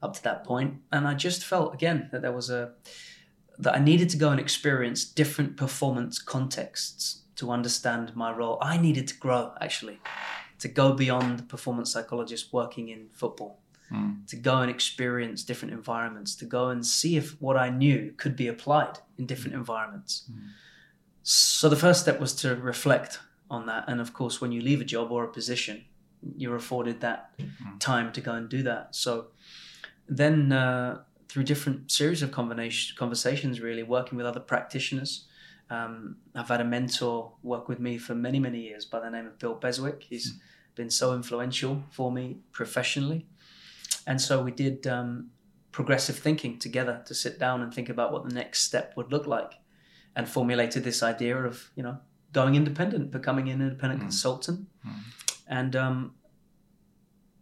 up 0.04 0.14
to 0.14 0.24
that 0.24 0.44
point, 0.44 0.76
And 0.92 1.08
I 1.08 1.14
just 1.16 1.44
felt, 1.44 1.74
again, 1.74 2.10
that 2.12 2.22
there 2.22 2.32
was 2.32 2.50
a, 2.50 2.74
that 3.58 3.76
I 3.76 3.80
needed 3.80 4.10
to 4.10 4.18
go 4.18 4.30
and 4.30 4.40
experience 4.40 5.04
different 5.06 5.58
performance 5.58 6.20
contexts 6.20 7.24
to 7.38 7.50
understand 7.50 8.16
my 8.16 8.32
role. 8.32 8.58
I 8.62 8.78
needed 8.78 9.08
to 9.08 9.16
grow, 9.18 9.54
actually, 9.60 10.00
to 10.60 10.68
go 10.68 10.94
beyond 10.94 11.40
the 11.40 11.44
performance 11.44 11.92
psychologist 11.92 12.52
working 12.54 12.90
in 12.90 13.08
football 13.14 13.60
Mm. 13.92 14.28
to 14.28 14.36
go 14.36 14.58
and 14.58 14.70
experience 14.70 15.44
different 15.46 15.74
environments, 15.74 16.36
to 16.36 16.46
go 16.46 16.68
and 16.68 16.86
see 16.86 17.16
if 17.16 17.42
what 17.42 17.56
I 17.56 17.70
knew 17.70 18.14
could 18.18 18.36
be 18.36 18.48
applied 18.50 19.00
in 19.18 19.26
different 19.26 19.56
environments. 19.56 20.30
Mm. 20.30 20.50
So 21.24 21.70
the 21.70 21.78
first 21.78 22.02
step 22.02 22.20
was 22.20 22.34
to 22.42 22.56
reflect 22.58 23.20
on 23.50 23.66
that. 23.68 23.86
And 23.88 24.02
of 24.02 24.12
course, 24.12 24.42
when 24.42 24.52
you 24.52 24.60
leave 24.62 24.82
a 24.82 24.84
job 24.84 25.10
or 25.12 25.24
a 25.24 25.30
position, 25.30 25.86
you're 26.36 26.58
afforded 26.58 27.00
that 27.00 27.32
Mm. 27.40 27.80
time 27.80 28.12
to 28.12 28.20
go 28.20 28.34
and 28.34 28.50
do 28.50 28.62
that. 28.64 28.94
So 28.94 29.28
then, 30.10 30.52
uh, 30.52 31.04
through 31.30 31.44
different 31.44 31.90
series 31.92 32.22
of 32.22 32.32
conversations, 32.32 33.62
really 33.62 33.84
working 33.84 34.18
with 34.18 34.26
other 34.26 34.40
practitioners. 34.42 35.27
Um, 35.70 36.18
I've 36.34 36.48
had 36.48 36.62
a 36.62 36.66
mentor 36.66 37.34
work 37.44 37.68
with 37.68 37.80
me 37.80 37.98
for 37.98 38.16
many, 38.16 38.40
many 38.40 38.62
years 38.62 38.86
by 38.86 39.00
the 39.00 39.10
name 39.10 39.28
of 39.28 39.38
Bill 39.38 39.56
Beswick. 39.56 40.04
He's 40.04 40.40
been 40.76 40.90
so 40.90 41.14
influential 41.14 41.84
for 41.92 42.12
me 42.12 42.38
professionally. 42.52 43.26
And 44.06 44.22
so 44.22 44.42
we 44.42 44.52
did 44.52 44.88
um, 44.88 45.32
progressive 45.72 46.18
thinking 46.18 46.58
together 46.58 47.04
to 47.06 47.14
sit 47.14 47.38
down 47.38 47.62
and 47.62 47.74
think 47.74 47.90
about 47.90 48.12
what 48.14 48.28
the 48.28 48.34
next 48.34 48.62
step 48.62 48.94
would 48.96 49.12
look 49.12 49.28
like, 49.28 49.54
and 50.16 50.28
formulated 50.28 50.84
this 50.84 51.04
idea 51.04 51.38
of 51.38 51.70
you 51.76 51.84
know 51.84 51.98
going 52.34 52.56
independent, 52.56 53.12
becoming 53.12 53.50
an 53.50 53.62
independent 53.62 54.02
consultant, 54.02 54.68
and 55.48 55.76
um, 55.76 56.14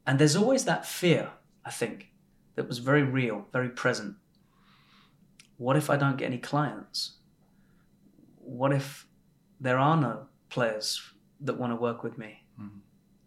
and 0.07 0.19
there's 0.19 0.35
always 0.35 0.65
that 0.65 0.85
fear, 0.85 1.31
I 1.63 1.71
think, 1.71 2.11
that 2.55 2.67
was 2.67 2.79
very 2.79 3.03
real, 3.03 3.47
very 3.53 3.69
present. 3.69 4.15
What 5.57 5.77
if 5.77 5.89
I 5.89 5.95
don't 5.95 6.17
get 6.17 6.25
any 6.25 6.37
clients? 6.37 7.17
What 8.45 8.71
if 8.71 9.07
there 9.59 9.77
are 9.77 9.97
no 9.97 10.27
players 10.49 11.01
that 11.41 11.57
want 11.57 11.71
to 11.71 11.75
work 11.75 12.03
with 12.03 12.17
me 12.17 12.43
hmm. 12.57 12.79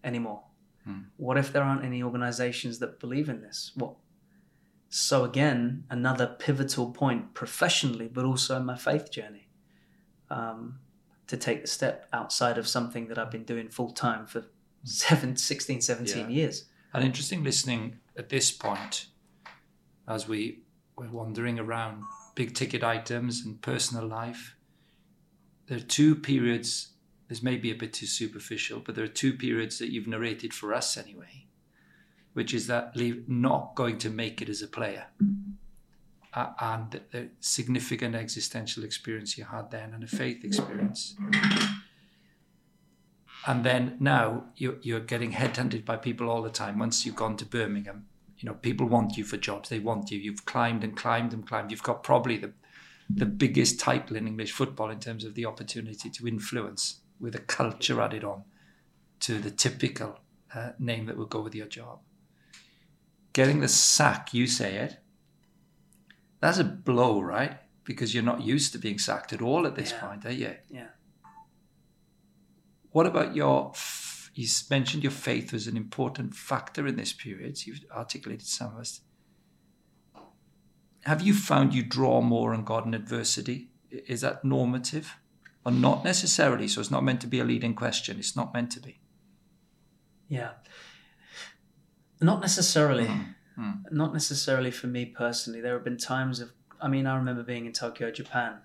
anymore? 0.05 0.43
Hmm. 0.85 1.01
What 1.17 1.37
if 1.37 1.53
there 1.53 1.63
aren't 1.63 1.85
any 1.85 2.03
organizations 2.03 2.79
that 2.79 3.01
believe 3.01 3.29
in 3.29 3.43
this? 3.43 3.73
What? 3.75 3.95
So 4.89 5.25
again, 5.25 5.85
another 5.91 6.27
pivotal 6.39 6.91
point 6.93 7.35
professionally, 7.35 8.09
but 8.09 8.25
also 8.25 8.57
in 8.57 8.65
my 8.65 8.77
faith 8.77 9.11
journey, 9.11 9.49
um, 10.31 10.79
to 11.27 11.37
take 11.37 11.63
the 11.63 11.69
step 11.69 12.09
outside 12.13 12.57
of 12.57 12.67
something 12.67 13.09
that 13.09 13.19
I've 13.19 13.31
been 13.31 13.45
doing 13.45 13.69
full 13.69 13.91
time 13.91 14.27
for 14.27 14.41
hmm. 14.41 14.47
seven, 14.85 15.37
16, 15.37 15.81
17 15.81 16.17
Yeah. 16.17 16.29
years. 16.29 16.65
And 16.95 17.05
interesting 17.05 17.45
listening 17.45 17.99
at 18.17 18.31
this 18.31 18.51
point 18.51 19.07
as 20.07 20.27
we 20.27 20.61
were 20.97 21.09
wandering 21.09 21.59
around 21.59 22.03
big 22.35 22.55
ticket 22.55 22.83
items 22.83 23.45
and 23.45 23.61
personal 23.61 24.07
life. 24.07 24.55
There 25.69 25.79
are 25.79 25.81
two 25.81 26.15
periods, 26.15 26.89
this 27.29 27.43
may 27.43 27.57
be 27.57 27.71
a 27.71 27.75
bit 27.75 27.93
too 27.93 28.07
superficial, 28.07 28.81
but 28.81 28.95
there 28.95 29.05
are 29.05 29.09
two 29.09 29.35
periods 29.35 29.79
that 29.79 29.91
you've 29.91 30.07
narrated 30.07 30.55
for 30.55 30.73
us 30.73 30.97
anyway, 30.97 31.47
which 32.33 32.55
is 32.55 32.67
that 32.69 32.97
leave, 32.97 33.29
not 33.29 33.75
going 33.75 33.99
to 33.99 34.11
make 34.11 34.41
it 34.41 34.49
as 34.49 34.63
a 34.63 34.69
player 34.69 35.07
uh, 36.35 36.53
and 36.61 36.91
the, 36.93 37.03
the 37.11 37.29
significant 37.41 38.15
existential 38.15 38.85
experience 38.85 39.37
you 39.37 39.45
had 39.45 39.71
then 39.71 39.93
and 39.95 40.05
a 40.05 40.07
faith 40.07 40.45
experience. 40.45 41.17
And 43.47 43.65
then 43.65 43.97
now 43.99 44.45
you're, 44.57 44.77
you're 44.83 45.01
getting 45.01 45.33
headhunted 45.33 45.85
by 45.85 45.97
people 45.97 46.29
all 46.29 46.43
the 46.43 46.51
time. 46.51 46.79
Once 46.79 47.07
you've 47.07 47.17
gone 47.17 47.37
to 47.39 47.45
Birmingham, 47.45 48.07
you 48.39 48.49
know, 48.49 48.55
people 48.55 48.87
want 48.87 49.17
you 49.17 49.25
for 49.25 49.37
jobs. 49.37 49.69
They 49.69 49.79
want 49.79 50.11
you. 50.11 50.19
You've 50.19 50.45
climbed 50.45 50.85
and 50.85 50.97
climbed 50.97 51.33
and 51.33 51.47
climbed. 51.47 51.71
You've 51.71 51.83
got 51.83 52.03
probably 52.03 52.37
the, 52.37 52.53
the 53.09 53.27
biggest 53.27 53.81
title 53.81 54.17
in 54.17 54.27
English 54.27 54.53
football 54.53 54.91
in 54.91 55.01
terms 55.01 55.25
of 55.25 55.35
the 55.35 55.47
opportunity 55.47 56.11
to 56.11 56.29
influence 56.29 57.01
with 57.19 57.35
a 57.35 57.39
culture 57.41 58.01
added 58.01 58.23
on 58.25 58.45
to 59.21 59.39
the 59.39 59.51
typical 59.51 60.21
uh, 60.55 60.71
name 60.79 61.07
that 61.07 61.17
would 61.17 61.31
go 61.31 61.41
with 61.41 61.55
your 61.55 61.67
job. 61.67 62.01
Getting 63.33 63.61
the 63.61 63.69
sack, 63.69 64.33
you 64.35 64.47
say 64.47 64.77
it, 64.77 64.99
that's 66.41 66.59
a 66.59 66.65
blow, 66.65 67.21
right? 67.21 67.59
Because 67.85 68.15
you're 68.15 68.23
not 68.23 68.43
used 68.43 68.73
to 68.73 68.79
being 68.79 68.99
sacked 68.99 69.33
at 69.33 69.43
all 69.43 69.67
at 69.67 69.75
this 69.75 69.91
Yeah. 69.93 70.01
point, 70.01 70.27
are 70.27 70.33
you? 70.33 70.55
Yeah. 70.71 70.89
What 72.91 73.07
about 73.07 73.35
your? 73.35 73.71
f- 73.75 74.31
You 74.35 74.47
mentioned 74.71 75.03
your 75.03 75.11
faith 75.11 75.53
was 75.53 75.67
an 75.67 75.77
important 75.77 76.33
factor 76.35 76.87
in 76.87 76.95
this 76.97 77.13
period. 77.13 77.67
You've 77.67 77.81
articulated 77.91 78.47
some 78.47 78.75
of 78.75 78.79
us. 78.81 79.01
Have 81.09 81.23
you 81.23 81.33
found 81.33 81.75
you 81.75 81.83
draw 81.83 82.21
more 82.21 82.53
on 82.53 82.65
God 82.65 82.87
in 82.87 82.93
adversity? 82.93 83.71
Is 83.91 84.21
that 84.21 84.45
normative, 84.45 85.17
or 85.65 85.73
not 85.73 86.05
necessarily? 86.05 86.69
So 86.69 86.83
it's 86.83 86.91
not 86.91 87.03
meant 87.03 87.23
to 87.23 87.27
be 87.27 87.41
a 87.41 87.45
leading 87.45 87.75
question. 87.75 88.19
It's 88.19 88.37
not 88.37 88.53
meant 88.53 88.71
to 88.73 88.81
be. 88.81 89.01
Yeah. 90.29 90.51
Not 92.21 92.43
necessarily. 92.43 93.09
Mm. 93.59 93.85
Not 93.91 94.13
necessarily 94.13 94.71
for 94.71 94.87
me 94.87 95.07
personally. 95.07 95.63
There 95.63 95.73
have 95.73 95.83
been 95.83 95.97
times 95.97 96.41
of, 96.41 96.53
I 96.79 96.89
mean, 96.89 97.07
I 97.07 97.17
remember 97.17 97.43
being 97.43 97.65
in 97.65 97.73
Tokyo, 97.73 98.11
Japan, 98.11 98.59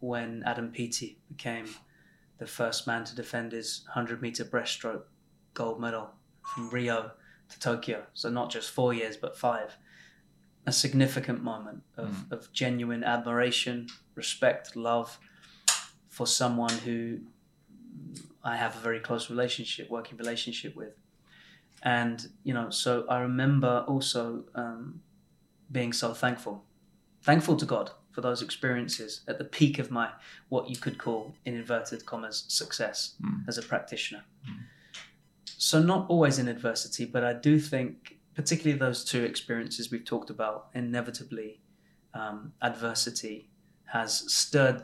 when 0.00 0.42
Adam 0.44 0.72
Peaty 0.72 1.20
became 1.28 1.66
the 2.38 2.48
first 2.48 2.88
man 2.88 3.04
to 3.04 3.14
defend 3.14 3.52
his 3.52 3.82
100 3.86 4.20
meter 4.20 4.44
breaststroke 4.44 5.04
gold 5.54 5.80
medal 5.80 6.10
from 6.42 6.68
Rio 6.68 7.12
to 7.48 7.60
Tokyo. 7.60 8.06
So 8.12 8.28
not 8.28 8.50
just 8.50 8.72
four 8.72 8.92
years, 8.92 9.16
but 9.16 9.38
five. 9.38 9.76
A 10.66 10.72
significant 10.72 11.42
moment 11.42 11.82
of, 11.96 12.08
mm. 12.08 12.32
of 12.32 12.52
genuine 12.52 13.04
admiration, 13.04 13.86
respect, 14.14 14.74
love 14.74 15.18
for 16.08 16.26
someone 16.26 16.72
who 16.78 17.20
I 18.42 18.56
have 18.56 18.76
a 18.76 18.80
very 18.80 19.00
close 19.00 19.30
relationship, 19.30 19.90
working 19.90 20.18
relationship 20.18 20.74
with. 20.74 20.94
And, 21.82 22.28
you 22.42 22.54
know, 22.54 22.70
so 22.70 23.04
I 23.08 23.20
remember 23.20 23.84
also 23.86 24.44
um, 24.54 25.02
being 25.70 25.92
so 25.92 26.14
thankful, 26.14 26.64
thankful 27.22 27.56
to 27.56 27.66
God 27.66 27.90
for 28.12 28.22
those 28.22 28.40
experiences 28.40 29.20
at 29.28 29.38
the 29.38 29.44
peak 29.44 29.78
of 29.78 29.90
my, 29.90 30.10
what 30.48 30.70
you 30.70 30.76
could 30.76 30.96
call, 30.96 31.34
in 31.44 31.54
inverted 31.54 32.06
commas, 32.06 32.44
success 32.48 33.14
mm. 33.22 33.46
as 33.46 33.58
a 33.58 33.62
practitioner. 33.62 34.24
Mm. 34.48 34.56
So, 35.58 35.82
not 35.82 36.06
always 36.08 36.38
in 36.38 36.48
adversity, 36.48 37.04
but 37.04 37.24
I 37.24 37.32
do 37.32 37.58
think, 37.58 38.15
particularly 38.36 38.78
those 38.78 39.02
two 39.04 39.24
experiences 39.24 39.90
we've 39.90 40.04
talked 40.04 40.30
about, 40.30 40.68
inevitably 40.74 41.62
um, 42.14 42.52
adversity 42.62 43.48
has 43.86 44.30
stirred 44.32 44.82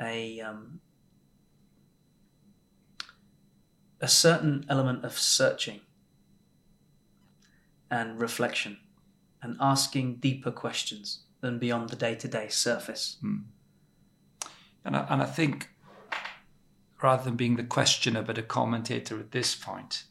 a 0.00 0.40
um, 0.40 0.80
a 4.00 4.08
certain 4.08 4.64
element 4.68 5.04
of 5.04 5.18
searching 5.18 5.80
and 7.90 8.20
reflection 8.20 8.78
and 9.42 9.56
asking 9.60 10.16
deeper 10.16 10.50
questions 10.50 11.24
than 11.40 11.58
beyond 11.58 11.88
the 11.88 11.96
day-to-day 11.96 12.48
surface. 12.48 13.16
And 14.84 14.96
I, 14.96 15.06
and 15.08 15.22
I 15.22 15.26
think 15.26 15.70
rather 17.02 17.24
than 17.24 17.36
being 17.36 17.56
the 17.56 17.64
questioner 17.64 18.22
but 18.22 18.38
a 18.38 18.42
commentator 18.42 19.18
at 19.18 19.30
this 19.30 19.54
point, 19.54 20.04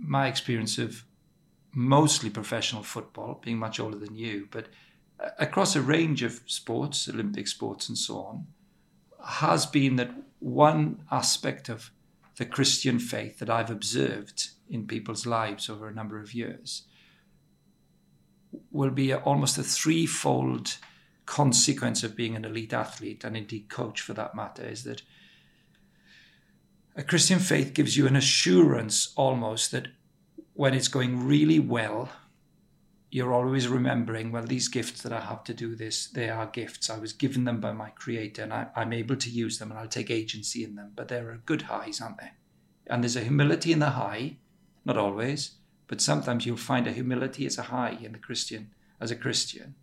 my 0.00 0.26
experience 0.26 0.78
of 0.78 1.04
mostly 1.72 2.30
professional 2.30 2.82
football, 2.82 3.40
being 3.44 3.58
much 3.58 3.78
older 3.78 3.98
than 3.98 4.16
you, 4.16 4.48
but 4.50 4.66
uh, 5.20 5.28
across 5.38 5.76
a 5.76 5.82
range 5.82 6.22
of 6.22 6.40
sports, 6.46 7.08
Olympic 7.08 7.46
sports 7.46 7.88
and 7.88 7.96
so 7.96 8.18
on, 8.18 8.46
has 9.24 9.66
been 9.66 9.96
that 9.96 10.10
one 10.40 11.02
aspect 11.10 11.68
of 11.68 11.90
the 12.36 12.46
Christian 12.46 12.98
faith 12.98 13.38
that 13.38 13.50
I've 13.50 13.70
observed 13.70 14.48
in 14.68 14.86
people's 14.86 15.26
lives 15.26 15.68
over 15.68 15.88
a 15.88 15.94
number 15.94 16.18
of 16.18 16.32
years 16.32 16.84
will 18.70 18.90
be 18.90 19.10
a, 19.10 19.18
almost 19.18 19.58
a 19.58 19.62
threefold 19.62 20.76
consequence 21.26 22.02
of 22.02 22.16
being 22.16 22.34
an 22.34 22.44
elite 22.44 22.72
athlete 22.72 23.24
and 23.24 23.36
indeed 23.36 23.68
coach 23.68 24.00
for 24.00 24.14
that 24.14 24.34
matter 24.34 24.64
is 24.64 24.84
that 24.84 25.02
a 27.00 27.02
Christian 27.02 27.38
faith 27.38 27.72
gives 27.72 27.96
you 27.96 28.06
an 28.06 28.14
assurance 28.14 29.14
almost 29.16 29.72
that 29.72 29.88
when 30.52 30.74
it's 30.74 30.88
going 30.88 31.26
really 31.26 31.58
well, 31.58 32.10
you're 33.10 33.32
always 33.32 33.68
remembering, 33.68 34.30
well, 34.30 34.44
these 34.44 34.68
gifts 34.68 35.00
that 35.00 35.12
I 35.12 35.20
have 35.20 35.42
to 35.44 35.54
do 35.54 35.74
this, 35.74 36.08
they 36.08 36.28
are 36.28 36.44
gifts. 36.44 36.90
I 36.90 36.98
was 36.98 37.14
given 37.14 37.44
them 37.44 37.58
by 37.58 37.72
my 37.72 37.88
creator 37.88 38.42
and 38.42 38.52
I, 38.52 38.66
I'm 38.76 38.92
able 38.92 39.16
to 39.16 39.30
use 39.30 39.58
them 39.58 39.70
and 39.70 39.80
I'll 39.80 39.88
take 39.88 40.10
agency 40.10 40.62
in 40.62 40.74
them. 40.74 40.92
But 40.94 41.08
there 41.08 41.30
are 41.30 41.40
good 41.46 41.62
highs, 41.62 42.02
aren't 42.02 42.18
there? 42.18 42.34
And 42.86 43.02
there's 43.02 43.16
a 43.16 43.20
humility 43.20 43.72
in 43.72 43.78
the 43.78 43.90
high, 43.90 44.36
not 44.84 44.98
always, 44.98 45.52
but 45.86 46.02
sometimes 46.02 46.44
you'll 46.44 46.58
find 46.58 46.86
a 46.86 46.92
humility 46.92 47.46
as 47.46 47.56
a 47.56 47.62
high 47.62 47.96
in 48.02 48.12
the 48.12 48.18
Christian, 48.18 48.72
as 49.00 49.10
a 49.10 49.16
Christian. 49.16 49.74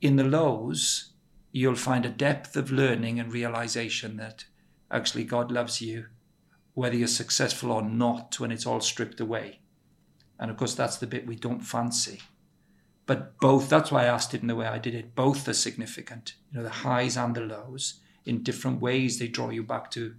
In 0.00 0.16
the 0.16 0.24
lows, 0.24 1.12
you'll 1.52 1.76
find 1.76 2.04
a 2.04 2.10
depth 2.10 2.56
of 2.56 2.72
learning 2.72 3.20
and 3.20 3.32
realization 3.32 4.16
that 4.16 4.46
actually 4.90 5.24
God 5.24 5.50
loves 5.50 5.80
you, 5.80 6.06
whether 6.74 6.96
you're 6.96 7.08
successful 7.08 7.72
or 7.72 7.82
not, 7.82 8.38
when 8.40 8.52
it's 8.52 8.66
all 8.66 8.80
stripped 8.80 9.20
away. 9.20 9.60
And 10.38 10.50
of 10.50 10.56
course, 10.56 10.74
that's 10.74 10.96
the 10.96 11.06
bit 11.06 11.26
we 11.26 11.36
don't 11.36 11.60
fancy. 11.60 12.20
But 13.06 13.38
both, 13.38 13.68
that's 13.68 13.90
why 13.90 14.04
I 14.04 14.06
asked 14.06 14.34
it 14.34 14.42
in 14.42 14.48
the 14.48 14.56
way 14.56 14.66
I 14.66 14.78
did 14.78 14.94
it, 14.94 15.14
both 15.14 15.46
are 15.46 15.54
significant. 15.54 16.34
You 16.50 16.58
know, 16.58 16.64
the 16.64 16.70
highs 16.70 17.16
and 17.16 17.34
the 17.34 17.42
lows. 17.42 18.00
In 18.24 18.42
different 18.42 18.80
ways, 18.80 19.18
they 19.18 19.28
draw 19.28 19.50
you 19.50 19.62
back 19.62 19.90
to 19.92 20.14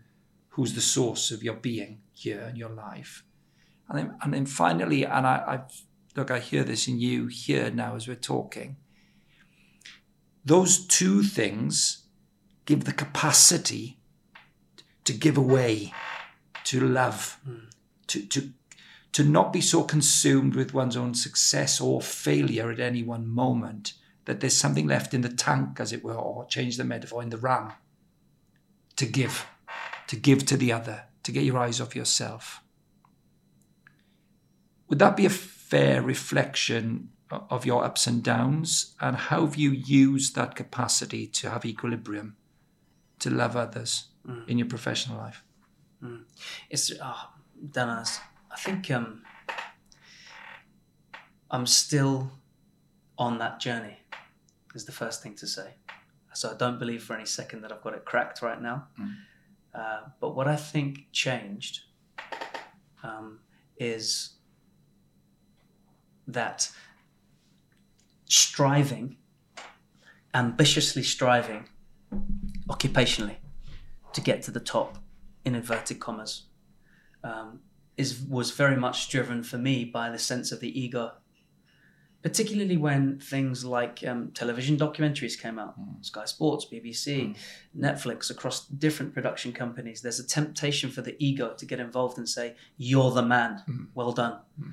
who's 0.49 0.73
the 0.73 0.81
source 0.81 1.31
of 1.31 1.43
your 1.43 1.55
being 1.55 2.01
here 2.13 2.41
in 2.49 2.55
your 2.55 2.69
life. 2.69 3.23
And 3.89 3.97
then, 3.97 4.17
and 4.21 4.33
then 4.33 4.45
finally, 4.45 5.03
and 5.03 5.25
I, 5.25 5.43
I've, 5.47 5.81
look, 6.15 6.31
I 6.31 6.39
hear 6.39 6.63
this 6.63 6.87
in 6.87 6.99
you 6.99 7.27
here 7.27 7.71
now 7.71 7.95
as 7.95 8.07
we're 8.07 8.15
talking. 8.15 8.77
Those 10.43 10.85
two 10.85 11.23
things 11.23 12.05
give 12.65 12.85
the 12.85 12.93
capacity 12.93 13.99
to 15.05 15.13
give 15.13 15.37
away, 15.37 15.93
to 16.65 16.79
love, 16.81 17.39
hmm. 17.45 17.69
to, 18.07 18.25
to, 18.27 18.51
to 19.13 19.23
not 19.23 19.53
be 19.53 19.61
so 19.61 19.83
consumed 19.83 20.55
with 20.55 20.73
one's 20.73 20.97
own 20.97 21.13
success 21.13 21.79
or 21.79 22.01
failure 22.01 22.69
at 22.69 22.79
any 22.79 23.01
one 23.01 23.27
moment 23.27 23.93
that 24.25 24.39
there's 24.39 24.57
something 24.57 24.87
left 24.87 25.13
in 25.13 25.21
the 25.21 25.29
tank, 25.29 25.79
as 25.79 25.93
it 25.93 26.03
were, 26.03 26.15
or 26.15 26.45
change 26.45 26.77
the 26.77 26.83
metaphor, 26.83 27.21
in 27.21 27.29
the 27.29 27.37
ram, 27.37 27.71
to 28.95 29.05
give, 29.05 29.45
to 30.07 30.15
give 30.15 30.45
to 30.47 30.57
the 30.57 30.71
other, 30.71 31.05
to 31.23 31.31
get 31.31 31.43
your 31.43 31.59
eyes 31.59 31.79
off 31.79 31.95
yourself. 31.95 32.61
Would 34.89 34.99
that 34.99 35.15
be 35.15 35.25
a 35.25 35.29
fair 35.29 36.01
reflection 36.01 37.09
of 37.31 37.65
your 37.65 37.83
ups 37.83 38.07
and 38.07 38.23
downs? 38.23 38.95
And 38.99 39.15
how 39.15 39.45
have 39.45 39.55
you 39.55 39.71
used 39.71 40.35
that 40.35 40.55
capacity 40.55 41.27
to 41.27 41.49
have 41.49 41.65
equilibrium, 41.65 42.37
to 43.19 43.29
love 43.29 43.55
others 43.55 44.05
mm. 44.27 44.47
in 44.47 44.57
your 44.57 44.67
professional 44.67 45.17
life? 45.17 45.43
Mm. 46.03 46.23
It's, 46.69 46.91
oh, 47.01 47.29
Dennis, 47.71 48.19
I 48.51 48.57
think 48.57 48.91
um, 48.91 49.21
I'm 51.49 51.65
still 51.65 52.31
on 53.17 53.37
that 53.39 53.59
journey, 53.59 53.97
is 54.73 54.85
the 54.85 54.91
first 54.91 55.23
thing 55.23 55.35
to 55.35 55.47
say. 55.47 55.75
So 56.33 56.51
I 56.51 56.55
don't 56.55 56.79
believe 56.79 57.01
for 57.03 57.15
any 57.15 57.25
second 57.25 57.61
that 57.61 57.71
I've 57.71 57.81
got 57.81 57.93
it 57.93 58.03
cracked 58.03 58.41
right 58.41 58.61
now. 58.61 58.87
Mm. 58.99 59.15
Uh, 59.73 59.99
but 60.19 60.35
what 60.35 60.47
I 60.47 60.55
think 60.55 61.11
changed 61.11 61.81
um, 63.03 63.39
is 63.77 64.35
that 66.27 66.71
striving, 68.25 69.17
ambitiously 70.33 71.03
striving, 71.03 71.69
occupationally, 72.69 73.37
to 74.13 74.21
get 74.21 74.41
to 74.43 74.51
the 74.51 74.59
top, 74.59 74.97
in 75.43 75.55
inverted 75.55 75.99
commas, 75.99 76.43
um, 77.23 77.59
is 77.97 78.21
was 78.21 78.51
very 78.51 78.75
much 78.75 79.09
driven 79.09 79.43
for 79.43 79.57
me 79.57 79.85
by 79.85 80.09
the 80.09 80.19
sense 80.19 80.51
of 80.51 80.59
the 80.59 80.79
ego 80.79 81.11
particularly 82.25 82.75
when 82.75 83.19
things 83.19 83.63
like 83.63 84.03
um, 84.07 84.31
television 84.33 84.75
documentaries 84.75 85.39
came 85.39 85.59
out 85.59 85.79
mm. 85.79 86.03
Sky 86.03 86.25
Sports, 86.25 86.65
BBC, 86.65 87.05
mm. 87.19 87.35
Netflix, 87.77 88.31
across 88.31 88.65
different 88.65 89.13
production 89.13 89.53
companies. 89.53 90.01
There's 90.01 90.19
a 90.19 90.25
temptation 90.25 90.89
for 90.89 91.03
the 91.03 91.15
ego 91.23 91.53
to 91.55 91.65
get 91.67 91.79
involved 91.79 92.17
and 92.17 92.27
say, 92.27 92.55
You're 92.77 93.11
the 93.11 93.21
man, 93.21 93.61
mm. 93.69 93.89
well 93.93 94.11
done. 94.11 94.39
Hmm. 94.59 94.69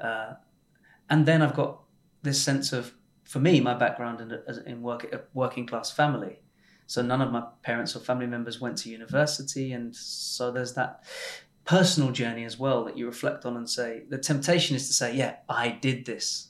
Uh, 0.00 0.32
and 1.08 1.24
then 1.24 1.42
I've 1.42 1.54
got 1.54 1.78
this 2.24 2.42
sense 2.42 2.72
of, 2.72 2.92
for 3.22 3.38
me, 3.38 3.60
my 3.60 3.74
background 3.74 4.20
in, 4.20 4.40
in 4.66 4.82
work, 4.82 5.04
a 5.04 5.20
working 5.32 5.64
class 5.64 5.92
family. 5.92 6.40
So 6.86 7.02
none 7.02 7.20
of 7.20 7.32
my 7.32 7.42
parents 7.62 7.96
or 7.96 8.00
family 8.00 8.26
members 8.26 8.60
went 8.60 8.78
to 8.78 8.90
university. 8.90 9.72
And 9.72 9.94
so 9.94 10.52
there's 10.52 10.74
that 10.74 11.04
personal 11.64 12.12
journey 12.12 12.44
as 12.44 12.58
well 12.58 12.84
that 12.84 12.96
you 12.96 13.06
reflect 13.06 13.44
on 13.44 13.56
and 13.56 13.68
say, 13.68 14.04
the 14.08 14.18
temptation 14.18 14.76
is 14.76 14.86
to 14.86 14.94
say, 14.94 15.14
Yeah, 15.14 15.36
I 15.48 15.70
did 15.70 16.06
this 16.06 16.48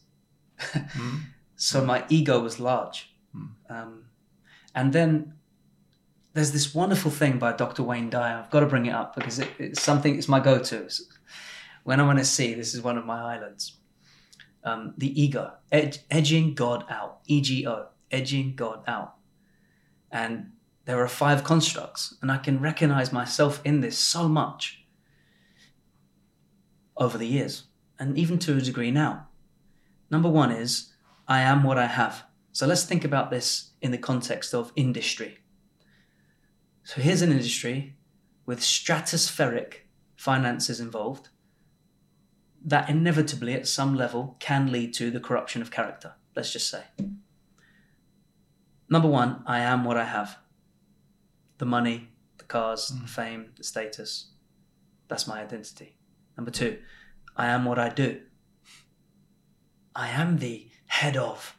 mm. 0.58 1.20
So 1.58 1.82
my 1.82 2.04
ego 2.10 2.40
was 2.40 2.60
large. 2.60 3.14
Mm. 3.34 3.48
Um, 3.70 4.04
and 4.74 4.92
then 4.92 5.32
there's 6.34 6.52
this 6.52 6.74
wonderful 6.74 7.10
thing 7.10 7.38
by 7.38 7.52
Dr. 7.54 7.82
Wayne 7.82 8.10
Dyer. 8.10 8.36
I've 8.36 8.50
got 8.50 8.60
to 8.60 8.66
bring 8.66 8.84
it 8.84 8.92
up 8.92 9.14
because 9.14 9.38
it, 9.38 9.48
it's 9.58 9.80
something, 9.80 10.18
it's 10.18 10.28
my 10.28 10.38
go 10.38 10.58
to. 10.58 10.88
When 11.84 11.98
I 11.98 12.02
want 12.02 12.18
to 12.18 12.26
see, 12.26 12.52
this 12.52 12.74
is 12.74 12.82
one 12.82 12.98
of 12.98 13.06
my 13.06 13.36
islands. 13.36 13.78
Um, 14.64 14.92
the 14.98 15.18
ego, 15.20 15.52
ed- 15.72 16.00
edging 16.10 16.52
God 16.54 16.84
out, 16.90 17.20
E 17.26 17.40
G 17.40 17.66
O, 17.66 17.86
edging 18.10 18.54
God 18.54 18.82
out. 18.86 19.14
And 20.16 20.52
there 20.86 21.02
are 21.02 21.08
five 21.08 21.44
constructs, 21.44 22.14
and 22.22 22.32
I 22.32 22.38
can 22.38 22.58
recognize 22.58 23.12
myself 23.12 23.60
in 23.64 23.82
this 23.82 23.98
so 23.98 24.28
much 24.28 24.86
over 26.96 27.18
the 27.18 27.26
years, 27.26 27.64
and 27.98 28.16
even 28.16 28.38
to 28.38 28.56
a 28.56 28.62
degree 28.62 28.90
now. 28.90 29.26
Number 30.10 30.30
one 30.30 30.50
is, 30.50 30.94
I 31.28 31.40
am 31.42 31.62
what 31.62 31.76
I 31.76 31.84
have. 31.84 32.24
So 32.52 32.66
let's 32.66 32.84
think 32.84 33.04
about 33.04 33.30
this 33.30 33.72
in 33.82 33.90
the 33.90 33.98
context 33.98 34.54
of 34.54 34.72
industry. 34.74 35.36
So 36.82 37.02
here's 37.02 37.20
an 37.20 37.32
industry 37.32 37.96
with 38.46 38.60
stratospheric 38.60 39.84
finances 40.16 40.80
involved 40.80 41.28
that 42.64 42.88
inevitably, 42.88 43.52
at 43.52 43.68
some 43.68 43.94
level, 43.94 44.36
can 44.40 44.72
lead 44.72 44.94
to 44.94 45.10
the 45.10 45.20
corruption 45.20 45.60
of 45.60 45.70
character, 45.70 46.14
let's 46.34 46.54
just 46.54 46.70
say. 46.70 46.84
Number 48.88 49.08
one, 49.08 49.42
I 49.46 49.60
am 49.60 49.84
what 49.84 49.96
I 49.96 50.04
have 50.04 50.38
the 51.58 51.66
money, 51.66 52.08
the 52.38 52.44
cars, 52.44 52.92
mm. 52.94 53.02
the 53.02 53.08
fame, 53.08 53.50
the 53.56 53.64
status. 53.64 54.30
That's 55.08 55.26
my 55.26 55.40
identity. 55.40 55.96
Number 56.36 56.50
two, 56.50 56.78
I 57.36 57.46
am 57.46 57.64
what 57.64 57.78
I 57.78 57.88
do. 57.88 58.20
I 59.94 60.08
am 60.08 60.38
the 60.38 60.68
head 60.86 61.16
of. 61.16 61.56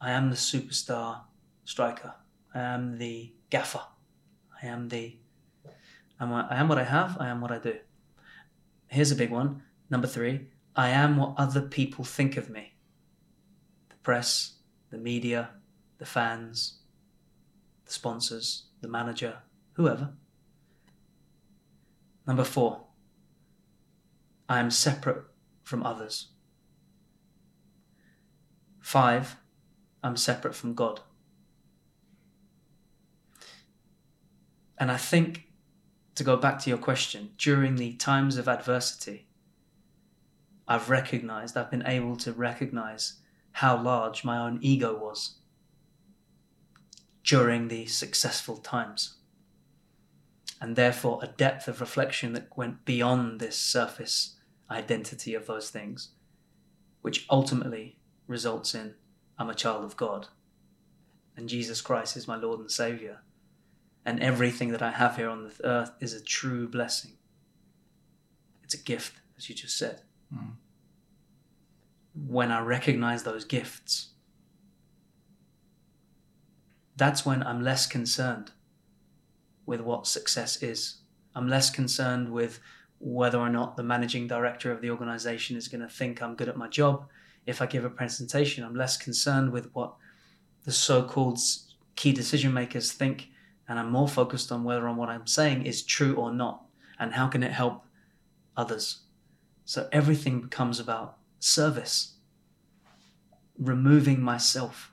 I 0.00 0.10
am 0.10 0.30
the 0.30 0.36
superstar 0.36 1.20
striker. 1.64 2.14
I 2.54 2.60
am 2.60 2.98
the 2.98 3.32
gaffer. 3.50 3.82
I 4.62 4.66
am 4.66 4.88
the. 4.88 5.16
I 6.18 6.60
am 6.60 6.68
what 6.68 6.78
I 6.78 6.84
have. 6.84 7.16
I 7.20 7.28
am 7.28 7.40
what 7.40 7.52
I 7.52 7.58
do. 7.58 7.76
Here's 8.88 9.12
a 9.12 9.16
big 9.16 9.30
one. 9.30 9.62
Number 9.88 10.08
three. 10.08 10.48
I 10.74 10.90
am 10.90 11.16
what 11.16 11.34
other 11.36 11.62
people 11.62 12.04
think 12.04 12.36
of 12.36 12.50
me. 12.50 12.74
The 13.88 13.96
press, 13.96 14.54
the 14.90 14.98
media, 14.98 15.50
the 16.00 16.06
fans, 16.06 16.78
the 17.84 17.92
sponsors, 17.92 18.64
the 18.80 18.88
manager, 18.88 19.36
whoever. 19.74 20.14
Number 22.26 22.42
four. 22.42 22.86
I 24.48 24.58
am 24.58 24.70
separate 24.70 25.22
from 25.62 25.84
others. 25.84 26.28
Five, 28.80 29.36
I'm 30.02 30.16
separate 30.16 30.54
from 30.54 30.74
God. 30.74 31.00
And 34.78 34.90
I 34.90 34.96
think, 34.96 35.44
to 36.14 36.24
go 36.24 36.36
back 36.36 36.58
to 36.60 36.70
your 36.70 36.78
question, 36.78 37.32
during 37.36 37.76
the 37.76 37.92
times 37.92 38.38
of 38.38 38.48
adversity, 38.48 39.28
I've 40.66 40.88
recognized, 40.88 41.58
I've 41.58 41.70
been 41.70 41.86
able 41.86 42.16
to 42.16 42.32
recognize 42.32 43.18
how 43.52 43.80
large 43.80 44.24
my 44.24 44.38
own 44.38 44.58
ego 44.62 44.96
was 44.96 45.39
during 47.24 47.68
the 47.68 47.86
successful 47.86 48.56
times. 48.56 49.16
And 50.60 50.76
therefore, 50.76 51.20
a 51.22 51.26
depth 51.26 51.68
of 51.68 51.80
reflection 51.80 52.32
that 52.34 52.56
went 52.56 52.84
beyond 52.84 53.40
this 53.40 53.56
surface 53.56 54.36
identity 54.70 55.34
of 55.34 55.46
those 55.46 55.70
things, 55.70 56.10
which 57.02 57.26
ultimately 57.30 57.96
results 58.26 58.74
in 58.74 58.94
I'm 59.38 59.48
a 59.48 59.54
child 59.54 59.84
of 59.84 59.96
God. 59.96 60.28
And 61.34 61.48
Jesus 61.48 61.80
Christ 61.80 62.14
is 62.14 62.28
my 62.28 62.36
Lord 62.36 62.60
and 62.60 62.70
Savior. 62.70 63.22
And 64.04 64.20
everything 64.20 64.70
that 64.72 64.82
I 64.82 64.90
have 64.90 65.16
here 65.16 65.30
on 65.30 65.44
the 65.44 65.54
earth 65.64 65.92
is 65.98 66.12
a 66.12 66.22
true 66.22 66.68
blessing. 66.68 67.12
It's 68.62 68.74
a 68.74 68.78
gift, 68.78 69.14
as 69.38 69.48
you 69.48 69.54
just 69.54 69.78
said. 69.78 70.02
Mm. 70.34 70.52
When 72.14 72.52
I 72.52 72.60
recognize 72.60 73.22
those 73.22 73.46
gifts, 73.46 74.10
that's 77.00 77.26
when 77.26 77.42
I'm 77.42 77.62
less 77.62 77.86
concerned 77.86 78.52
with 79.66 79.80
what 79.80 80.06
success 80.06 80.62
is. 80.62 80.96
I'm 81.34 81.48
less 81.48 81.70
concerned 81.70 82.30
with 82.30 82.60
whether 82.98 83.38
or 83.38 83.48
not 83.48 83.76
the 83.76 83.82
managing 83.82 84.28
director 84.28 84.70
of 84.70 84.80
the 84.80 84.90
organization 84.90 85.56
is 85.56 85.68
going 85.68 85.80
to 85.80 85.88
think 85.88 86.22
I'm 86.22 86.34
good 86.36 86.48
at 86.48 86.56
my 86.56 86.68
job 86.68 87.06
if 87.46 87.62
I 87.62 87.66
give 87.66 87.84
a 87.84 87.90
presentation, 87.90 88.64
I'm 88.64 88.74
less 88.74 88.96
concerned 88.96 89.52
with 89.52 89.70
what 89.72 89.94
the 90.64 90.72
so-called 90.72 91.38
key 91.96 92.12
decision 92.12 92.52
makers 92.52 92.92
think, 92.92 93.28
and 93.68 93.78
I'm 93.78 93.90
more 93.90 94.08
focused 94.08 94.52
on 94.52 94.64
whether 94.64 94.86
on 94.88 94.96
what 94.96 95.08
I'm 95.08 95.26
saying 95.26 95.66
is 95.66 95.82
true 95.82 96.14
or 96.14 96.32
not, 96.32 96.62
and 96.98 97.12
how 97.12 97.28
can 97.28 97.42
it 97.42 97.52
help 97.52 97.84
others. 98.56 99.00
So 99.64 99.88
everything 99.92 100.40
becomes 100.40 100.80
about 100.80 101.16
service, 101.38 102.14
removing 103.58 104.20
myself 104.20 104.89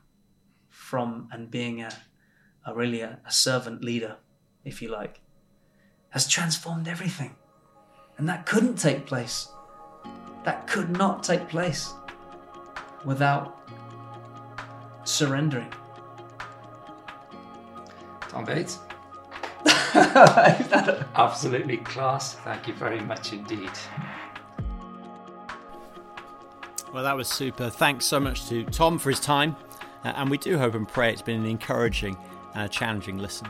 from 0.88 1.28
and 1.34 1.52
being 1.52 1.82
a, 1.82 1.92
a 2.66 2.74
really 2.74 3.02
a, 3.02 3.20
a 3.26 3.32
servant 3.32 3.84
leader, 3.84 4.16
if 4.64 4.82
you 4.82 4.88
like, 4.88 5.20
has 6.12 6.26
transformed 6.30 6.88
everything. 6.88 7.36
And 8.18 8.30
that 8.30 8.46
couldn't 8.46 8.78
take 8.78 9.06
place. 9.06 9.50
That 10.46 10.66
could 10.66 10.90
not 10.90 11.24
take 11.24 11.50
place 11.50 11.94
without 13.04 13.70
surrendering. 15.04 15.74
Tom 18.22 18.46
Bates. 18.46 18.80
Absolutely 19.94 21.78
class. 21.78 22.36
Thank 22.36 22.66
you 22.66 22.74
very 22.76 23.02
much 23.02 23.34
indeed. 23.34 23.72
Well, 26.94 27.04
that 27.04 27.18
was 27.18 27.28
super. 27.28 27.70
Thanks 27.70 28.06
so 28.06 28.22
much 28.22 28.48
to 28.48 28.64
Tom 28.64 28.98
for 28.98 29.10
his 29.10 29.20
time. 29.20 29.58
Uh, 30.08 30.14
and 30.16 30.30
we 30.30 30.38
do 30.38 30.58
hope 30.58 30.74
and 30.74 30.88
pray 30.88 31.12
it's 31.12 31.22
been 31.22 31.42
an 31.42 31.46
encouraging 31.46 32.16
and 32.54 32.64
a 32.64 32.70
challenging 32.70 33.18
listen. 33.18 33.46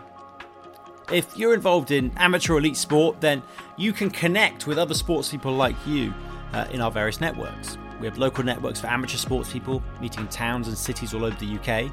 If 1.12 1.38
you're 1.38 1.54
involved 1.54 1.92
in 1.92 2.12
amateur 2.18 2.58
elite 2.58 2.78
sport, 2.78 3.22
then 3.22 3.44
you 3.78 3.94
can 3.94 4.10
connect 4.10 4.66
with 4.66 4.80
other 4.80 4.96
sports 4.96 5.30
people 5.30 5.54
like 5.54 5.76
you 5.86 6.12
uh, 6.54 6.66
in 6.72 6.82
our 6.82 6.90
various 6.90 7.22
networks. 7.22 7.78
We 8.00 8.08
have 8.08 8.18
local 8.18 8.44
networks 8.44 8.82
for 8.82 8.88
amateur 8.88 9.18
sports 9.18 9.54
people 9.54 9.84
meeting 10.02 10.28
towns 10.30 10.68
and 10.68 10.76
cities 10.76 11.14
all 11.14 11.26
over 11.26 11.38
the 11.38 11.60
UK. 11.60 11.92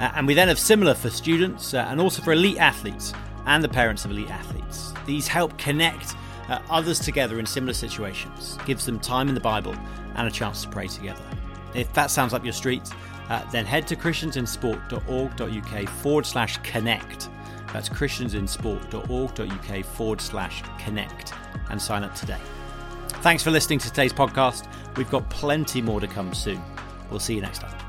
Uh, 0.00 0.12
and 0.14 0.26
we 0.26 0.32
then 0.32 0.48
have 0.48 0.58
similar 0.58 0.94
for 0.94 1.10
students 1.10 1.74
uh, 1.74 1.86
and 1.90 2.00
also 2.00 2.22
for 2.22 2.32
elite 2.32 2.58
athletes 2.58 3.12
and 3.44 3.62
the 3.62 3.68
parents 3.68 4.06
of 4.06 4.10
elite 4.10 4.30
athletes. 4.30 4.94
These 5.04 5.28
help 5.28 5.56
connect 5.58 6.14
uh, 6.48 6.60
others 6.70 6.98
together 6.98 7.38
in 7.38 7.44
similar 7.44 7.74
situations, 7.74 8.56
gives 8.64 8.86
them 8.86 9.00
time 9.00 9.28
in 9.28 9.34
the 9.34 9.40
Bible 9.40 9.74
and 10.14 10.26
a 10.26 10.30
chance 10.30 10.62
to 10.62 10.68
pray 10.70 10.88
together. 10.88 11.22
If 11.74 11.92
that 11.92 12.10
sounds 12.10 12.32
up 12.32 12.42
your 12.42 12.54
street, 12.54 12.82
uh, 13.28 13.42
then 13.50 13.64
head 13.66 13.86
to 13.88 13.96
christiansinsport.org.uk 13.96 15.88
forward 15.88 16.26
slash 16.26 16.58
connect. 16.58 17.28
That's 17.72 17.88
christiansinsport.org.uk 17.88 19.84
forward 19.84 20.20
slash 20.20 20.62
connect 20.78 21.32
and 21.70 21.80
sign 21.80 22.04
up 22.04 22.14
today. 22.14 22.40
Thanks 23.20 23.42
for 23.42 23.50
listening 23.50 23.80
to 23.80 23.88
today's 23.88 24.12
podcast. 24.12 24.68
We've 24.96 25.10
got 25.10 25.28
plenty 25.28 25.82
more 25.82 26.00
to 26.00 26.06
come 26.06 26.32
soon. 26.34 26.62
We'll 27.10 27.20
see 27.20 27.34
you 27.34 27.40
next 27.40 27.58
time. 27.60 27.87